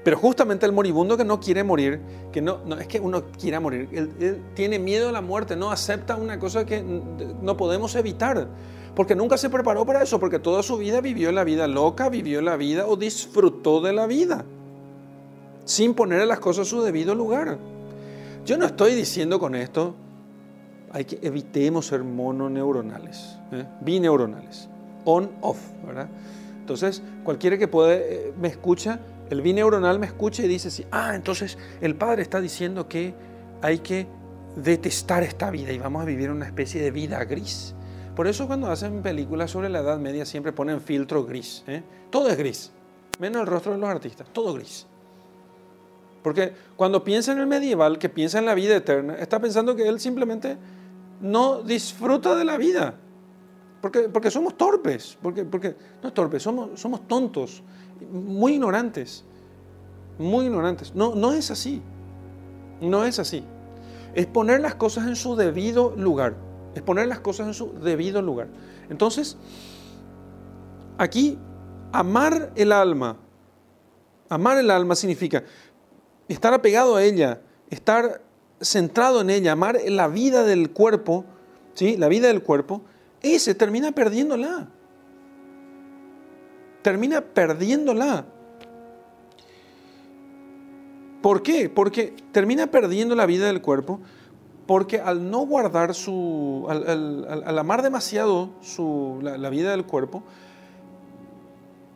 Pero 0.03 0.17
justamente 0.17 0.65
el 0.65 0.71
moribundo 0.71 1.17
que 1.17 1.25
no 1.25 1.39
quiere 1.39 1.63
morir, 1.63 1.99
que 2.31 2.41
no, 2.41 2.59
no 2.65 2.77
es 2.77 2.87
que 2.87 2.99
uno 2.99 3.23
quiera 3.39 3.59
morir, 3.59 3.89
él, 3.91 4.41
tiene 4.53 4.79
miedo 4.79 5.09
a 5.09 5.11
la 5.11 5.21
muerte, 5.21 5.55
no 5.55 5.71
acepta 5.71 6.15
una 6.15 6.39
cosa 6.39 6.65
que 6.65 6.81
no 6.81 7.57
podemos 7.57 7.95
evitar, 7.95 8.47
porque 8.95 9.15
nunca 9.15 9.37
se 9.37 9.49
preparó 9.49 9.85
para 9.85 10.03
eso, 10.03 10.19
porque 10.19 10.39
toda 10.39 10.63
su 10.63 10.77
vida 10.77 11.01
vivió 11.01 11.31
la 11.31 11.43
vida 11.43 11.67
loca, 11.67 12.09
vivió 12.09 12.41
la 12.41 12.55
vida 12.55 12.87
o 12.87 12.95
disfrutó 12.95 13.81
de 13.81 13.93
la 13.93 14.07
vida, 14.07 14.45
sin 15.65 15.93
poner 15.93 16.25
las 16.27 16.39
cosas 16.39 16.67
a 16.67 16.69
su 16.69 16.81
debido 16.81 17.13
lugar. 17.15 17.57
Yo 18.45 18.57
no 18.57 18.65
estoy 18.65 18.95
diciendo 18.95 19.39
con 19.39 19.53
esto, 19.55 19.95
hay 20.91 21.05
que 21.05 21.19
evitemos 21.21 21.87
ser 21.87 22.03
mononeuronales, 22.03 23.37
¿eh? 23.51 23.65
bineuronales, 23.81 24.69
on-off, 25.05 25.59
¿verdad? 25.85 26.07
Entonces, 26.59 27.01
cualquiera 27.23 27.57
que 27.57 27.67
puede, 27.67 28.29
eh, 28.29 28.33
me 28.39 28.47
escucha, 28.47 28.99
el 29.29 29.41
bineuronal 29.41 29.99
me 29.99 30.07
escucha 30.07 30.43
y 30.43 30.47
dice, 30.47 30.71
sí, 30.71 30.85
ah, 30.91 31.15
entonces 31.15 31.57
el 31.81 31.95
padre 31.95 32.21
está 32.21 32.41
diciendo 32.41 32.87
que 32.87 33.13
hay 33.61 33.79
que 33.79 34.07
detestar 34.55 35.23
esta 35.23 35.51
vida 35.51 35.71
y 35.71 35.77
vamos 35.77 36.01
a 36.01 36.05
vivir 36.05 36.31
una 36.31 36.45
especie 36.45 36.81
de 36.81 36.91
vida 36.91 37.23
gris. 37.25 37.75
Por 38.15 38.27
eso 38.27 38.47
cuando 38.47 38.69
hacen 38.69 39.01
películas 39.01 39.51
sobre 39.51 39.69
la 39.69 39.79
Edad 39.79 39.99
Media 39.99 40.25
siempre 40.25 40.51
ponen 40.51 40.81
filtro 40.81 41.25
gris. 41.25 41.63
¿eh? 41.67 41.83
Todo 42.09 42.29
es 42.29 42.37
gris, 42.37 42.71
menos 43.19 43.41
el 43.41 43.47
rostro 43.47 43.71
de 43.73 43.77
los 43.77 43.89
artistas, 43.89 44.27
todo 44.33 44.53
gris. 44.53 44.87
Porque 46.23 46.53
cuando 46.75 47.03
piensa 47.03 47.31
en 47.31 47.39
el 47.39 47.47
medieval, 47.47 47.97
que 47.97 48.09
piensa 48.09 48.39
en 48.39 48.45
la 48.45 48.53
vida 48.53 48.75
eterna, 48.75 49.15
está 49.15 49.39
pensando 49.39 49.75
que 49.75 49.87
él 49.87 49.99
simplemente 49.99 50.57
no 51.21 51.61
disfruta 51.61 52.35
de 52.35 52.43
la 52.43 52.57
vida. 52.57 52.95
Porque, 53.81 54.09
porque 54.09 54.29
somos 54.29 54.57
torpes, 54.57 55.17
porque, 55.21 55.45
porque 55.45 55.75
no 56.03 56.11
torpes, 56.11 56.43
somos, 56.43 56.79
somos 56.79 57.07
tontos, 57.07 57.63
muy 58.11 58.53
ignorantes, 58.53 59.23
muy 60.17 60.45
ignorantes. 60.45 60.93
No, 60.93 61.15
no 61.15 61.31
es 61.33 61.49
así, 61.49 61.81
no 62.81 63.05
es 63.05 63.19
así. 63.19 63.43
Es 64.13 64.25
poner 64.25 64.59
las 64.59 64.75
cosas 64.75 65.07
en 65.07 65.15
su 65.15 65.35
debido 65.35 65.95
lugar, 65.95 66.35
es 66.75 66.81
poner 66.81 67.07
las 67.07 67.19
cosas 67.19 67.47
en 67.47 67.53
su 67.53 67.73
debido 67.79 68.21
lugar. 68.21 68.47
Entonces, 68.89 69.37
aquí, 70.97 71.37
amar 71.91 72.51
el 72.55 72.71
alma, 72.71 73.17
amar 74.27 74.57
el 74.57 74.71
alma 74.71 74.95
significa 74.95 75.43
estar 76.27 76.53
apegado 76.53 76.95
a 76.95 77.03
ella, 77.03 77.41
estar 77.69 78.21
centrado 78.61 79.21
en 79.21 79.29
ella, 79.29 79.53
amar 79.53 79.79
la 79.87 80.07
vida 80.07 80.43
del 80.43 80.71
cuerpo, 80.71 81.25
¿sí? 81.73 81.97
la 81.97 82.07
vida 82.07 82.27
del 82.27 82.43
cuerpo, 82.43 82.81
ese 83.21 83.55
termina 83.55 83.91
perdiéndola. 83.91 84.67
Termina 86.81 87.21
perdiéndola. 87.21 88.25
¿Por 91.21 91.43
qué? 91.43 91.69
Porque 91.69 92.13
termina 92.31 92.67
perdiendo 92.67 93.15
la 93.15 93.25
vida 93.25 93.47
del 93.47 93.61
cuerpo 93.61 93.99
porque 94.69 95.01
al 95.01 95.31
no 95.31 95.47
guardar 95.47 95.95
su, 95.95 96.67
al, 96.69 97.57
amar 97.57 97.81
demasiado 97.81 98.51
su, 98.61 99.17
la, 99.19 99.49
vida 99.49 99.71
del 99.71 99.83
cuerpo, 99.83 100.21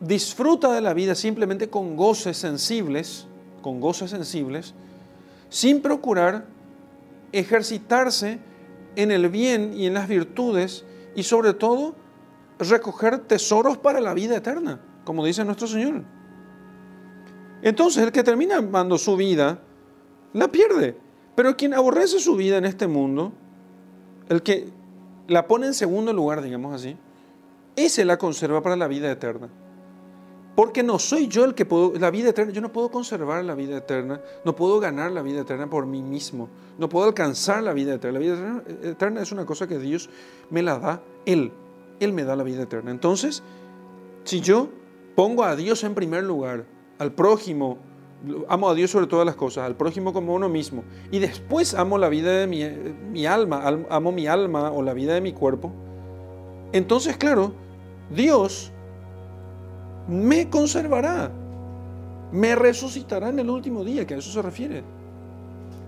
disfruta 0.00 0.72
de 0.72 0.80
la 0.80 0.92
vida 0.92 1.14
simplemente 1.14 1.70
con 1.70 1.94
goces 1.94 2.36
sensibles, 2.36 3.28
con 3.62 3.78
goces 3.78 4.10
sensibles, 4.10 4.74
sin 5.50 5.82
procurar 5.82 6.46
ejercitarse 7.30 8.40
en 8.96 9.12
el 9.12 9.28
bien 9.28 9.72
y 9.76 9.86
en 9.86 9.94
las 9.94 10.08
virtudes 10.08 10.84
y 11.14 11.22
sobre 11.22 11.54
todo 11.54 11.94
recoger 12.58 13.18
tesoros 13.18 13.78
para 13.78 14.00
la 14.00 14.14
vida 14.14 14.36
eterna, 14.36 14.80
como 15.04 15.24
dice 15.24 15.44
nuestro 15.44 15.66
Señor. 15.66 16.02
Entonces 17.62 18.02
el 18.02 18.12
que 18.12 18.22
termina 18.22 18.56
amando 18.58 18.98
su 18.98 19.16
vida, 19.16 19.58
la 20.32 20.48
pierde. 20.48 20.96
Pero 21.34 21.56
quien 21.56 21.74
aborrece 21.74 22.20
su 22.20 22.36
vida 22.36 22.58
en 22.58 22.64
este 22.64 22.86
mundo, 22.86 23.32
el 24.28 24.42
que 24.42 24.68
la 25.26 25.46
pone 25.46 25.66
en 25.66 25.74
segundo 25.74 26.12
lugar, 26.12 26.42
digamos 26.42 26.74
así, 26.74 26.96
ese 27.76 28.04
la 28.04 28.18
conserva 28.18 28.62
para 28.62 28.76
la 28.76 28.86
vida 28.86 29.10
eterna. 29.10 29.48
Porque 30.54 30.84
no 30.84 30.98
soy 31.00 31.26
yo 31.26 31.44
el 31.44 31.54
que 31.54 31.64
puedo, 31.64 31.92
la 31.98 32.10
vida 32.10 32.30
eterna, 32.30 32.52
yo 32.52 32.60
no 32.60 32.72
puedo 32.72 32.88
conservar 32.90 33.44
la 33.44 33.54
vida 33.54 33.78
eterna, 33.78 34.20
no 34.44 34.54
puedo 34.54 34.78
ganar 34.78 35.10
la 35.10 35.22
vida 35.22 35.40
eterna 35.40 35.68
por 35.68 35.84
mí 35.86 36.00
mismo, 36.00 36.48
no 36.78 36.88
puedo 36.88 37.06
alcanzar 37.06 37.62
la 37.62 37.72
vida 37.72 37.94
eterna. 37.94 38.20
La 38.20 38.24
vida 38.24 38.62
eterna, 38.82 39.22
es 39.22 39.32
una 39.32 39.44
cosa 39.46 39.66
que 39.66 39.78
Dios 39.78 40.08
me 40.50 40.62
la 40.62 40.78
da, 40.78 41.02
Él, 41.26 41.52
Él 41.98 42.12
me 42.12 42.22
da 42.22 42.36
la 42.36 42.44
vida 42.44 42.62
eterna. 42.62 42.92
Entonces, 42.92 43.42
si 44.22 44.40
yo 44.40 44.68
pongo 45.16 45.42
a 45.42 45.56
Dios 45.56 45.82
en 45.82 45.94
primer 45.94 46.22
lugar, 46.22 46.66
al 46.98 47.12
prójimo, 47.12 47.78
amo 48.48 48.70
a 48.70 48.74
Dios 48.74 48.92
sobre 48.92 49.08
todas 49.08 49.26
las 49.26 49.34
cosas, 49.34 49.64
al 49.64 49.74
prójimo 49.74 50.12
como 50.12 50.34
uno 50.34 50.48
mismo, 50.48 50.84
y 51.10 51.18
después 51.18 51.74
amo 51.74 51.98
la 51.98 52.08
vida 52.08 52.30
de 52.30 52.46
mi, 52.46 52.64
mi 53.10 53.26
alma, 53.26 53.64
amo 53.90 54.12
mi 54.12 54.28
alma 54.28 54.70
o 54.70 54.82
la 54.82 54.94
vida 54.94 55.14
de 55.14 55.20
mi 55.20 55.32
cuerpo, 55.32 55.72
entonces, 56.74 57.16
claro, 57.16 57.52
Dios 58.10 58.72
me 60.08 60.50
conservará, 60.50 61.30
me 62.32 62.54
resucitará 62.54 63.28
en 63.28 63.38
el 63.38 63.50
último 63.50 63.84
día, 63.84 64.06
que 64.06 64.14
a 64.14 64.18
eso 64.18 64.30
se 64.30 64.42
refiere. 64.42 64.82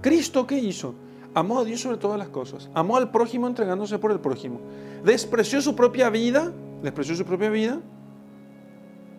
Cristo, 0.00 0.46
¿qué 0.46 0.59
hizo? 0.59 0.94
Amó 1.35 1.59
a 1.59 1.64
Dios 1.64 1.81
sobre 1.81 1.98
todas 1.98 2.18
las 2.18 2.29
cosas, 2.29 2.70
amó 2.72 2.96
al 2.96 3.11
prójimo 3.11 3.46
entregándose 3.46 3.98
por 3.98 4.11
el 4.11 4.20
prójimo, 4.20 4.61
despreció 5.05 5.61
su 5.61 5.76
propia 5.76 6.09
vida, 6.09 6.52
despreció 6.83 7.14
su 7.14 7.24
propia 7.24 7.50
vida. 7.50 7.81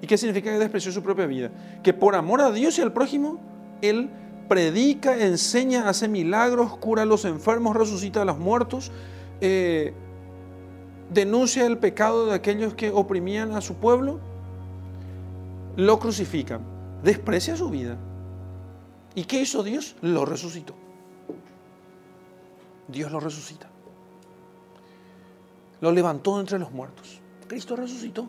¿Y 0.01 0.07
qué 0.07 0.17
significa 0.17 0.51
que 0.51 0.59
despreció 0.59 0.91
su 0.91 1.03
propia 1.03 1.25
vida? 1.25 1.51
Que 1.83 1.93
por 1.93 2.15
amor 2.15 2.41
a 2.41 2.51
Dios 2.51 2.77
y 2.77 2.81
al 2.81 2.93
prójimo, 2.93 3.39
Él 3.81 4.09
predica, 4.47 5.23
enseña, 5.23 5.89
hace 5.89 6.07
milagros, 6.07 6.77
cura 6.77 7.03
a 7.03 7.05
los 7.05 7.25
enfermos, 7.25 7.75
resucita 7.75 8.21
a 8.21 8.25
los 8.25 8.37
muertos, 8.37 8.91
eh, 9.41 9.93
denuncia 11.13 11.65
el 11.65 11.77
pecado 11.77 12.27
de 12.27 12.33
aquellos 12.33 12.73
que 12.73 12.89
oprimían 12.91 13.53
a 13.53 13.61
su 13.61 13.75
pueblo 13.75 14.19
lo 15.77 15.99
crucifican, 15.99 16.61
desprecia 17.03 17.55
su 17.55 17.69
vida. 17.69 17.97
¿Y 19.15 19.23
qué 19.23 19.41
hizo 19.41 19.63
Dios? 19.63 19.95
Lo 20.01 20.25
resucitó. 20.25 20.73
Dios 22.87 23.11
lo 23.11 23.19
resucita. 23.19 23.69
Lo 25.79 25.91
levantó 25.91 26.39
entre 26.39 26.57
los 26.57 26.71
muertos. 26.71 27.21
Cristo 27.47 27.75
resucitó. 27.75 28.27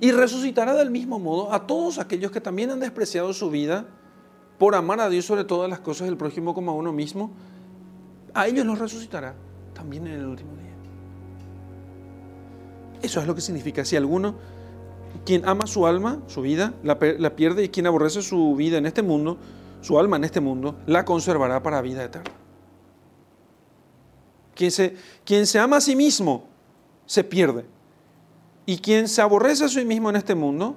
Y 0.00 0.10
resucitará 0.12 0.74
del 0.74 0.90
mismo 0.90 1.18
modo 1.18 1.52
a 1.52 1.66
todos 1.66 1.98
aquellos 1.98 2.30
que 2.30 2.40
también 2.40 2.70
han 2.70 2.80
despreciado 2.80 3.32
su 3.34 3.50
vida 3.50 3.86
por 4.58 4.74
amar 4.74 5.00
a 5.00 5.08
Dios 5.10 5.26
sobre 5.26 5.44
todas 5.44 5.68
las 5.68 5.80
cosas 5.80 6.06
del 6.06 6.16
prójimo 6.16 6.54
como 6.54 6.70
a 6.70 6.74
uno 6.74 6.92
mismo. 6.92 7.30
A 8.32 8.46
ellos 8.46 8.64
los 8.64 8.78
resucitará 8.78 9.34
también 9.74 10.06
en 10.06 10.14
el 10.14 10.26
último 10.26 10.56
día. 10.56 10.72
Eso 13.02 13.20
es 13.20 13.26
lo 13.26 13.34
que 13.34 13.42
significa. 13.42 13.84
Si 13.84 13.96
alguno 13.96 14.57
quien 15.24 15.46
ama 15.46 15.66
su 15.66 15.86
alma, 15.86 16.20
su 16.26 16.42
vida, 16.42 16.74
la, 16.82 16.98
pierde 16.98 17.64
y 17.64 17.68
quien 17.68 17.86
aborrece 17.86 18.22
su 18.22 18.54
vida 18.54 18.78
en 18.78 18.86
este 18.86 19.02
mundo, 19.02 19.36
su 19.80 19.98
alma 19.98 20.16
en 20.16 20.24
este 20.24 20.40
mundo, 20.40 20.76
la 20.86 21.04
conservará 21.04 21.62
para 21.62 21.82
vida 21.82 22.04
eterna. 22.04 22.32
Quien 24.54 24.70
se, 24.70 24.96
quien 25.24 25.46
se 25.46 25.58
ama 25.58 25.76
a 25.76 25.80
sí 25.80 25.94
mismo, 25.94 26.48
se 27.06 27.24
pierde. 27.24 27.64
Y 28.66 28.78
quien 28.78 29.08
se 29.08 29.22
aborrece 29.22 29.64
a 29.64 29.68
sí 29.68 29.84
mismo 29.84 30.10
en 30.10 30.16
este 30.16 30.34
mundo, 30.34 30.76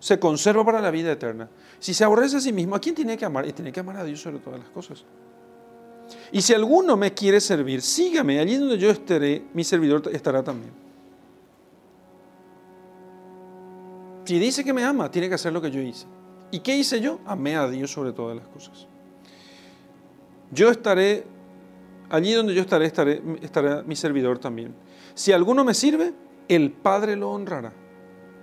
se 0.00 0.18
conserva 0.18 0.64
para 0.64 0.80
la 0.80 0.90
vida 0.90 1.12
eterna. 1.12 1.48
Si 1.78 1.94
se 1.94 2.04
aborrece 2.04 2.36
a 2.36 2.40
sí 2.40 2.52
mismo, 2.52 2.74
¿a 2.74 2.80
quién 2.80 2.94
tiene 2.94 3.16
que 3.16 3.24
amar? 3.24 3.46
Y 3.46 3.52
tiene 3.52 3.72
que 3.72 3.80
amar 3.80 3.96
a 3.98 4.04
Dios 4.04 4.20
sobre 4.20 4.38
todas 4.38 4.58
las 4.58 4.68
cosas. 4.70 5.04
Y 6.32 6.42
si 6.42 6.52
alguno 6.52 6.96
me 6.96 7.14
quiere 7.14 7.40
servir, 7.40 7.82
sígame, 7.82 8.40
allí 8.40 8.56
donde 8.56 8.78
yo 8.78 8.90
estaré, 8.90 9.44
mi 9.54 9.64
servidor 9.64 10.02
estará 10.12 10.42
también. 10.42 10.81
Si 14.32 14.38
dice 14.38 14.64
que 14.64 14.72
me 14.72 14.82
ama, 14.82 15.10
tiene 15.10 15.28
que 15.28 15.34
hacer 15.34 15.52
lo 15.52 15.60
que 15.60 15.70
yo 15.70 15.82
hice. 15.82 16.06
¿Y 16.50 16.60
qué 16.60 16.74
hice 16.74 17.02
yo? 17.02 17.18
Amé 17.26 17.54
a 17.54 17.68
Dios 17.68 17.90
sobre 17.90 18.14
todas 18.14 18.34
las 18.34 18.48
cosas. 18.48 18.86
Yo 20.50 20.70
estaré, 20.70 21.24
allí 22.08 22.32
donde 22.32 22.54
yo 22.54 22.62
estaré, 22.62 22.86
estaré, 22.86 23.20
estará 23.42 23.82
mi 23.82 23.94
servidor 23.94 24.38
también. 24.38 24.74
Si 25.12 25.32
alguno 25.32 25.64
me 25.64 25.74
sirve, 25.74 26.14
el 26.48 26.70
Padre 26.70 27.14
lo 27.14 27.30
honrará. 27.30 27.74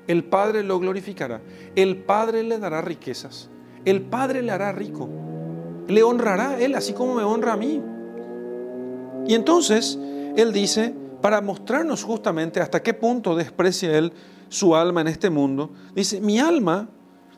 El 0.06 0.26
Padre 0.26 0.62
lo 0.62 0.78
glorificará. 0.78 1.42
El 1.76 1.98
Padre 1.98 2.44
le 2.44 2.60
dará 2.60 2.82
riquezas. 2.82 3.50
El 3.84 4.04
Padre 4.04 4.44
le 4.44 4.52
hará 4.52 4.72
rico. 4.72 5.10
Le 5.88 6.04
honrará 6.04 6.52
a 6.52 6.60
Él 6.60 6.76
así 6.76 6.94
como 6.94 7.16
me 7.16 7.24
honra 7.24 7.54
a 7.54 7.58
mí. 7.58 7.82
Y 9.26 9.34
entonces 9.34 9.98
Él 10.38 10.54
dice, 10.54 10.94
para 11.20 11.42
mostrarnos 11.42 12.04
justamente 12.04 12.60
hasta 12.60 12.84
qué 12.84 12.94
punto 12.94 13.36
desprecia 13.36 13.98
Él 13.98 14.14
su 14.50 14.76
alma 14.76 15.02
en 15.02 15.08
este 15.08 15.30
mundo, 15.30 15.70
dice, 15.96 16.20
mi 16.20 16.40
alma, 16.40 16.90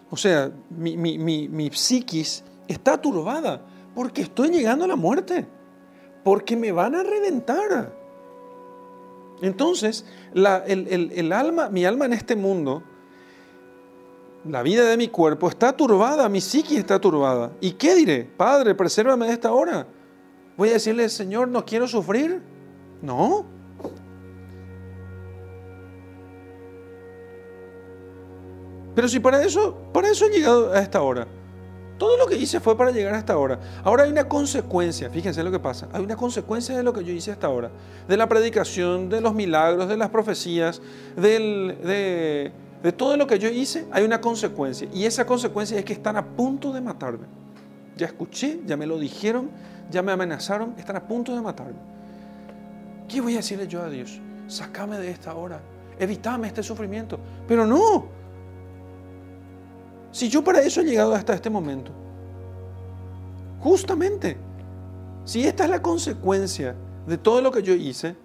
o 0.09 0.17
sea, 0.17 0.51
mi, 0.69 0.97
mi, 0.97 1.69
psiquis 1.71 2.43
está 2.67 2.99
turbada 2.99 3.61
porque 3.93 4.23
estoy 4.23 4.49
llegando 4.49 4.85
a 4.85 4.87
la 4.87 4.95
muerte, 4.95 5.45
porque 6.23 6.55
me 6.55 6.71
van 6.71 6.95
a 6.95 7.03
reventar. 7.03 7.93
Entonces, 9.41 10.05
el, 10.33 11.33
alma, 11.33 11.69
mi 11.69 11.85
alma 11.85 12.05
en 12.05 12.13
este 12.13 12.35
mundo, 12.35 12.83
la 14.45 14.63
vida 14.63 14.85
de 14.85 14.97
mi 14.97 15.07
cuerpo 15.07 15.49
está 15.49 15.75
turbada, 15.75 16.27
mi 16.29 16.41
psiquis 16.41 16.79
está 16.79 16.99
turbada. 16.99 17.51
¿Y 17.59 17.71
qué 17.71 17.95
diré? 17.95 18.23
Padre, 18.23 18.73
presérvame 18.73 19.27
de 19.27 19.33
esta 19.33 19.51
hora. 19.51 19.87
Voy 20.57 20.69
a 20.69 20.73
decirle, 20.73 21.09
Señor, 21.09 21.47
no 21.47 21.65
quiero 21.65 21.87
sufrir. 21.87 22.41
No, 23.01 23.45
Pero 28.95 29.07
si 29.07 29.19
para 29.19 29.43
eso, 29.43 29.75
para 29.93 30.09
eso 30.09 30.25
he 30.25 30.29
llegado 30.29 30.73
a 30.73 30.79
esta 30.79 31.01
hora. 31.01 31.27
Todo 31.97 32.17
lo 32.17 32.25
que 32.25 32.35
hice 32.35 32.59
fue 32.59 32.75
para 32.75 32.89
llegar 32.89 33.13
a 33.13 33.19
esta 33.19 33.37
hora. 33.37 33.59
Ahora 33.83 34.03
hay 34.03 34.11
una 34.11 34.27
consecuencia, 34.27 35.09
fíjense 35.11 35.43
lo 35.43 35.51
que 35.51 35.59
pasa. 35.59 35.87
Hay 35.93 36.03
una 36.03 36.15
consecuencia 36.15 36.75
de 36.75 36.81
lo 36.81 36.93
que 36.93 37.03
yo 37.03 37.13
hice 37.13 37.31
hasta 37.31 37.45
ahora. 37.45 37.69
De 38.07 38.17
la 38.17 38.27
predicación, 38.27 39.07
de 39.07 39.21
los 39.21 39.35
milagros, 39.35 39.87
de 39.87 39.97
las 39.97 40.09
profecías, 40.09 40.81
de, 41.15 42.51
de 42.81 42.91
todo 42.91 43.17
lo 43.17 43.27
que 43.27 43.37
yo 43.37 43.49
hice, 43.49 43.85
hay 43.91 44.03
una 44.03 44.19
consecuencia. 44.19 44.87
Y 44.91 45.05
esa 45.05 45.25
consecuencia 45.27 45.77
es 45.77 45.85
que 45.85 45.93
están 45.93 46.17
a 46.17 46.25
punto 46.25 46.73
de 46.73 46.81
matarme. 46.81 47.27
Ya 47.95 48.07
escuché, 48.07 48.61
ya 48.65 48.75
me 48.75 48.87
lo 48.87 48.97
dijeron, 48.97 49.51
ya 49.91 50.01
me 50.01 50.11
amenazaron, 50.11 50.73
están 50.79 50.95
a 50.95 51.07
punto 51.07 51.35
de 51.35 51.41
matarme. 51.41 51.77
¿Qué 53.07 53.21
voy 53.21 53.33
a 53.33 53.37
decirle 53.37 53.67
yo 53.67 53.83
a 53.83 53.89
Dios? 53.89 54.19
Sácame 54.47 54.97
de 54.97 55.11
esta 55.11 55.35
hora, 55.35 55.61
evítame 55.99 56.47
este 56.47 56.63
sufrimiento. 56.63 57.19
Pero 57.47 57.67
no. 57.67 58.20
Si 60.11 60.29
yo 60.29 60.43
para 60.43 60.61
eso 60.61 60.81
he 60.81 60.85
llegado 60.85 61.15
hasta 61.15 61.33
este 61.33 61.49
momento, 61.49 61.91
justamente, 63.59 64.37
si 65.23 65.45
esta 65.45 65.63
es 65.63 65.69
la 65.69 65.81
consecuencia 65.81 66.75
de 67.07 67.17
todo 67.17 67.41
lo 67.41 67.51
que 67.51 67.63
yo 67.63 67.73
hice, 67.73 68.15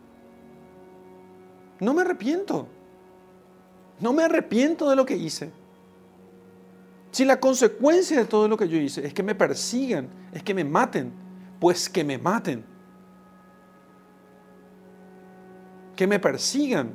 no 1.80 1.94
me 1.94 2.02
arrepiento. 2.02 2.66
No 4.00 4.12
me 4.12 4.24
arrepiento 4.24 4.90
de 4.90 4.96
lo 4.96 5.06
que 5.06 5.16
hice. 5.16 5.50
Si 7.10 7.24
la 7.24 7.40
consecuencia 7.40 8.18
de 8.18 8.26
todo 8.26 8.46
lo 8.46 8.56
que 8.56 8.68
yo 8.68 8.76
hice 8.76 9.06
es 9.06 9.14
que 9.14 9.22
me 9.22 9.34
persigan, 9.34 10.08
es 10.32 10.42
que 10.42 10.52
me 10.52 10.64
maten, 10.64 11.12
pues 11.60 11.88
que 11.88 12.04
me 12.04 12.18
maten. 12.18 12.64
Que 15.94 16.06
me 16.06 16.18
persigan, 16.18 16.94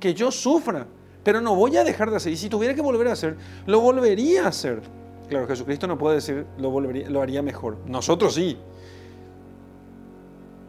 que 0.00 0.14
yo 0.14 0.32
sufra, 0.32 0.88
pero 1.24 1.40
no 1.40 1.54
voy 1.54 1.76
a 1.76 1.84
dejar 1.84 2.10
de 2.10 2.16
hacer. 2.16 2.32
Y 2.32 2.36
si 2.36 2.48
tuviera 2.48 2.74
que 2.74 2.82
volver 2.82 3.08
a 3.08 3.12
hacer, 3.12 3.36
lo 3.66 3.80
volvería 3.80 4.44
a 4.44 4.48
hacer. 4.48 4.82
Claro, 5.28 5.46
Jesucristo 5.46 5.86
no 5.86 5.96
puede 5.96 6.16
decir 6.16 6.46
lo, 6.58 6.70
volvería, 6.70 7.08
lo 7.08 7.22
haría 7.22 7.42
mejor. 7.42 7.78
Nosotros 7.86 8.34
sí. 8.34 8.58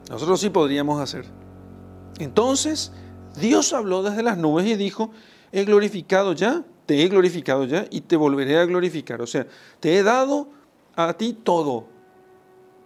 Nosotros 0.10 0.40
sí 0.40 0.50
podríamos 0.50 1.02
hacer. 1.02 1.26
Entonces, 2.20 2.92
Dios 3.40 3.74
habló 3.74 4.04
desde 4.04 4.24
las 4.24 4.38
nubes 4.38 4.66
y 4.68 4.76
dijo, 4.76 5.12
he 5.52 5.66
glorificado 5.66 6.34
ya, 6.34 6.64
te 6.86 7.04
he 7.04 7.08
glorificado 7.08 7.66
ya 7.66 7.86
y 7.90 8.02
te 8.02 8.16
volveré 8.16 8.60
a 8.60 8.66
glorificar. 8.66 9.22
O 9.22 9.28
sea, 9.28 9.48
te 9.80 9.98
he 9.98 10.04
dado 10.04 10.50
a 10.96 11.14
ti 11.14 11.34
todo. 11.34 11.86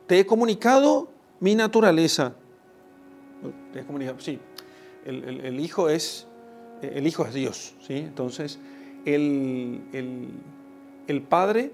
Te 0.07 0.19
he 0.19 0.25
comunicado 0.25 1.09
mi 1.39 1.55
naturaleza. 1.55 2.33
Te 3.73 3.81
he 3.81 3.85
comunicado, 3.85 4.19
sí, 4.19 4.39
el, 5.05 5.59
Hijo 5.59 5.89
es, 5.89 6.27
el 6.81 7.07
Hijo 7.07 7.25
es 7.25 7.33
Dios, 7.33 7.75
¿sí? 7.85 7.95
Entonces, 7.95 8.59
el, 9.05 9.81
el, 11.07 11.21
Padre, 11.21 11.71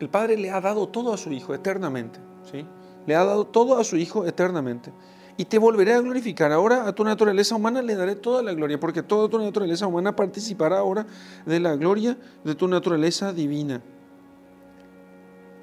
el 0.00 0.08
Padre 0.08 0.36
le 0.36 0.50
ha 0.50 0.60
dado 0.60 0.88
todo 0.88 1.12
a 1.12 1.16
su 1.16 1.32
Hijo 1.32 1.54
eternamente, 1.54 2.18
¿sí? 2.50 2.64
Le 3.06 3.14
ha 3.14 3.24
dado 3.24 3.46
todo 3.46 3.78
a 3.78 3.84
su 3.84 3.96
Hijo 3.96 4.26
eternamente 4.26 4.92
y 5.36 5.44
te 5.44 5.58
volveré 5.58 5.94
a 5.94 6.00
glorificar. 6.00 6.52
Ahora 6.52 6.86
a 6.86 6.94
tu 6.94 7.04
naturaleza 7.04 7.54
humana 7.54 7.82
le 7.82 7.94
daré 7.94 8.16
toda 8.16 8.42
la 8.42 8.52
gloria, 8.52 8.78
porque 8.78 9.02
toda 9.02 9.28
tu 9.28 9.38
naturaleza 9.38 9.86
humana 9.86 10.14
participará 10.14 10.78
ahora 10.78 11.06
de 11.46 11.60
la 11.60 11.76
gloria 11.76 12.16
de 12.44 12.54
tu 12.54 12.68
naturaleza 12.68 13.32
divina. 13.32 13.82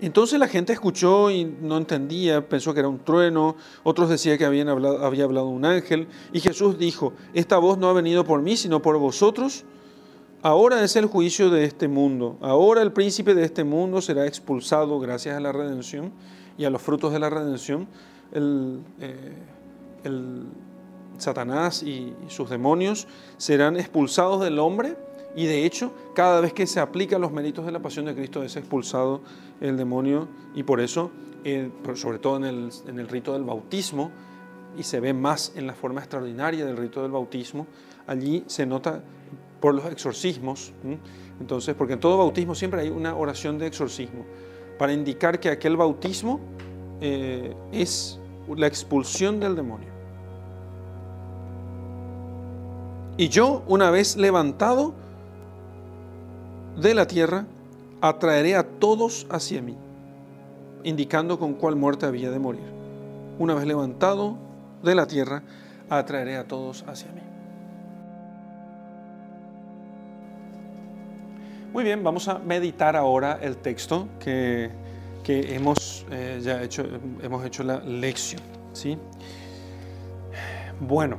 Entonces 0.02 0.40
la 0.40 0.48
gente 0.48 0.72
escuchó 0.72 1.30
y 1.30 1.44
no 1.44 1.78
entendía, 1.78 2.48
pensó 2.48 2.74
que 2.74 2.80
era 2.80 2.88
un 2.88 3.00
trueno, 3.00 3.58
otros 3.84 4.10
decían 4.10 4.38
que 4.38 4.46
habían 4.46 4.70
hablado, 4.70 5.06
había 5.06 5.26
hablado 5.26 5.48
un 5.48 5.66
ángel, 5.66 6.08
y 6.32 6.40
Jesús 6.40 6.78
dijo, 6.78 7.14
esta 7.34 7.58
voz 7.58 7.78
no 7.78 7.90
ha 7.90 7.94
venido 7.94 8.24
por 8.24 8.42
mí, 8.42 8.56
sino 8.56 8.82
por 8.82 8.98
vosotros. 8.98 9.66
Ahora 10.42 10.82
es 10.86 10.96
el 10.96 11.06
juicio 11.06 11.50
de 11.50 11.66
este 11.66 11.90
mundo, 11.90 12.38
ahora 12.40 12.82
el 12.82 12.94
príncipe 12.94 13.36
de 13.36 13.44
este 13.44 13.66
mundo 13.66 14.02
será 14.02 14.26
expulsado 14.26 14.98
gracias 15.02 15.36
a 15.36 15.42
la 15.42 15.52
redención 15.52 16.14
y 16.58 16.64
a 16.64 16.70
los 16.70 16.82
frutos 16.82 17.12
de 17.12 17.20
la 17.20 17.30
redención. 17.30 17.88
El, 18.32 18.80
eh, 19.02 19.34
el 20.06 20.46
Satanás 21.18 21.84
y 21.84 22.14
sus 22.30 22.50
demonios 22.50 23.06
serán 23.38 23.76
expulsados 23.76 24.42
del 24.42 24.60
hombre 24.60 24.96
y 25.36 25.46
de 25.46 25.66
hecho 25.66 25.92
cada 26.14 26.42
vez 26.42 26.54
que 26.54 26.68
se 26.68 26.80
aplican 26.80 27.22
los 27.22 27.32
méritos 27.32 27.66
de 27.66 27.72
la 27.72 27.80
pasión 27.80 28.06
de 28.06 28.16
Cristo 28.16 28.44
es 28.44 28.56
expulsado 28.56 29.22
el 29.62 29.78
demonio 29.78 30.28
y 30.56 30.64
por 30.64 30.82
eso, 30.82 31.12
sobre 31.96 32.20
todo 32.20 32.38
en 32.38 32.46
el, 32.46 32.70
en 32.88 33.00
el, 33.00 33.08
rito 33.08 33.34
del 33.34 33.44
bautismo, 33.44 34.12
y 34.78 34.84
se 34.84 35.00
ve 35.00 35.14
más 35.14 35.54
en 35.56 35.68
la 35.68 35.74
forma 35.74 36.02
extraordinaria 36.02 36.66
del 36.66 36.78
rito 36.78 37.02
del 37.02 37.12
bautismo, 37.12 37.68
allí 38.08 38.44
se 38.48 38.66
nota 38.66 39.02
por 39.60 39.76
los 39.76 39.86
exorcismos, 39.86 40.72
entonces, 41.40 41.76
porque 41.76 41.94
en 41.94 42.00
todo 42.00 42.18
bautismo 42.18 42.56
siempre 42.56 42.82
hay 42.82 42.90
una 42.90 43.16
oración 43.16 43.58
de 43.58 43.68
exorcismo, 43.68 44.26
para 44.78 44.94
indicar 44.94 45.40
que 45.40 45.50
aquel 45.50 45.76
bautismo 45.76 46.40
eh, 47.02 47.54
es 47.72 48.20
la 48.56 48.68
expulsión 48.68 49.40
del 49.40 49.56
demonio. 49.56 49.90
Y 53.18 53.28
yo, 53.28 53.64
una 53.68 53.92
vez 53.92 54.16
levantado 54.16 54.94
de 56.82 56.94
la 56.94 57.08
tierra, 57.08 57.46
atraeré 58.02 58.56
a 58.56 58.64
todos 58.64 59.28
hacia 59.30 59.62
mí, 59.62 59.76
indicando 60.84 61.38
con 61.38 61.54
cuál 61.54 61.76
muerte 61.76 62.06
había 62.06 62.32
de 62.32 62.40
morir. 62.40 62.64
Una 63.38 63.54
vez 63.54 63.66
levantado 63.66 64.38
de 64.84 64.96
la 64.96 65.06
tierra, 65.06 65.44
atraeré 65.90 66.38
a 66.38 66.48
todos 66.48 66.86
hacia 66.88 67.12
mí. 67.12 67.22
Muy 71.74 71.84
bien, 71.84 72.04
vamos 72.04 72.28
a 72.28 72.40
meditar 72.40 72.96
ahora 72.96 73.38
el 73.42 73.58
texto 73.58 74.08
que, 74.20 74.72
hemos 75.28 76.06
eh, 76.10 76.40
ya 76.42 76.64
hecho, 76.64 76.84
hemos 77.22 77.46
hecho 77.46 77.64
la 77.64 77.80
lección. 77.82 78.42
¿sí? 78.74 78.98
Bueno, 80.80 81.18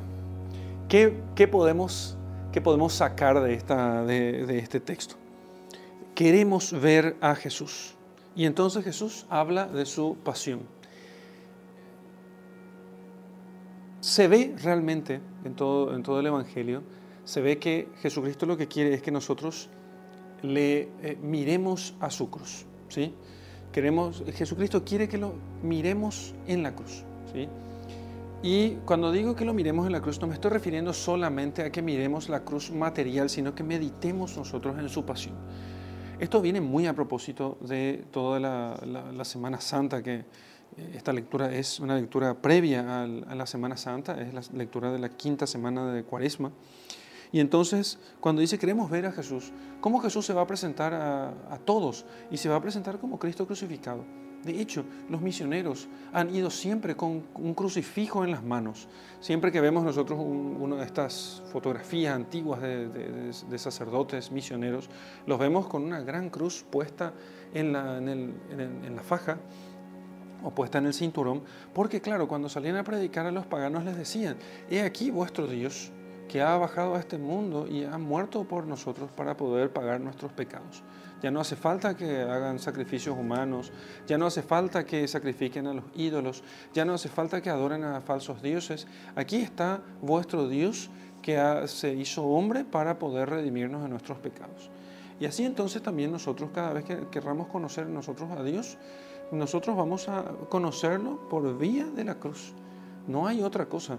¿qué, 0.88 1.12
podemos, 1.46 2.16
qué 2.50 2.60
podemos 2.60 2.94
sacar 2.94 3.40
de, 3.40 3.54
esta, 3.54 4.04
de 4.04 4.58
este 4.58 4.80
texto? 4.80 5.19
Queremos 6.14 6.72
ver 6.72 7.16
a 7.20 7.34
Jesús. 7.34 7.94
Y 8.34 8.44
entonces 8.44 8.84
Jesús 8.84 9.26
habla 9.28 9.66
de 9.66 9.86
su 9.86 10.16
pasión. 10.24 10.60
Se 14.00 14.28
ve 14.28 14.54
realmente 14.62 15.20
en 15.44 15.54
todo, 15.54 15.94
en 15.94 16.02
todo 16.02 16.20
el 16.20 16.26
Evangelio, 16.26 16.82
se 17.24 17.40
ve 17.40 17.58
que 17.58 17.88
Jesucristo 18.00 18.46
lo 18.46 18.56
que 18.56 18.66
quiere 18.66 18.94
es 18.94 19.02
que 19.02 19.10
nosotros 19.10 19.68
le 20.42 20.88
eh, 21.02 21.18
miremos 21.22 21.94
a 22.00 22.10
su 22.10 22.30
cruz. 22.30 22.64
¿sí? 22.88 23.14
Queremos, 23.72 24.24
Jesucristo 24.34 24.84
quiere 24.84 25.08
que 25.08 25.18
lo 25.18 25.34
miremos 25.62 26.34
en 26.46 26.62
la 26.62 26.74
cruz. 26.74 27.04
¿sí? 27.32 27.48
Y 28.42 28.76
cuando 28.86 29.12
digo 29.12 29.36
que 29.36 29.44
lo 29.44 29.52
miremos 29.52 29.86
en 29.86 29.92
la 29.92 30.00
cruz, 30.00 30.20
no 30.20 30.26
me 30.26 30.34
estoy 30.34 30.50
refiriendo 30.50 30.92
solamente 30.94 31.62
a 31.62 31.70
que 31.70 31.82
miremos 31.82 32.28
la 32.28 32.40
cruz 32.40 32.70
material, 32.70 33.28
sino 33.28 33.54
que 33.54 33.62
meditemos 33.62 34.36
nosotros 34.36 34.78
en 34.78 34.88
su 34.88 35.04
pasión. 35.04 35.34
Esto 36.20 36.42
viene 36.42 36.60
muy 36.60 36.86
a 36.86 36.92
propósito 36.92 37.56
de 37.62 38.04
toda 38.10 38.38
la, 38.38 39.24
Semana 39.24 39.58
Santa, 39.58 40.02
que 40.02 40.16
eh, 40.16 40.24
esta 40.94 41.14
lectura 41.14 41.50
es 41.50 41.80
una 41.80 41.94
lectura 41.96 42.34
previa 42.34 43.04
a 43.04 43.34
la 43.34 43.46
Semana 43.46 43.78
Santa, 43.78 44.20
es 44.20 44.34
la 44.34 44.42
lectura 44.52 44.92
de 44.92 44.98
la 44.98 45.08
quinta 45.08 45.46
semana 45.46 45.90
de 45.90 46.04
Cuaresma. 46.04 46.52
Y 47.32 47.40
entonces, 47.40 47.98
cuando 48.20 48.42
dice 48.42 48.58
queremos 48.58 48.90
ver 48.90 49.06
a 49.06 49.12
Jesús, 49.12 49.50
¿cómo 49.80 49.98
Jesús 50.00 50.26
se 50.26 50.34
va 50.34 50.42
a 50.42 50.46
presentar 50.46 50.92
a 50.92 51.58
todos? 51.64 52.04
Y 52.30 52.36
se 52.36 52.50
va 52.50 52.56
a 52.56 52.60
presentar 52.60 52.98
como 52.98 53.18
Cristo 53.18 53.46
crucificado. 53.46 54.04
De 54.44 54.58
hecho, 54.60 54.84
los 55.08 55.20
misioneros 55.20 55.88
han 56.12 56.34
ido 56.34 56.50
siempre 56.50 56.96
con 56.96 57.24
un 57.34 57.54
crucifijo 57.54 58.24
en 58.24 58.30
las 58.30 58.42
manos. 58.42 58.88
Siempre 59.20 59.52
que 59.52 59.60
vemos 59.60 59.84
nosotros 59.84 60.18
una 60.18 60.76
de 60.76 60.84
estas 60.84 61.42
fotografías 61.52 62.14
antiguas 62.14 62.62
de, 62.62 63.58
sacerdotes 63.58 64.30
misioneros, 64.30 64.88
los 65.26 65.38
vemos 65.38 65.66
con 65.66 65.84
una 65.84 66.00
gran 66.00 66.30
cruz 66.30 66.64
puesta 66.68 67.12
en 67.52 67.72
la, 67.72 67.98
en 67.98 68.96
la 68.96 69.02
faja 69.02 69.38
o 70.42 70.50
puesta 70.50 70.78
en 70.78 70.86
el 70.86 70.94
cinturón, 70.94 71.42
porque 71.74 72.00
claro, 72.00 72.28
cuando 72.28 72.48
salían 72.48 72.76
a 72.76 72.84
predicar 72.84 73.26
a 73.26 73.30
los 73.30 73.46
paganos 73.46 73.84
les 73.84 73.96
decían, 73.96 74.36
he 74.70 74.80
aquí 74.80 75.10
vuestro 75.10 75.46
Dios 75.46 75.92
que 76.28 76.40
ha 76.40 76.56
bajado 76.56 76.94
a 76.94 77.00
este 77.00 77.18
mundo 77.18 77.66
y 77.66 77.84
ha 77.84 77.98
muerto 77.98 78.44
por 78.44 78.66
nosotros 78.66 79.10
para 79.10 79.36
poder 79.36 79.72
pagar 79.72 80.00
nuestros 80.00 80.32
pecados. 80.32 80.82
Ya 81.22 81.30
no 81.30 81.40
hace 81.40 81.56
falta 81.56 81.96
que 81.96 82.22
hagan 82.22 82.58
sacrificios 82.58 83.16
humanos, 83.16 83.72
ya 84.06 84.16
no 84.16 84.26
hace 84.26 84.42
falta 84.42 84.84
que 84.84 85.06
sacrifiquen 85.06 85.66
a 85.66 85.74
los 85.74 85.84
ídolos, 85.94 86.42
ya 86.72 86.84
no 86.84 86.94
hace 86.94 87.08
falta 87.08 87.42
que 87.42 87.50
adoren 87.50 87.84
a 87.84 88.00
falsos 88.00 88.40
dioses. 88.40 88.86
Aquí 89.16 89.36
está 89.36 89.82
vuestro 90.00 90.48
Dios 90.48 90.90
que 91.20 91.38
se 91.66 91.92
hizo 91.92 92.24
hombre 92.24 92.64
para 92.64 92.98
poder 92.98 93.28
redimirnos 93.28 93.82
de 93.82 93.88
nuestros 93.88 94.18
pecados. 94.18 94.70
Y 95.20 95.26
así 95.26 95.44
entonces 95.44 95.82
también 95.82 96.10
nosotros 96.10 96.50
cada 96.54 96.72
vez 96.72 96.84
que 96.84 97.08
querramos 97.10 97.48
conocer 97.48 97.86
nosotros 97.86 98.30
a 98.30 98.42
Dios, 98.42 98.78
nosotros 99.30 99.76
vamos 99.76 100.08
a 100.08 100.24
conocerlo 100.48 101.28
por 101.28 101.58
vía 101.58 101.84
de 101.84 102.04
la 102.04 102.14
cruz. 102.14 102.54
No 103.06 103.26
hay 103.26 103.42
otra 103.42 103.66
cosa. 103.66 103.98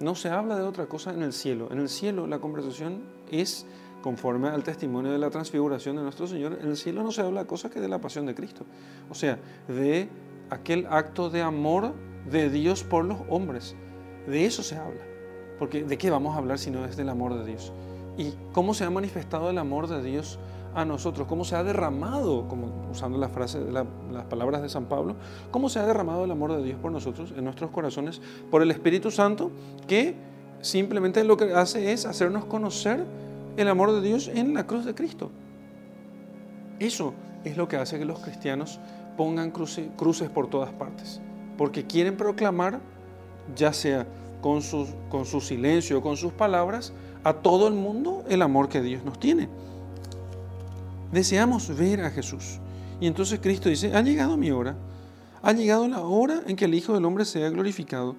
No 0.00 0.14
se 0.14 0.28
habla 0.28 0.56
de 0.56 0.62
otra 0.62 0.86
cosa 0.86 1.12
en 1.12 1.22
el 1.22 1.32
cielo. 1.32 1.68
En 1.72 1.80
el 1.80 1.88
cielo 1.88 2.26
la 2.26 2.38
conversación 2.38 3.02
es 3.30 3.66
conforme 4.08 4.48
al 4.48 4.64
testimonio 4.64 5.12
de 5.12 5.18
la 5.18 5.28
transfiguración 5.28 5.96
de 5.96 6.02
nuestro 6.02 6.26
Señor, 6.26 6.60
en 6.62 6.70
el 6.70 6.78
cielo 6.78 7.02
no 7.02 7.12
se 7.12 7.20
habla 7.20 7.44
cosa 7.44 7.68
que 7.68 7.78
de 7.78 7.88
la 7.88 8.00
pasión 8.00 8.24
de 8.24 8.34
Cristo. 8.34 8.64
O 9.10 9.14
sea, 9.14 9.38
de 9.68 10.08
aquel 10.48 10.86
acto 10.88 11.28
de 11.28 11.42
amor 11.42 11.92
de 12.30 12.48
Dios 12.48 12.84
por 12.84 13.04
los 13.04 13.18
hombres. 13.28 13.76
De 14.26 14.46
eso 14.46 14.62
se 14.62 14.76
habla. 14.76 15.02
Porque 15.58 15.84
¿de 15.84 15.98
qué 15.98 16.08
vamos 16.08 16.34
a 16.34 16.38
hablar 16.38 16.58
si 16.58 16.70
no 16.70 16.86
es 16.86 16.96
del 16.96 17.10
amor 17.10 17.34
de 17.38 17.44
Dios? 17.44 17.70
¿Y 18.16 18.32
cómo 18.52 18.72
se 18.72 18.84
ha 18.84 18.90
manifestado 18.90 19.50
el 19.50 19.58
amor 19.58 19.88
de 19.88 20.02
Dios 20.02 20.38
a 20.74 20.86
nosotros, 20.86 21.28
cómo 21.28 21.44
se 21.44 21.56
ha 21.56 21.62
derramado, 21.62 22.48
como 22.48 22.88
usando 22.90 23.18
la 23.18 23.28
frase, 23.28 23.60
las 23.70 24.24
palabras 24.30 24.62
de 24.62 24.70
San 24.70 24.86
Pablo, 24.86 25.16
cómo 25.50 25.68
se 25.68 25.80
ha 25.80 25.86
derramado 25.86 26.24
el 26.24 26.30
amor 26.30 26.56
de 26.56 26.62
Dios 26.62 26.78
por 26.80 26.92
nosotros 26.92 27.34
en 27.36 27.44
nuestros 27.44 27.70
corazones 27.72 28.22
por 28.50 28.62
el 28.62 28.70
Espíritu 28.70 29.10
Santo, 29.10 29.50
que 29.86 30.14
simplemente 30.62 31.22
lo 31.24 31.36
que 31.36 31.52
hace 31.52 31.92
es 31.92 32.06
hacernos 32.06 32.46
conocer 32.46 33.04
el 33.58 33.68
amor 33.68 33.92
de 33.92 34.00
Dios 34.00 34.28
en 34.28 34.54
la 34.54 34.66
cruz 34.66 34.84
de 34.84 34.94
Cristo. 34.94 35.30
Eso 36.78 37.12
es 37.44 37.56
lo 37.56 37.68
que 37.68 37.76
hace 37.76 37.98
que 37.98 38.04
los 38.04 38.20
cristianos 38.20 38.78
pongan 39.16 39.50
cruces 39.50 40.30
por 40.30 40.48
todas 40.48 40.72
partes, 40.72 41.20
porque 41.56 41.84
quieren 41.84 42.16
proclamar, 42.16 42.80
ya 43.56 43.72
sea 43.72 44.06
con 44.40 44.62
su, 44.62 44.86
con 45.08 45.26
su 45.26 45.40
silencio 45.40 45.98
o 45.98 46.02
con 46.02 46.16
sus 46.16 46.32
palabras, 46.32 46.92
a 47.24 47.32
todo 47.34 47.66
el 47.66 47.74
mundo 47.74 48.24
el 48.28 48.42
amor 48.42 48.68
que 48.68 48.80
Dios 48.80 49.04
nos 49.04 49.18
tiene. 49.18 49.48
Deseamos 51.10 51.76
ver 51.76 52.02
a 52.02 52.10
Jesús. 52.10 52.60
Y 53.00 53.08
entonces 53.08 53.40
Cristo 53.40 53.68
dice, 53.68 53.94
ha 53.94 54.02
llegado 54.02 54.36
mi 54.36 54.52
hora, 54.52 54.76
ha 55.42 55.52
llegado 55.52 55.88
la 55.88 56.00
hora 56.00 56.42
en 56.46 56.54
que 56.54 56.66
el 56.66 56.74
Hijo 56.74 56.94
del 56.94 57.04
Hombre 57.04 57.24
sea 57.24 57.50
glorificado. 57.50 58.14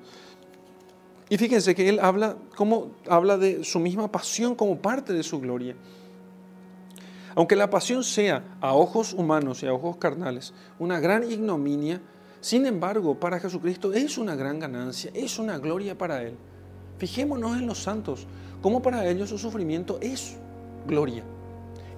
Y 1.30 1.38
fíjense 1.38 1.76
que 1.76 1.88
Él 1.88 2.00
habla, 2.02 2.38
como, 2.56 2.92
habla 3.08 3.38
de 3.38 3.64
su 3.64 3.80
misma 3.80 4.12
pasión 4.12 4.56
como 4.56 4.78
parte 4.80 5.14
de 5.14 5.24
su 5.24 5.40
gloria. 5.40 5.76
Aunque 7.36 7.56
la 7.56 7.70
pasión 7.70 8.04
sea 8.04 8.58
a 8.60 8.74
ojos 8.74 9.14
humanos 9.14 9.62
y 9.62 9.68
a 9.68 9.74
ojos 9.74 9.98
carnales 9.98 10.54
una 10.80 11.00
gran 11.00 11.30
ignominia, 11.30 12.02
sin 12.42 12.66
embargo, 12.66 13.20
para 13.20 13.40
Jesucristo 13.40 13.94
es 13.94 14.18
una 14.18 14.36
gran 14.36 14.60
ganancia, 14.60 15.12
es 15.14 15.38
una 15.38 15.58
gloria 15.60 15.98
para 15.98 16.24
Él. 16.24 16.36
Fijémonos 16.98 17.58
en 17.58 17.68
los 17.68 17.78
santos, 17.78 18.26
como 18.62 18.82
para 18.82 19.08
ellos 19.08 19.30
su 19.30 19.38
sufrimiento 19.38 20.00
es 20.02 20.38
gloria. 20.88 21.24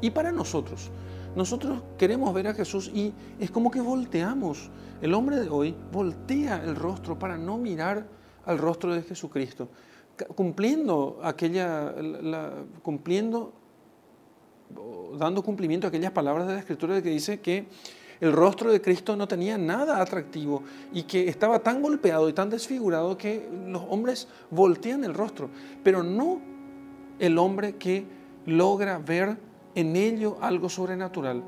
Y 0.01 0.09
para 0.09 0.31
nosotros, 0.31 0.89
nosotros 1.35 1.81
queremos 1.97 2.33
ver 2.33 2.47
a 2.47 2.53
Jesús 2.53 2.91
y 2.93 3.13
es 3.39 3.49
como 3.51 3.71
que 3.71 3.81
volteamos. 3.81 4.69
El 5.01 5.13
hombre 5.13 5.37
de 5.37 5.49
hoy 5.49 5.75
voltea 5.91 6.61
el 6.63 6.75
rostro 6.75 7.17
para 7.17 7.37
no 7.37 7.57
mirar 7.57 8.05
al 8.45 8.57
rostro 8.57 8.93
de 8.93 9.01
Jesucristo, 9.03 9.69
cumpliendo 10.35 11.19
aquella, 11.23 11.93
cumpliendo, 12.81 13.53
dando 15.17 15.43
cumplimiento 15.43 15.87
a 15.87 15.89
aquellas 15.89 16.11
palabras 16.11 16.47
de 16.47 16.53
la 16.53 16.59
Escritura 16.59 17.01
que 17.01 17.09
dice 17.09 17.39
que 17.39 17.67
el 18.21 18.31
rostro 18.33 18.71
de 18.71 18.81
Cristo 18.81 19.15
no 19.15 19.27
tenía 19.27 19.57
nada 19.57 19.99
atractivo 19.99 20.63
y 20.93 21.03
que 21.03 21.27
estaba 21.27 21.59
tan 21.59 21.81
golpeado 21.81 22.29
y 22.29 22.33
tan 22.33 22.51
desfigurado 22.51 23.17
que 23.17 23.49
los 23.67 23.83
hombres 23.89 24.27
voltean 24.51 25.03
el 25.03 25.15
rostro, 25.15 25.49
pero 25.83 26.03
no 26.03 26.39
el 27.17 27.37
hombre 27.39 27.75
que 27.77 28.05
logra 28.45 28.99
ver 28.99 29.37
en 29.73 29.95
ello 29.95 30.37
algo 30.39 30.69
sobrenatural, 30.69 31.43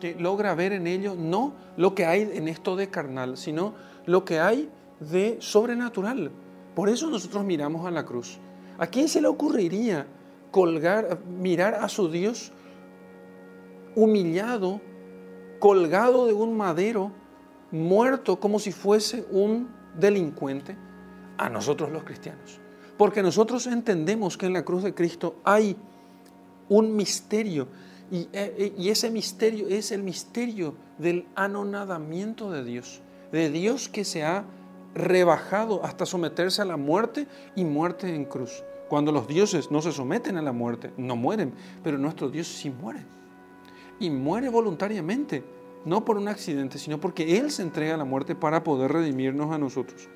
que 0.00 0.14
logra 0.14 0.54
ver 0.54 0.72
en 0.72 0.86
ello 0.86 1.14
no 1.18 1.52
lo 1.76 1.94
que 1.94 2.06
hay 2.06 2.30
en 2.32 2.48
esto 2.48 2.76
de 2.76 2.88
carnal, 2.88 3.36
sino 3.36 3.74
lo 4.06 4.24
que 4.24 4.40
hay 4.40 4.70
de 5.10 5.36
sobrenatural. 5.40 6.30
Por 6.74 6.88
eso 6.88 7.08
nosotros 7.08 7.44
miramos 7.44 7.86
a 7.86 7.90
la 7.90 8.04
cruz. 8.04 8.38
¿A 8.78 8.86
quién 8.86 9.08
se 9.08 9.20
le 9.20 9.28
ocurriría 9.28 10.06
colgar, 10.50 11.20
mirar 11.24 11.74
a 11.74 11.88
su 11.88 12.10
Dios 12.10 12.52
humillado, 13.94 14.80
colgado 15.60 16.26
de 16.26 16.32
un 16.32 16.56
madero, 16.56 17.12
muerto 17.70 18.40
como 18.40 18.58
si 18.58 18.72
fuese 18.72 19.24
un 19.30 19.68
delincuente? 19.98 20.76
A 21.38 21.48
nosotros 21.48 21.90
los 21.90 22.04
cristianos. 22.04 22.60
Porque 22.96 23.22
nosotros 23.22 23.66
entendemos 23.66 24.36
que 24.36 24.46
en 24.46 24.52
la 24.52 24.64
cruz 24.64 24.82
de 24.82 24.94
Cristo 24.94 25.36
hay 25.44 25.76
un 26.68 26.94
misterio. 26.96 27.68
Y, 28.10 28.28
eh, 28.32 28.74
y, 28.76 28.90
ese 28.90 29.10
misterio 29.10 29.66
es 29.68 29.90
el 29.90 30.02
misterio 30.02 30.74
del 30.98 31.26
anonadamiento 31.34 32.50
de 32.50 32.62
Dios, 32.62 33.00
de 33.32 33.50
Dios 33.50 33.88
que 33.88 34.04
se 34.04 34.22
ha 34.22 34.44
rebajado 34.94 35.84
hasta 35.84 36.06
someterse 36.06 36.62
a 36.62 36.64
la 36.64 36.76
muerte 36.76 37.26
y 37.56 37.64
muerte 37.64 38.14
en 38.14 38.24
cruz. 38.24 38.62
Cuando 38.88 39.12
los 39.12 39.26
dioses 39.26 39.70
no 39.70 39.82
se 39.82 39.92
someten 39.92 40.36
a 40.36 40.42
la 40.42 40.52
muerte, 40.52 40.92
no 40.96 41.16
mueren, 41.16 41.52
pero 41.82 41.98
nuestro 41.98 42.30
Dios 42.30 42.46
sí 42.46 42.70
muere. 42.70 43.04
Y 43.98 44.10
muere 44.10 44.48
voluntariamente, 44.48 45.42
no 45.84 46.04
por 46.04 46.16
un 46.16 46.28
accidente, 46.28 46.78
sino 46.78 47.00
porque 47.00 47.38
Él 47.38 47.50
se 47.50 47.62
entrega 47.62 47.94
a 47.94 47.98
la 47.98 48.04
muerte 48.04 48.34
para 48.34 48.62
poder 48.62 48.92
redimirnos 48.92 49.52
a 49.52 49.58
nosotros. 49.58 50.08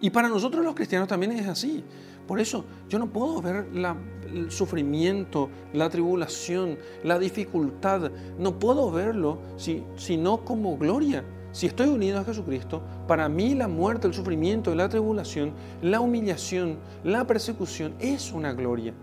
Y 0.00 0.10
para 0.10 0.28
nosotros 0.28 0.64
los 0.64 0.74
cristianos 0.74 1.08
también 1.08 1.32
es 1.32 1.46
así. 1.46 1.84
Por 2.26 2.40
eso 2.40 2.64
yo 2.88 2.98
no 2.98 3.06
puedo 3.08 3.40
ver 3.40 3.66
el 3.72 4.50
sufrimiento, 4.50 5.48
la 5.72 5.88
tribulación, 5.88 6.78
la 7.04 7.18
dificultad, 7.18 8.10
no 8.38 8.58
puedo 8.58 8.90
verlo 8.90 9.38
si, 9.56 9.84
sino 9.96 10.44
como 10.44 10.76
gloria. 10.76 11.24
Si 11.52 11.66
estoy 11.66 11.88
unido 11.88 12.18
a 12.18 12.24
Jesucristo, 12.24 12.82
para 13.06 13.28
mí 13.28 13.54
la 13.54 13.68
muerte, 13.68 14.06
el 14.06 14.14
sufrimiento, 14.14 14.74
la 14.74 14.88
tribulación, 14.88 15.52
la 15.82 16.00
humillación, 16.00 16.78
la 17.04 17.26
persecución 17.26 17.94
es 18.00 18.32
una 18.32 18.54
gloria. 18.54 18.94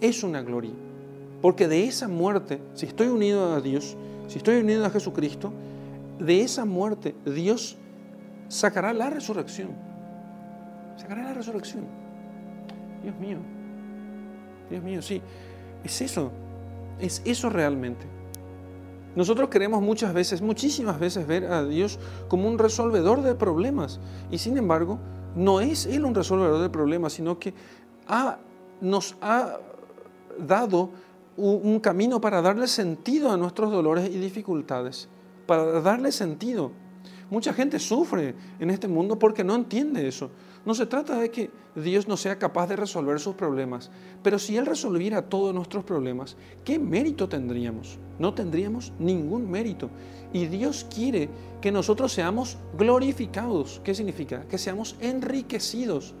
Es 0.00 0.22
una 0.22 0.42
gloria. 0.42 0.72
Porque 1.42 1.66
de 1.66 1.84
esa 1.84 2.06
muerte, 2.06 2.60
si 2.74 2.86
estoy 2.86 3.08
unido 3.08 3.52
a 3.52 3.60
Dios, 3.60 3.96
si 4.28 4.38
estoy 4.38 4.60
unido 4.60 4.86
a 4.86 4.90
Jesucristo, 4.90 5.52
de 6.18 6.42
esa 6.42 6.64
muerte 6.64 7.14
Dios 7.26 7.76
sacará 8.48 8.92
la 8.92 9.10
resurrección. 9.10 9.70
Sacará 10.96 11.24
la 11.24 11.34
resurrección. 11.34 11.84
Dios 13.02 13.16
mío. 13.18 13.38
Dios 14.70 14.82
mío, 14.82 15.02
sí. 15.02 15.20
Es 15.82 16.00
eso. 16.00 16.30
Es 17.00 17.20
eso 17.24 17.50
realmente. 17.50 18.06
Nosotros 19.16 19.48
queremos 19.48 19.80
muchas 19.80 20.12
veces, 20.12 20.42
muchísimas 20.42 20.98
veces 20.98 21.26
ver 21.26 21.44
a 21.46 21.64
Dios 21.64 21.98
como 22.28 22.48
un 22.48 22.58
resolvedor 22.58 23.22
de 23.22 23.34
problemas 23.34 24.00
y 24.30 24.38
sin 24.38 24.56
embargo 24.56 24.98
no 25.36 25.60
es 25.60 25.86
Él 25.86 26.04
un 26.04 26.14
resolvedor 26.14 26.60
de 26.60 26.68
problemas, 26.68 27.12
sino 27.12 27.38
que 27.38 27.54
nos 28.80 29.16
ha 29.20 29.58
dado 30.38 30.90
un 31.36 31.80
camino 31.80 32.20
para 32.20 32.42
darle 32.42 32.66
sentido 32.66 33.30
a 33.30 33.36
nuestros 33.36 33.70
dolores 33.70 34.08
y 34.08 34.18
dificultades, 34.18 35.08
para 35.46 35.80
darle 35.80 36.12
sentido. 36.12 36.72
Mucha 37.30 37.52
gente 37.52 37.78
sufre 37.78 38.34
en 38.60 38.70
este 38.70 38.86
mundo 38.86 39.18
porque 39.18 39.42
no 39.42 39.54
entiende 39.54 40.06
eso. 40.06 40.30
No 40.64 40.74
se 40.74 40.86
trata 40.86 41.18
de 41.18 41.30
que 41.30 41.50
Dios 41.74 42.08
no 42.08 42.16
sea 42.16 42.38
capaz 42.38 42.68
de 42.68 42.76
resolver 42.76 43.20
sus 43.20 43.34
problemas, 43.34 43.90
pero 44.22 44.38
si 44.38 44.56
Él 44.56 44.64
resolviera 44.64 45.28
todos 45.28 45.54
nuestros 45.54 45.84
problemas, 45.84 46.36
¿qué 46.64 46.78
mérito 46.78 47.28
tendríamos? 47.28 47.98
No 48.18 48.32
tendríamos 48.32 48.92
ningún 48.98 49.50
mérito. 49.50 49.90
Y 50.32 50.46
Dios 50.46 50.86
quiere 50.92 51.28
que 51.60 51.70
nosotros 51.70 52.12
seamos 52.12 52.56
glorificados. 52.78 53.82
¿Qué 53.84 53.94
significa? 53.94 54.48
Que 54.48 54.56
seamos 54.56 54.96
enriquecidos, 55.00 56.14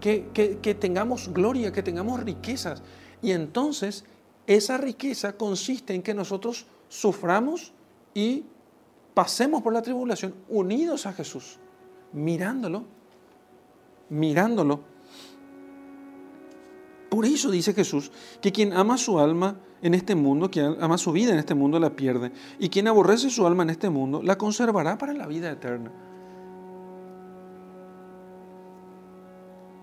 que, 0.00 0.28
que 0.34 0.74
tengamos 0.74 1.32
gloria, 1.32 1.72
que 1.72 1.82
tengamos 1.82 2.22
riquezas. 2.22 2.82
Y 3.22 3.32
entonces 3.32 4.04
esa 4.46 4.76
riqueza 4.76 5.32
consiste 5.36 5.94
en 5.94 6.02
que 6.02 6.14
nosotros 6.14 6.66
suframos 6.88 7.72
y 8.12 8.44
pasemos 9.14 9.62
por 9.62 9.72
la 9.72 9.82
tribulación 9.82 10.34
unidos 10.48 11.06
a 11.06 11.12
Jesús, 11.12 11.58
mirándolo 12.12 12.97
mirándolo. 14.10 14.80
Por 17.08 17.24
eso 17.24 17.50
dice 17.50 17.72
Jesús 17.72 18.10
que 18.40 18.52
quien 18.52 18.72
ama 18.72 18.98
su 18.98 19.18
alma 19.18 19.58
en 19.80 19.94
este 19.94 20.14
mundo, 20.14 20.50
quien 20.50 20.76
ama 20.80 20.98
su 20.98 21.12
vida 21.12 21.32
en 21.32 21.38
este 21.38 21.54
mundo, 21.54 21.78
la 21.78 21.90
pierde. 21.90 22.32
Y 22.58 22.68
quien 22.68 22.88
aborrece 22.88 23.30
su 23.30 23.46
alma 23.46 23.62
en 23.62 23.70
este 23.70 23.88
mundo, 23.88 24.22
la 24.22 24.36
conservará 24.36 24.98
para 24.98 25.14
la 25.14 25.26
vida 25.26 25.50
eterna. 25.50 25.90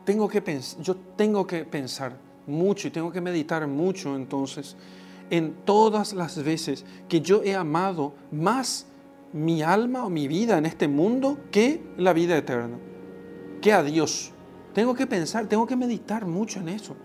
Tengo 0.06 0.28
que 0.28 0.62
yo 0.82 0.96
tengo 1.16 1.48
que 1.48 1.66
pensar 1.66 2.16
mucho 2.46 2.88
y 2.88 2.92
tengo 2.92 3.12
que 3.12 3.22
meditar 3.22 3.66
mucho 3.68 4.16
entonces 4.16 4.76
en 5.32 5.56
todas 5.66 6.14
las 6.14 6.44
veces 6.44 6.86
que 7.10 7.22
yo 7.22 7.42
he 7.42 7.56
amado 7.56 8.14
más 8.32 8.86
mi 9.34 9.64
alma 9.64 10.06
o 10.06 10.12
mi 10.12 10.28
vida 10.28 10.60
en 10.60 10.68
este 10.68 10.88
mundo 10.88 11.40
que 11.50 11.82
la 11.98 12.14
vida 12.14 12.38
eterna 12.38 12.78
que 13.66 13.74
a 13.74 13.82
Dios. 13.82 14.30
Tengo 14.76 14.94
que 14.94 15.08
pensar, 15.08 15.48
tengo 15.48 15.66
que 15.66 15.76
meditar 15.76 16.28
mucho 16.28 16.60
en 16.60 16.70
eso. 16.70 16.96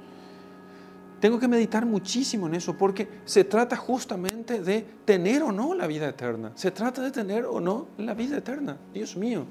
Tengo 1.19 1.39
que 1.39 1.49
meditar 1.49 1.87
muchísimo 1.87 2.49
en 2.49 2.55
eso 2.55 2.77
porque 2.77 3.09
se 3.25 3.45
trata 3.45 3.77
justamente 3.77 4.61
de 4.61 4.85
tener 5.07 5.43
o 5.43 5.53
no 5.53 5.73
la 5.73 5.87
vida 5.87 6.11
eterna. 6.11 6.53
Se 6.57 6.71
trata 6.71 7.01
de 7.01 7.13
tener 7.13 7.47
o 7.47 7.61
no 7.61 7.87
la 7.97 8.13
vida 8.13 8.37
eterna. 8.37 8.77
Dios 8.93 9.17
mío. 9.17 9.47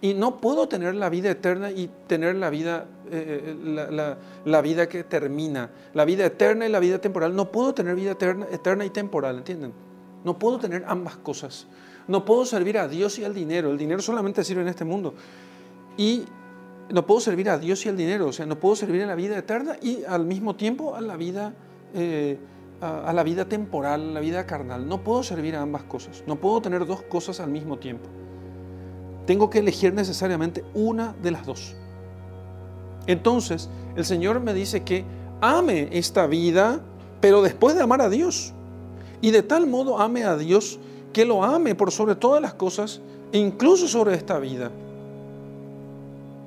Y 0.00 0.14
no 0.14 0.38
puedo 0.38 0.66
tener 0.68 0.94
la 0.94 1.10
vida 1.10 1.30
eterna 1.30 1.70
y 1.70 1.90
tener 2.06 2.36
la 2.36 2.48
vida, 2.48 2.86
eh, 3.10 3.54
la, 3.62 4.16
la, 4.42 4.60
vida 4.62 4.88
que 4.88 5.04
termina. 5.04 5.68
La 5.92 6.06
vida 6.06 6.24
eterna 6.24 6.66
y 6.66 6.70
la 6.70 6.80
vida 6.80 6.98
temporal. 6.98 7.36
No 7.36 7.52
puedo 7.52 7.74
tener 7.74 7.94
vida 7.94 8.12
eterna, 8.12 8.46
eterna 8.50 8.86
y 8.86 8.90
temporal, 8.90 9.36
¿entienden? 9.36 9.74
No 10.24 10.38
puedo 10.38 10.58
tener 10.58 10.82
ambas 10.86 11.18
cosas. 11.18 11.66
No 12.08 12.24
puedo 12.24 12.44
servir 12.44 12.78
a 12.78 12.88
Dios 12.88 13.18
y 13.18 13.24
al 13.24 13.34
dinero. 13.34 13.70
El 13.70 13.78
dinero 13.78 14.00
solamente 14.00 14.44
sirve 14.44 14.62
en 14.62 14.68
este 14.68 14.84
mundo. 14.84 15.14
Y 15.96 16.24
no 16.90 17.06
puedo 17.06 17.20
servir 17.20 17.50
a 17.50 17.58
Dios 17.58 17.84
y 17.86 17.88
al 17.88 17.96
dinero, 17.96 18.28
o 18.28 18.32
sea, 18.32 18.46
no 18.46 18.58
puedo 18.58 18.76
servir 18.76 19.02
a 19.02 19.06
la 19.06 19.14
vida 19.14 19.36
eterna 19.36 19.76
y 19.82 20.04
al 20.04 20.24
mismo 20.24 20.54
tiempo 20.54 20.94
a 20.94 21.00
la 21.00 21.16
vida, 21.16 21.54
eh, 21.94 22.38
a, 22.80 23.12
la 23.12 23.22
vida 23.22 23.46
temporal, 23.46 24.14
la 24.14 24.20
vida 24.20 24.46
carnal. 24.46 24.88
No 24.88 25.02
puedo 25.02 25.22
servir 25.22 25.56
a 25.56 25.62
ambas 25.62 25.82
cosas, 25.84 26.22
no 26.26 26.36
puedo 26.36 26.60
tener 26.60 26.86
dos 26.86 27.02
cosas 27.02 27.40
al 27.40 27.50
mismo 27.50 27.78
tiempo. 27.78 28.08
Tengo 29.26 29.50
que 29.50 29.58
elegir 29.58 29.92
necesariamente 29.92 30.64
una 30.74 31.14
de 31.22 31.30
las 31.32 31.44
dos. 31.44 31.74
Entonces, 33.08 33.68
el 33.96 34.04
Señor 34.04 34.40
me 34.40 34.54
dice 34.54 34.84
que 34.84 35.04
ame 35.40 35.88
esta 35.92 36.26
vida, 36.26 36.80
pero 37.20 37.42
después 37.42 37.74
de 37.74 37.82
amar 37.82 38.00
a 38.00 38.08
Dios. 38.08 38.52
Y 39.20 39.30
de 39.32 39.42
tal 39.42 39.66
modo 39.66 39.98
ame 39.98 40.24
a 40.24 40.36
Dios 40.36 40.78
que 41.16 41.24
lo 41.24 41.42
ame 41.42 41.74
por 41.74 41.90
sobre 41.90 42.14
todas 42.14 42.42
las 42.42 42.52
cosas, 42.52 43.00
incluso 43.32 43.88
sobre 43.88 44.14
esta 44.14 44.38
vida. 44.38 44.70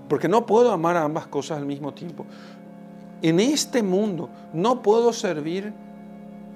Porque 0.08 0.28
no 0.28 0.46
puedo 0.46 0.72
amar 0.72 0.96
a 0.96 1.06
ambas 1.06 1.26
cosas 1.26 1.58
al 1.58 1.66
mismo 1.66 1.92
tiempo. 1.92 2.24
En 3.24 3.40
este 3.40 3.82
mundo 3.82 4.30
no 4.54 4.84
puedo 4.84 5.12
servir 5.12 5.74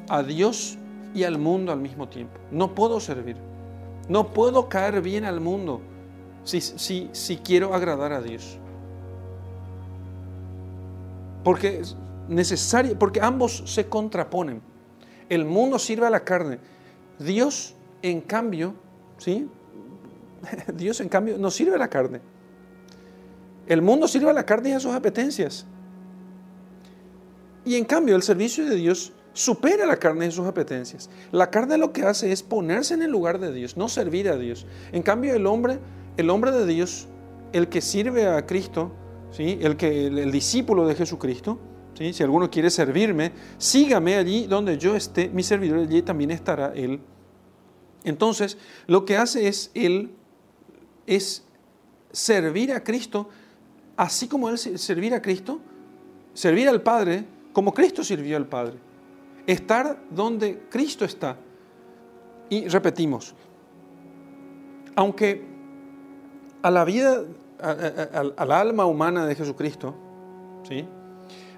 a 0.09 0.21
Dios 0.21 0.77
y 1.15 1.23
al 1.23 1.39
mundo 1.39 1.71
al 1.71 1.79
mismo 1.79 2.07
tiempo. 2.07 2.39
No 2.51 2.75
puedo 2.75 2.99
servir. 2.99 3.35
No 4.07 4.27
puedo 4.27 4.69
caer 4.69 5.01
bien 5.01 5.25
al 5.25 5.39
mundo 5.39 5.81
si, 6.43 6.61
si, 6.61 7.09
si 7.13 7.37
quiero 7.37 7.73
agradar 7.73 8.13
a 8.13 8.21
Dios. 8.21 8.59
Porque 11.43 11.79
es 11.79 11.97
necesario, 12.27 12.95
porque 12.99 13.21
ambos 13.21 13.63
se 13.65 13.89
contraponen. 13.89 14.61
El 15.29 15.45
mundo 15.45 15.79
sirve 15.79 16.05
a 16.05 16.11
la 16.11 16.23
carne. 16.23 16.59
Dios, 17.17 17.75
en 18.03 18.21
cambio, 18.21 18.75
¿sí? 19.17 19.47
Dios, 20.75 21.01
en 21.01 21.09
cambio, 21.09 21.37
no 21.39 21.49
sirve 21.49 21.77
la 21.77 21.89
carne. 21.89 22.21
El 23.65 23.81
mundo 23.81 24.07
sirve 24.07 24.29
a 24.29 24.33
la 24.33 24.45
carne 24.45 24.69
y 24.69 24.73
a 24.73 24.79
sus 24.79 24.93
apetencias. 24.93 25.65
Y 27.65 27.75
en 27.75 27.85
cambio, 27.85 28.15
el 28.15 28.23
servicio 28.23 28.65
de 28.65 28.75
Dios 28.75 29.13
supera 29.31 29.85
la 29.85 29.97
carne 29.97 30.27
y 30.27 30.31
sus 30.31 30.45
apetencias. 30.45 31.09
La 31.31 31.49
carne 31.49 31.77
lo 31.77 31.93
que 31.93 32.03
hace 32.03 32.31
es 32.31 32.43
ponerse 32.43 32.93
en 32.93 33.01
el 33.01 33.11
lugar 33.11 33.39
de 33.39 33.53
Dios, 33.53 33.77
no 33.77 33.87
servir 33.87 34.29
a 34.29 34.37
Dios. 34.37 34.67
En 34.91 35.01
cambio, 35.01 35.33
el 35.33 35.47
hombre, 35.47 35.79
el 36.17 36.29
hombre 36.29 36.51
de 36.51 36.65
Dios, 36.65 37.07
el 37.53 37.69
que 37.69 37.81
sirve 37.81 38.27
a 38.27 38.45
Cristo, 38.45 38.91
¿sí? 39.31 39.57
el, 39.61 39.77
que, 39.77 40.07
el, 40.07 40.31
discípulo 40.31 40.85
de 40.85 40.95
Jesucristo, 40.95 41.57
¿sí? 41.97 42.11
si 42.11 42.21
alguno 42.21 42.51
quiere 42.51 42.69
servirme, 42.69 43.31
sígame 43.57 44.15
allí 44.15 44.45
donde 44.45 44.77
yo 44.77 44.93
esté, 44.93 45.29
mi 45.29 45.41
servidor 45.41 45.79
allí 45.79 46.01
también 46.01 46.31
estará 46.31 46.73
él. 46.75 46.99
Entonces, 48.03 48.57
lo 48.87 49.05
que 49.05 49.17
hace 49.17 49.47
es 49.47 49.71
él 49.73 50.11
es 51.07 51.43
servir 52.11 52.71
a 52.71 52.83
Cristo 52.83 53.29
así 53.97 54.27
como 54.27 54.49
Él 54.49 54.57
servir 54.57 55.13
a 55.13 55.21
Cristo, 55.21 55.59
servir 56.33 56.67
al 56.69 56.81
Padre 56.81 57.25
como 57.51 57.73
Cristo 57.73 58.03
sirvió 58.03 58.37
al 58.37 58.47
Padre. 58.47 58.75
Estar 59.45 59.99
donde 60.09 60.63
Cristo 60.69 61.05
está. 61.05 61.37
Y 62.49 62.67
repetimos, 62.67 63.33
aunque 64.95 65.43
a 66.61 66.71
la 66.71 66.85
vida, 66.85 67.23
al 67.59 68.51
alma 68.51 68.85
humana 68.85 69.25
de 69.25 69.35
Jesucristo, 69.35 69.95
¿sí? 70.67 70.85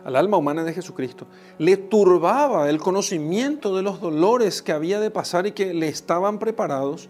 Al 0.05 0.15
alma 0.15 0.37
humana 0.37 0.63
de 0.63 0.73
Jesucristo, 0.73 1.27
le 1.57 1.75
turbaba 1.75 2.69
el 2.69 2.77
conocimiento 2.77 3.75
de 3.75 3.81
los 3.81 3.99
dolores 3.99 4.61
que 4.61 4.71
había 4.71 5.01
de 5.01 5.11
pasar 5.11 5.47
y 5.47 5.51
que 5.51 5.73
le 5.73 5.89
estaban 5.89 6.39
preparados, 6.39 7.09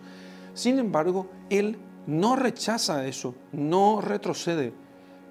sin 0.53 0.79
embargo, 0.79 1.27
Él 1.49 1.77
no 2.07 2.35
rechaza 2.35 3.05
eso, 3.05 3.35
no 3.51 4.01
retrocede 4.01 4.73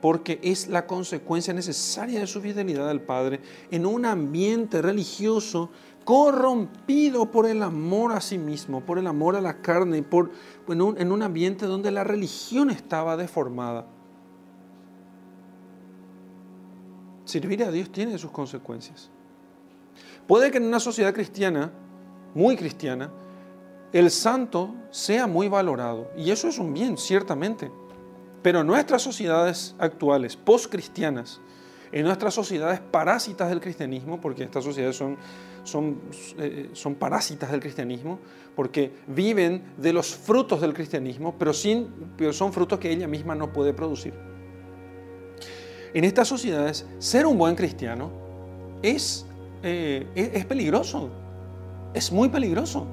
porque 0.04 0.38
es 0.42 0.68
la 0.68 0.86
consecuencia 0.86 1.54
necesaria 1.54 2.20
de 2.20 2.26
su 2.26 2.42
fidelidad 2.42 2.90
al 2.90 3.00
Padre 3.00 3.40
en 3.70 3.86
un 3.86 4.04
ambiente 4.04 4.82
religioso 4.82 5.70
corrompido 6.04 7.30
por 7.30 7.46
el 7.46 7.62
amor 7.62 8.12
a 8.12 8.20
sí 8.20 8.36
mismo, 8.36 8.84
por 8.84 8.98
el 8.98 9.06
amor 9.06 9.34
a 9.34 9.40
la 9.40 9.62
carne, 9.62 10.02
por, 10.02 10.30
en, 10.68 10.82
en 10.98 11.10
un 11.10 11.22
ambiente 11.22 11.64
donde 11.64 11.90
la 11.90 12.04
religión 12.04 12.68
estaba 12.68 13.16
deformada. 13.16 13.86
Servir 17.34 17.64
a 17.64 17.72
Dios 17.72 17.90
tiene 17.90 18.16
sus 18.16 18.30
consecuencias. 18.30 19.10
Puede 20.28 20.52
que 20.52 20.58
en 20.58 20.66
una 20.66 20.78
sociedad 20.78 21.12
cristiana, 21.12 21.72
muy 22.32 22.56
cristiana, 22.56 23.10
el 23.92 24.12
santo 24.12 24.72
sea 24.92 25.26
muy 25.26 25.48
valorado. 25.48 26.12
Y 26.16 26.30
eso 26.30 26.46
es 26.46 26.58
un 26.58 26.72
bien, 26.72 26.96
ciertamente. 26.96 27.72
Pero 28.40 28.60
en 28.60 28.68
nuestras 28.68 29.02
sociedades 29.02 29.74
actuales, 29.80 30.36
post-cristianas, 30.36 31.40
en 31.90 32.04
nuestras 32.04 32.34
sociedades 32.34 32.78
parásitas 32.78 33.48
del 33.48 33.60
cristianismo, 33.60 34.20
porque 34.20 34.44
estas 34.44 34.62
sociedades 34.62 34.94
son, 34.94 35.16
son, 35.64 36.02
eh, 36.38 36.70
son 36.72 36.94
parásitas 36.94 37.50
del 37.50 37.58
cristianismo, 37.58 38.20
porque 38.54 38.92
viven 39.08 39.74
de 39.76 39.92
los 39.92 40.14
frutos 40.14 40.60
del 40.60 40.72
cristianismo, 40.72 41.34
pero, 41.36 41.52
sin, 41.52 41.88
pero 42.16 42.32
son 42.32 42.52
frutos 42.52 42.78
que 42.78 42.92
ella 42.92 43.08
misma 43.08 43.34
no 43.34 43.52
puede 43.52 43.74
producir. 43.74 44.14
En 45.94 46.02
estas 46.02 46.26
sociedades, 46.26 46.84
ser 46.98 47.24
un 47.24 47.38
buen 47.38 47.54
cristiano 47.54 48.10
es, 48.82 49.24
eh, 49.62 50.06
es 50.14 50.44
peligroso, 50.44 51.08
es 51.94 52.10
muy 52.10 52.28
peligroso. 52.28 52.84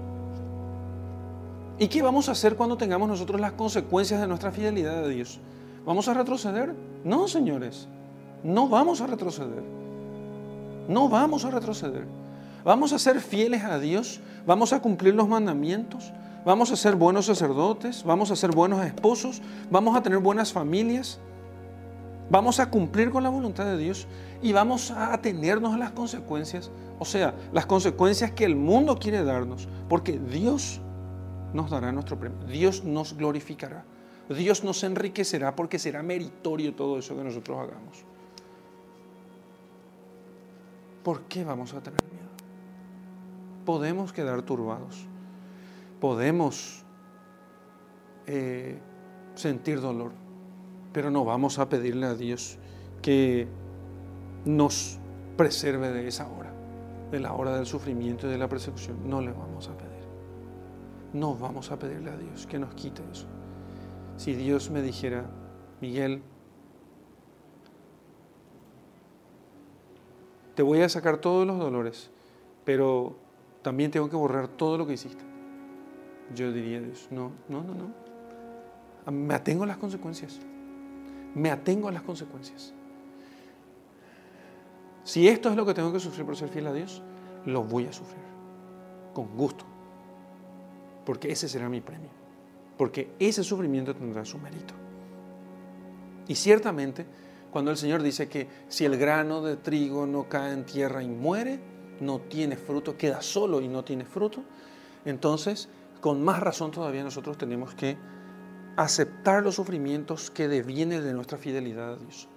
¿Y 1.79 1.87
qué 1.87 2.03
vamos 2.03 2.29
a 2.29 2.33
hacer 2.33 2.55
cuando 2.55 2.77
tengamos 2.77 3.09
nosotros 3.09 3.41
las 3.41 3.53
consecuencias 3.53 4.21
de 4.21 4.27
nuestra 4.27 4.51
fidelidad 4.51 5.03
a 5.03 5.07
Dios? 5.07 5.39
¿Vamos 5.83 6.07
a 6.07 6.13
retroceder? 6.13 6.75
No, 7.03 7.27
señores, 7.27 7.87
no 8.43 8.69
vamos 8.69 9.01
a 9.01 9.07
retroceder. 9.07 9.63
No 10.87 11.09
vamos 11.09 11.43
a 11.43 11.49
retroceder. 11.49 12.05
Vamos 12.63 12.93
a 12.93 12.99
ser 12.99 13.19
fieles 13.19 13.63
a 13.63 13.79
Dios, 13.79 14.19
vamos 14.45 14.73
a 14.73 14.79
cumplir 14.79 15.15
los 15.15 15.27
mandamientos, 15.27 16.11
vamos 16.45 16.71
a 16.71 16.75
ser 16.75 16.95
buenos 16.95 17.25
sacerdotes, 17.25 18.03
vamos 18.03 18.29
a 18.29 18.35
ser 18.35 18.51
buenos 18.51 18.85
esposos, 18.85 19.41
vamos 19.71 19.95
a 19.95 20.03
tener 20.03 20.19
buenas 20.19 20.53
familias, 20.53 21.19
vamos 22.32 22.61
a 22.61 22.69
cumplir 22.69 23.11
con 23.11 23.23
la 23.23 23.29
voluntad 23.29 23.65
de 23.65 23.77
Dios 23.77 24.07
y 24.41 24.53
vamos 24.53 24.89
a 24.89 25.13
atenernos 25.13 25.73
a 25.73 25.77
las 25.77 25.91
consecuencias, 25.91 26.71
o 26.97 27.05
sea, 27.05 27.36
las 27.51 27.65
consecuencias 27.65 28.32
que 28.32 28.45
el 28.45 28.55
mundo 28.55 28.97
quiere 28.97 29.23
darnos, 29.23 29.67
porque 29.89 30.17
Dios 30.17 30.79
nos 31.53 31.69
dará 31.69 31.91
nuestro 31.91 32.17
premio. 32.17 32.39
Dios 32.47 32.86
nos 32.86 33.17
glorificará. 33.17 33.84
Dios 34.29 34.63
nos 34.63 34.82
enriquecerá 34.84 35.53
porque 35.57 35.77
será 35.77 36.01
meritorio 36.01 36.73
todo 36.73 36.97
eso 36.97 37.17
que 37.17 37.23
nosotros 37.23 37.57
hagamos. 37.59 38.05
¿Por 41.03 41.23
qué 41.23 41.43
vamos 41.43 41.73
a 41.73 41.82
tener 41.82 42.01
miedo? 42.03 42.29
Podemos 43.65 44.13
quedar 44.13 44.41
turbados. 44.43 45.05
Podemos 45.99 46.86
eh, 48.25 48.79
sentir 49.36 49.82
dolor. 49.82 50.13
Pero 50.91 51.11
no 51.11 51.25
vamos 51.25 51.59
a 51.59 51.69
pedirle 51.69 52.05
a 52.05 52.15
Dios 52.15 52.57
que 53.01 53.47
nos 54.45 54.99
preserve 55.37 55.91
de 55.91 56.07
esa 56.07 56.27
hora, 56.27 56.51
de 57.11 57.19
la 57.19 57.33
hora 57.33 57.55
del 57.55 57.65
sufrimiento 57.65 58.27
y 58.27 58.31
de 58.31 58.37
la 58.37 58.49
persecución. 58.49 59.09
No 59.09 59.21
le 59.21 59.31
vamos 59.31 59.67
a 59.67 59.77
pedir 59.77 59.91
no 61.13 61.35
vamos 61.35 61.71
a 61.71 61.79
pedirle 61.79 62.11
a 62.11 62.17
Dios 62.17 62.47
que 62.47 62.59
nos 62.59 62.73
quite 62.73 63.01
eso. 63.11 63.27
Si 64.17 64.33
Dios 64.33 64.69
me 64.69 64.81
dijera, 64.81 65.25
Miguel, 65.81 66.21
te 70.55 70.63
voy 70.63 70.81
a 70.81 70.89
sacar 70.89 71.17
todos 71.17 71.45
los 71.45 71.57
dolores, 71.57 72.11
pero 72.63 73.15
también 73.61 73.91
tengo 73.91 74.09
que 74.09 74.15
borrar 74.15 74.47
todo 74.47 74.77
lo 74.77 74.87
que 74.87 74.93
hiciste. 74.93 75.23
Yo 76.35 76.51
diría 76.51 76.77
a 76.77 76.81
Dios, 76.81 77.07
no, 77.11 77.31
no, 77.49 77.63
no, 77.63 77.73
no. 77.73 79.11
Me 79.11 79.33
atengo 79.33 79.63
a 79.63 79.67
las 79.67 79.77
consecuencias. 79.77 80.39
Me 81.36 81.51
atengo 81.51 81.88
a 81.88 81.91
las 81.91 82.01
consecuencias. 82.01 82.73
Si 85.03 85.27
esto 85.27 85.49
es 85.49 85.55
lo 85.55 85.65
que 85.65 85.73
tengo 85.73 85.91
que 85.91 85.99
sufrir 85.99 86.25
por 86.25 86.36
ser 86.36 86.49
fiel 86.49 86.67
a 86.67 86.73
Dios, 86.73 87.01
lo 87.45 87.63
voy 87.63 87.88
a 87.88 87.93
sufrir. 87.93 88.21
Con 89.13 89.36
gusto 89.36 89.65
porque 91.05 91.32
ese 91.32 91.49
será 91.49 91.69
mi 91.69 91.82
premio, 91.82 92.09
porque 92.77 93.11
ese 93.19 93.43
sufrimiento 93.43 93.95
tendrá 93.95 94.23
su 94.25 94.38
mérito. 94.38 94.73
Y 96.27 96.36
ciertamente, 96.36 97.05
cuando 97.51 97.71
el 97.71 97.77
Señor 97.77 98.01
dice 98.01 98.29
que 98.29 98.47
si 98.67 98.86
el 98.86 98.97
grano 98.97 99.41
de 99.41 99.57
trigo 99.57 100.05
no 100.05 100.29
cae 100.29 100.53
en 100.53 100.65
tierra 100.65 101.03
y 101.03 101.07
muere, 101.07 101.59
no 101.99 102.19
tiene 102.19 102.55
fruto, 102.55 102.97
queda 102.97 103.21
solo 103.21 103.61
y 103.61 103.67
no 103.67 103.84
tiene 103.84 104.05
fruto, 104.05 104.43
entonces, 105.05 105.67
con 105.99 106.23
más 106.23 106.39
razón 106.39 106.71
todavía 106.71 107.03
nosotros 107.03 107.38
tenemos 107.38 107.73
que 107.73 107.97
aceptar 108.84 109.43
los 109.43 109.55
sufrimientos 109.55 110.32
que 110.32 110.47
devienen 110.47 111.03
de 111.03 111.13
nuestra 111.13 111.38
fidelidad 111.38 111.93
a 111.93 111.97
Dios. 111.97 112.27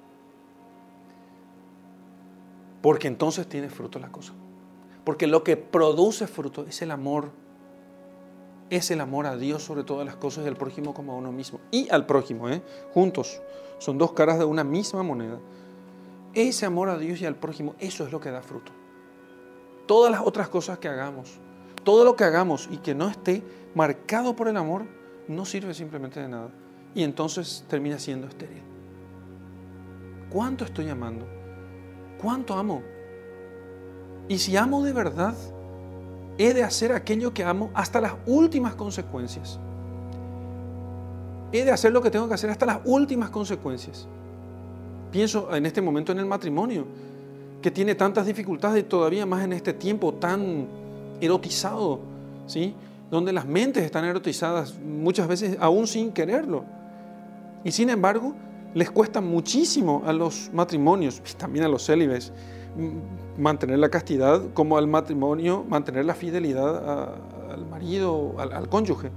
Porque 2.82 3.09
entonces 3.09 3.47
tiene 3.47 3.68
fruto 3.68 3.99
la 3.99 4.12
cosa. 4.12 4.32
Porque 5.05 5.26
lo 5.26 5.45
que 5.45 5.57
produce 5.57 6.26
fruto 6.26 6.66
es 6.66 6.82
el 6.82 6.90
amor 6.90 7.30
es 8.70 8.90
el 8.90 9.01
amor 9.01 9.26
a 9.26 9.36
Dios 9.36 9.62
sobre 9.62 9.84
todas 9.84 10.07
las 10.07 10.16
cosas 10.16 10.45
y 10.45 10.49
al 10.49 10.57
prójimo 10.57 10.95
como 10.95 11.12
a 11.12 11.16
uno 11.16 11.32
mismo. 11.32 11.61
Y 11.70 11.88
al 11.90 12.07
prójimo, 12.07 12.49
¿eh? 12.49 12.62
juntos. 12.92 13.40
Son 13.78 13.99
dos 13.99 14.12
caras 14.12 14.38
de 14.38 14.45
una 14.45 14.64
misma 14.64 15.03
moneda. 15.03 15.38
Ese 16.32 16.66
amor 16.66 16.88
a 16.88 16.99
Dios 16.99 17.20
y 17.20 17.26
al 17.26 17.36
prójimo, 17.36 17.74
eso 17.78 18.05
es 18.05 18.12
lo 18.12 18.20
que 18.20 18.30
da 18.30 18.42
fruto. 18.42 18.72
Todas 19.86 20.11
las 20.11 20.22
otras 20.22 20.49
cosas 20.49 20.78
que 20.78 20.88
hagamos, 20.88 21.38
todo 21.84 22.05
lo 22.05 22.16
que 22.16 22.24
hagamos 22.24 22.68
y 22.70 22.78
que 22.78 22.95
no 22.95 23.09
esté 23.09 23.42
marcado 23.74 24.34
por 24.34 24.49
el 24.49 24.57
amor, 24.57 24.86
no 25.29 25.45
sirve 25.45 25.75
simplemente 25.75 26.20
de 26.20 26.29
nada. 26.29 26.49
Y 26.95 27.03
entonces 27.03 27.64
termina 27.68 27.99
siendo 27.99 28.27
estéril. 28.27 28.62
¿Cuánto 30.31 30.64
estoy 30.64 30.89
amando? 30.89 31.27
¿Cuánto 32.20 32.55
amo? 32.55 32.83
Y 34.29 34.39
si 34.39 34.57
amo 34.57 34.83
de 34.83 34.93
verdad, 34.93 35.35
he 36.39 36.55
de 36.55 36.62
hacer 36.62 36.93
aquello 36.93 37.33
que 37.33 37.45
amo 37.45 37.70
hasta 37.75 38.01
las 38.01 38.14
últimas 38.27 38.75
consecuencias. 38.75 39.59
He 41.53 41.64
de 41.64 41.70
hacer 41.70 41.93
lo 41.93 42.03
que 42.03 42.11
tengo 42.11 42.27
que 42.27 42.35
hacer 42.35 42.51
hasta 42.51 42.66
las 42.66 42.81
últimas 42.85 43.31
consecuencias. 43.31 44.09
Pienso 45.12 45.55
en 45.55 45.66
este 45.66 45.81
momento 45.81 46.11
en 46.12 46.18
el 46.18 46.27
matrimonio, 46.27 46.87
que 47.62 47.70
tiene 47.70 47.95
tantas 47.95 48.27
dificultades 48.27 48.85
y 48.85 48.87
todavía 48.87 49.25
más 49.25 49.45
en 49.45 49.53
este 49.53 49.72
tiempo 49.72 50.14
tan 50.14 50.66
erotizado, 51.20 52.01
¿sí? 52.47 52.75
Donde 53.14 53.32
las 53.32 53.46
mentes 53.46 53.84
están 53.84 54.04
erotizadas 54.04 54.74
muchas 54.80 55.28
veces 55.28 55.56
aún 55.60 55.86
sin 55.86 56.10
quererlo. 56.10 56.64
Y 57.62 57.70
sin 57.70 57.88
embargo, 57.88 58.34
les 58.74 58.90
cuesta 58.90 59.20
muchísimo 59.20 60.02
a 60.04 60.12
los 60.12 60.50
matrimonios, 60.52 61.22
y 61.30 61.34
también 61.36 61.64
a 61.64 61.68
los 61.68 61.86
célibes, 61.86 62.32
mantener 63.38 63.78
la 63.78 63.88
castidad 63.88 64.42
como 64.52 64.76
al 64.76 64.88
matrimonio, 64.88 65.64
mantener 65.68 66.04
la 66.04 66.14
fidelidad 66.14 67.14
al 67.52 67.66
marido, 67.66 68.34
al, 68.36 68.68
cónyuge. 68.68 69.12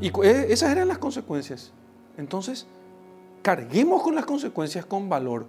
Y 0.00 0.08
e, 0.08 0.52
esas 0.52 0.70
eran 0.70 0.88
las 0.88 0.98
consecuencias. 0.98 1.72
Entonces, 2.18 2.66
carguemos 3.40 4.02
con 4.02 4.14
las 4.14 4.26
consecuencias 4.26 4.84
con 4.84 5.08
valor. 5.08 5.46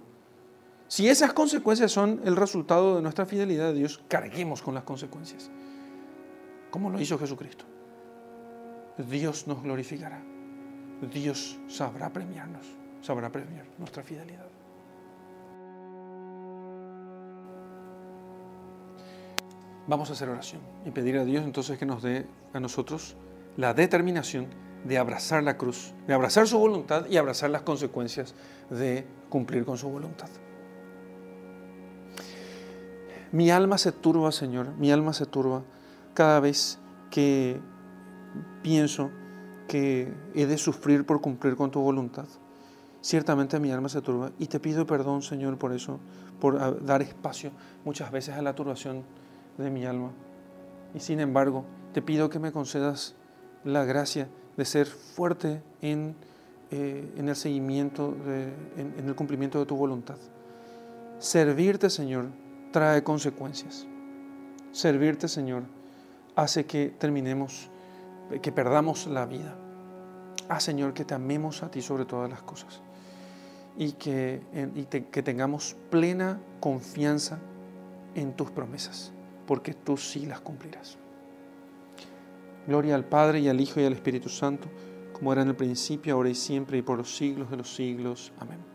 Si 0.90 1.08
esas 1.08 1.32
consecuencias 1.32 1.92
son 1.92 2.20
el 2.24 2.34
resultado 2.34 2.96
de 2.96 3.02
nuestra 3.02 3.24
fidelidad 3.24 3.68
a 3.68 3.72
Dios, 3.72 4.02
carguemos 4.08 4.60
con 4.60 4.74
las 4.74 4.82
consecuencias. 4.82 5.48
Como 6.68 6.90
lo 6.90 7.00
hizo 7.00 7.16
Jesucristo. 7.16 7.64
Dios 8.98 9.46
nos 9.46 9.62
glorificará. 9.62 10.20
Dios 11.12 11.60
sabrá 11.68 12.12
premiarnos, 12.12 12.66
sabrá 13.02 13.30
premiar 13.30 13.66
nuestra 13.78 14.02
fidelidad. 14.02 14.48
Vamos 19.86 20.10
a 20.10 20.14
hacer 20.14 20.28
oración 20.28 20.60
y 20.84 20.90
pedir 20.90 21.18
a 21.18 21.24
Dios 21.24 21.44
entonces 21.44 21.78
que 21.78 21.86
nos 21.86 22.02
dé 22.02 22.26
a 22.52 22.58
nosotros 22.58 23.16
la 23.56 23.74
determinación 23.74 24.48
de 24.82 24.98
abrazar 24.98 25.44
la 25.44 25.56
cruz, 25.56 25.94
de 26.08 26.14
abrazar 26.14 26.48
su 26.48 26.58
voluntad 26.58 27.06
y 27.08 27.16
abrazar 27.16 27.50
las 27.50 27.62
consecuencias 27.62 28.34
de 28.70 29.06
cumplir 29.28 29.64
con 29.64 29.78
su 29.78 29.88
voluntad. 29.88 30.28
Mi 33.32 33.50
alma 33.50 33.78
se 33.78 33.92
turba, 33.92 34.32
Señor, 34.32 34.74
mi 34.76 34.90
alma 34.90 35.12
se 35.12 35.24
turba 35.24 35.62
cada 36.14 36.40
vez 36.40 36.78
que 37.10 37.60
pienso 38.62 39.10
que 39.68 40.12
he 40.34 40.46
de 40.46 40.58
sufrir 40.58 41.06
por 41.06 41.20
cumplir 41.20 41.54
con 41.54 41.70
tu 41.70 41.80
voluntad. 41.80 42.26
Ciertamente 43.02 43.60
mi 43.60 43.70
alma 43.70 43.88
se 43.88 44.02
turba 44.02 44.32
y 44.38 44.46
te 44.46 44.58
pido 44.58 44.84
perdón, 44.84 45.22
Señor, 45.22 45.58
por 45.58 45.72
eso, 45.72 46.00
por 46.40 46.84
dar 46.84 47.02
espacio 47.02 47.52
muchas 47.84 48.10
veces 48.10 48.34
a 48.34 48.42
la 48.42 48.54
turbación 48.54 49.04
de 49.58 49.70
mi 49.70 49.86
alma. 49.86 50.10
Y 50.92 50.98
sin 50.98 51.20
embargo, 51.20 51.64
te 51.92 52.02
pido 52.02 52.30
que 52.30 52.40
me 52.40 52.50
concedas 52.50 53.14
la 53.64 53.84
gracia 53.84 54.28
de 54.56 54.64
ser 54.64 54.86
fuerte 54.86 55.62
en, 55.82 56.16
eh, 56.72 57.08
el 57.16 57.36
seguimiento, 57.36 58.16
en, 58.76 58.94
en 58.98 59.08
el 59.08 59.14
cumplimiento 59.14 59.60
de 59.60 59.66
tu 59.66 59.76
voluntad. 59.76 60.16
Servirte, 61.20 61.90
Señor, 61.90 62.26
trae 62.70 63.02
consecuencias. 63.02 63.86
Servirte, 64.72 65.28
Señor, 65.28 65.64
hace 66.36 66.66
que 66.66 66.88
terminemos, 66.88 67.70
que 68.42 68.52
perdamos 68.52 69.06
la 69.06 69.26
vida. 69.26 69.56
Ah, 70.48 70.60
Señor, 70.60 70.94
que 70.94 71.04
te 71.04 71.14
amemos 71.14 71.62
a 71.62 71.70
ti 71.70 71.82
sobre 71.82 72.04
todas 72.04 72.30
las 72.30 72.42
cosas 72.42 72.80
y 73.76 73.92
que, 73.92 74.42
que 75.10 75.22
tengamos 75.22 75.76
plena 75.90 76.40
confianza 76.60 77.38
en 78.14 78.34
tus 78.34 78.50
promesas 78.50 79.12
porque 79.50 79.74
tú 79.74 79.96
sí 79.96 80.26
las 80.26 80.40
cumplirás. 80.40 80.96
Gloria 82.68 82.94
al 82.94 83.04
Padre 83.04 83.40
y 83.40 83.48
al 83.48 83.60
Hijo 83.60 83.80
y 83.80 83.84
al 83.84 83.94
Espíritu 83.94 84.28
Santo, 84.28 84.68
como 85.12 85.32
era 85.32 85.42
en 85.42 85.48
el 85.48 85.56
principio, 85.56 86.14
ahora 86.14 86.28
y 86.28 86.36
siempre, 86.36 86.78
y 86.78 86.82
por 86.82 86.98
los 86.98 87.16
siglos 87.16 87.50
de 87.50 87.56
los 87.56 87.74
siglos. 87.74 88.32
Amén. 88.38 88.69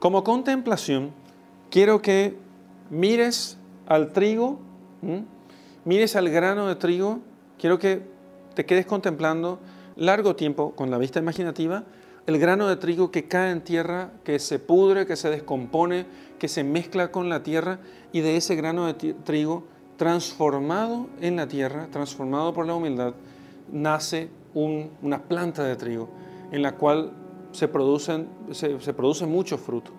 Como 0.00 0.24
contemplación, 0.24 1.10
quiero 1.70 2.02
que 2.02 2.36
mires 2.88 3.58
al 3.86 4.12
trigo, 4.12 4.58
mires 5.84 6.16
al 6.16 6.30
grano 6.30 6.66
de 6.66 6.74
trigo, 6.74 7.20
quiero 7.58 7.78
que 7.78 8.02
te 8.54 8.64
quedes 8.64 8.86
contemplando 8.86 9.60
largo 9.96 10.34
tiempo 10.34 10.72
con 10.74 10.90
la 10.90 10.98
vista 10.98 11.20
imaginativa 11.20 11.84
el 12.26 12.38
grano 12.38 12.68
de 12.68 12.76
trigo 12.76 13.10
que 13.10 13.28
cae 13.28 13.50
en 13.50 13.62
tierra, 13.62 14.10
que 14.24 14.38
se 14.38 14.58
pudre, 14.58 15.06
que 15.06 15.16
se 15.16 15.30
descompone, 15.30 16.06
que 16.38 16.48
se 16.48 16.64
mezcla 16.64 17.10
con 17.10 17.28
la 17.28 17.42
tierra 17.42 17.80
y 18.12 18.20
de 18.20 18.36
ese 18.36 18.56
grano 18.56 18.86
de 18.86 18.94
trigo 18.94 19.64
transformado 19.96 21.08
en 21.20 21.36
la 21.36 21.46
tierra, 21.46 21.88
transformado 21.90 22.54
por 22.54 22.66
la 22.66 22.74
humildad, 22.74 23.14
nace 23.70 24.30
una 24.54 25.22
planta 25.24 25.64
de 25.64 25.76
trigo 25.76 26.08
en 26.52 26.62
la 26.62 26.76
cual 26.76 27.12
se, 27.52 27.68
producen, 27.68 28.28
se, 28.52 28.80
se 28.80 28.94
produce 28.94 29.26
mucho 29.26 29.58
fruto. 29.58 29.92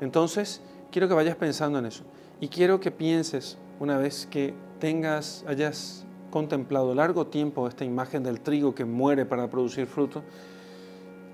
Entonces, 0.00 0.62
quiero 0.90 1.08
que 1.08 1.14
vayas 1.14 1.36
pensando 1.36 1.78
en 1.78 1.86
eso 1.86 2.04
y 2.40 2.48
quiero 2.48 2.80
que 2.80 2.90
pienses 2.90 3.58
una 3.80 3.98
vez 3.98 4.26
que 4.26 4.54
tengas, 4.78 5.44
hayas 5.46 6.04
contemplado 6.30 6.94
largo 6.94 7.26
tiempo 7.26 7.66
esta 7.68 7.84
imagen 7.84 8.22
del 8.22 8.40
trigo 8.40 8.74
que 8.74 8.84
muere 8.84 9.24
para 9.24 9.48
producir 9.48 9.86
fruto, 9.86 10.22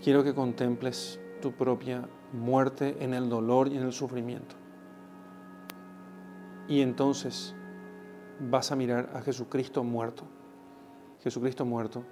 quiero 0.02 0.22
que 0.22 0.34
contemples 0.34 1.18
tu 1.40 1.52
propia 1.52 2.08
muerte 2.32 2.96
en 3.00 3.14
el 3.14 3.28
dolor 3.28 3.68
y 3.68 3.76
en 3.76 3.84
el 3.84 3.92
sufrimiento. 3.92 4.54
Y 6.68 6.80
entonces 6.80 7.54
vas 8.40 8.72
a 8.72 8.76
mirar 8.76 9.10
a 9.14 9.20
Jesucristo 9.20 9.84
muerto, 9.84 10.24
Jesucristo 11.22 11.64
muerto 11.64 12.04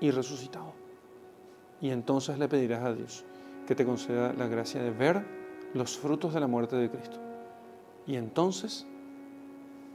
y 0.00 0.10
resucitado. 0.10 0.74
Y 1.80 1.90
entonces 1.90 2.38
le 2.38 2.48
pedirás 2.48 2.84
a 2.84 2.92
Dios 2.92 3.24
que 3.66 3.74
te 3.74 3.84
conceda 3.84 4.32
la 4.32 4.46
gracia 4.46 4.82
de 4.82 4.90
ver 4.90 5.24
los 5.74 5.98
frutos 5.98 6.32
de 6.32 6.40
la 6.40 6.46
muerte 6.46 6.76
de 6.76 6.90
Cristo. 6.90 7.18
Y 8.06 8.16
entonces, 8.16 8.86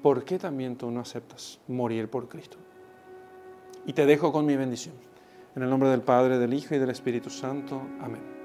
¿por 0.01 0.23
qué 0.23 0.37
también 0.37 0.75
tú 0.75 0.91
no 0.91 0.99
aceptas 0.99 1.59
morir 1.67 2.09
por 2.09 2.27
Cristo? 2.27 2.57
Y 3.85 3.93
te 3.93 4.05
dejo 4.05 4.31
con 4.31 4.45
mi 4.45 4.55
bendición. 4.55 4.95
En 5.55 5.63
el 5.63 5.69
nombre 5.69 5.89
del 5.89 6.01
Padre, 6.01 6.37
del 6.37 6.53
Hijo 6.53 6.75
y 6.75 6.77
del 6.77 6.89
Espíritu 6.89 7.29
Santo. 7.29 7.81
Amén. 7.99 8.40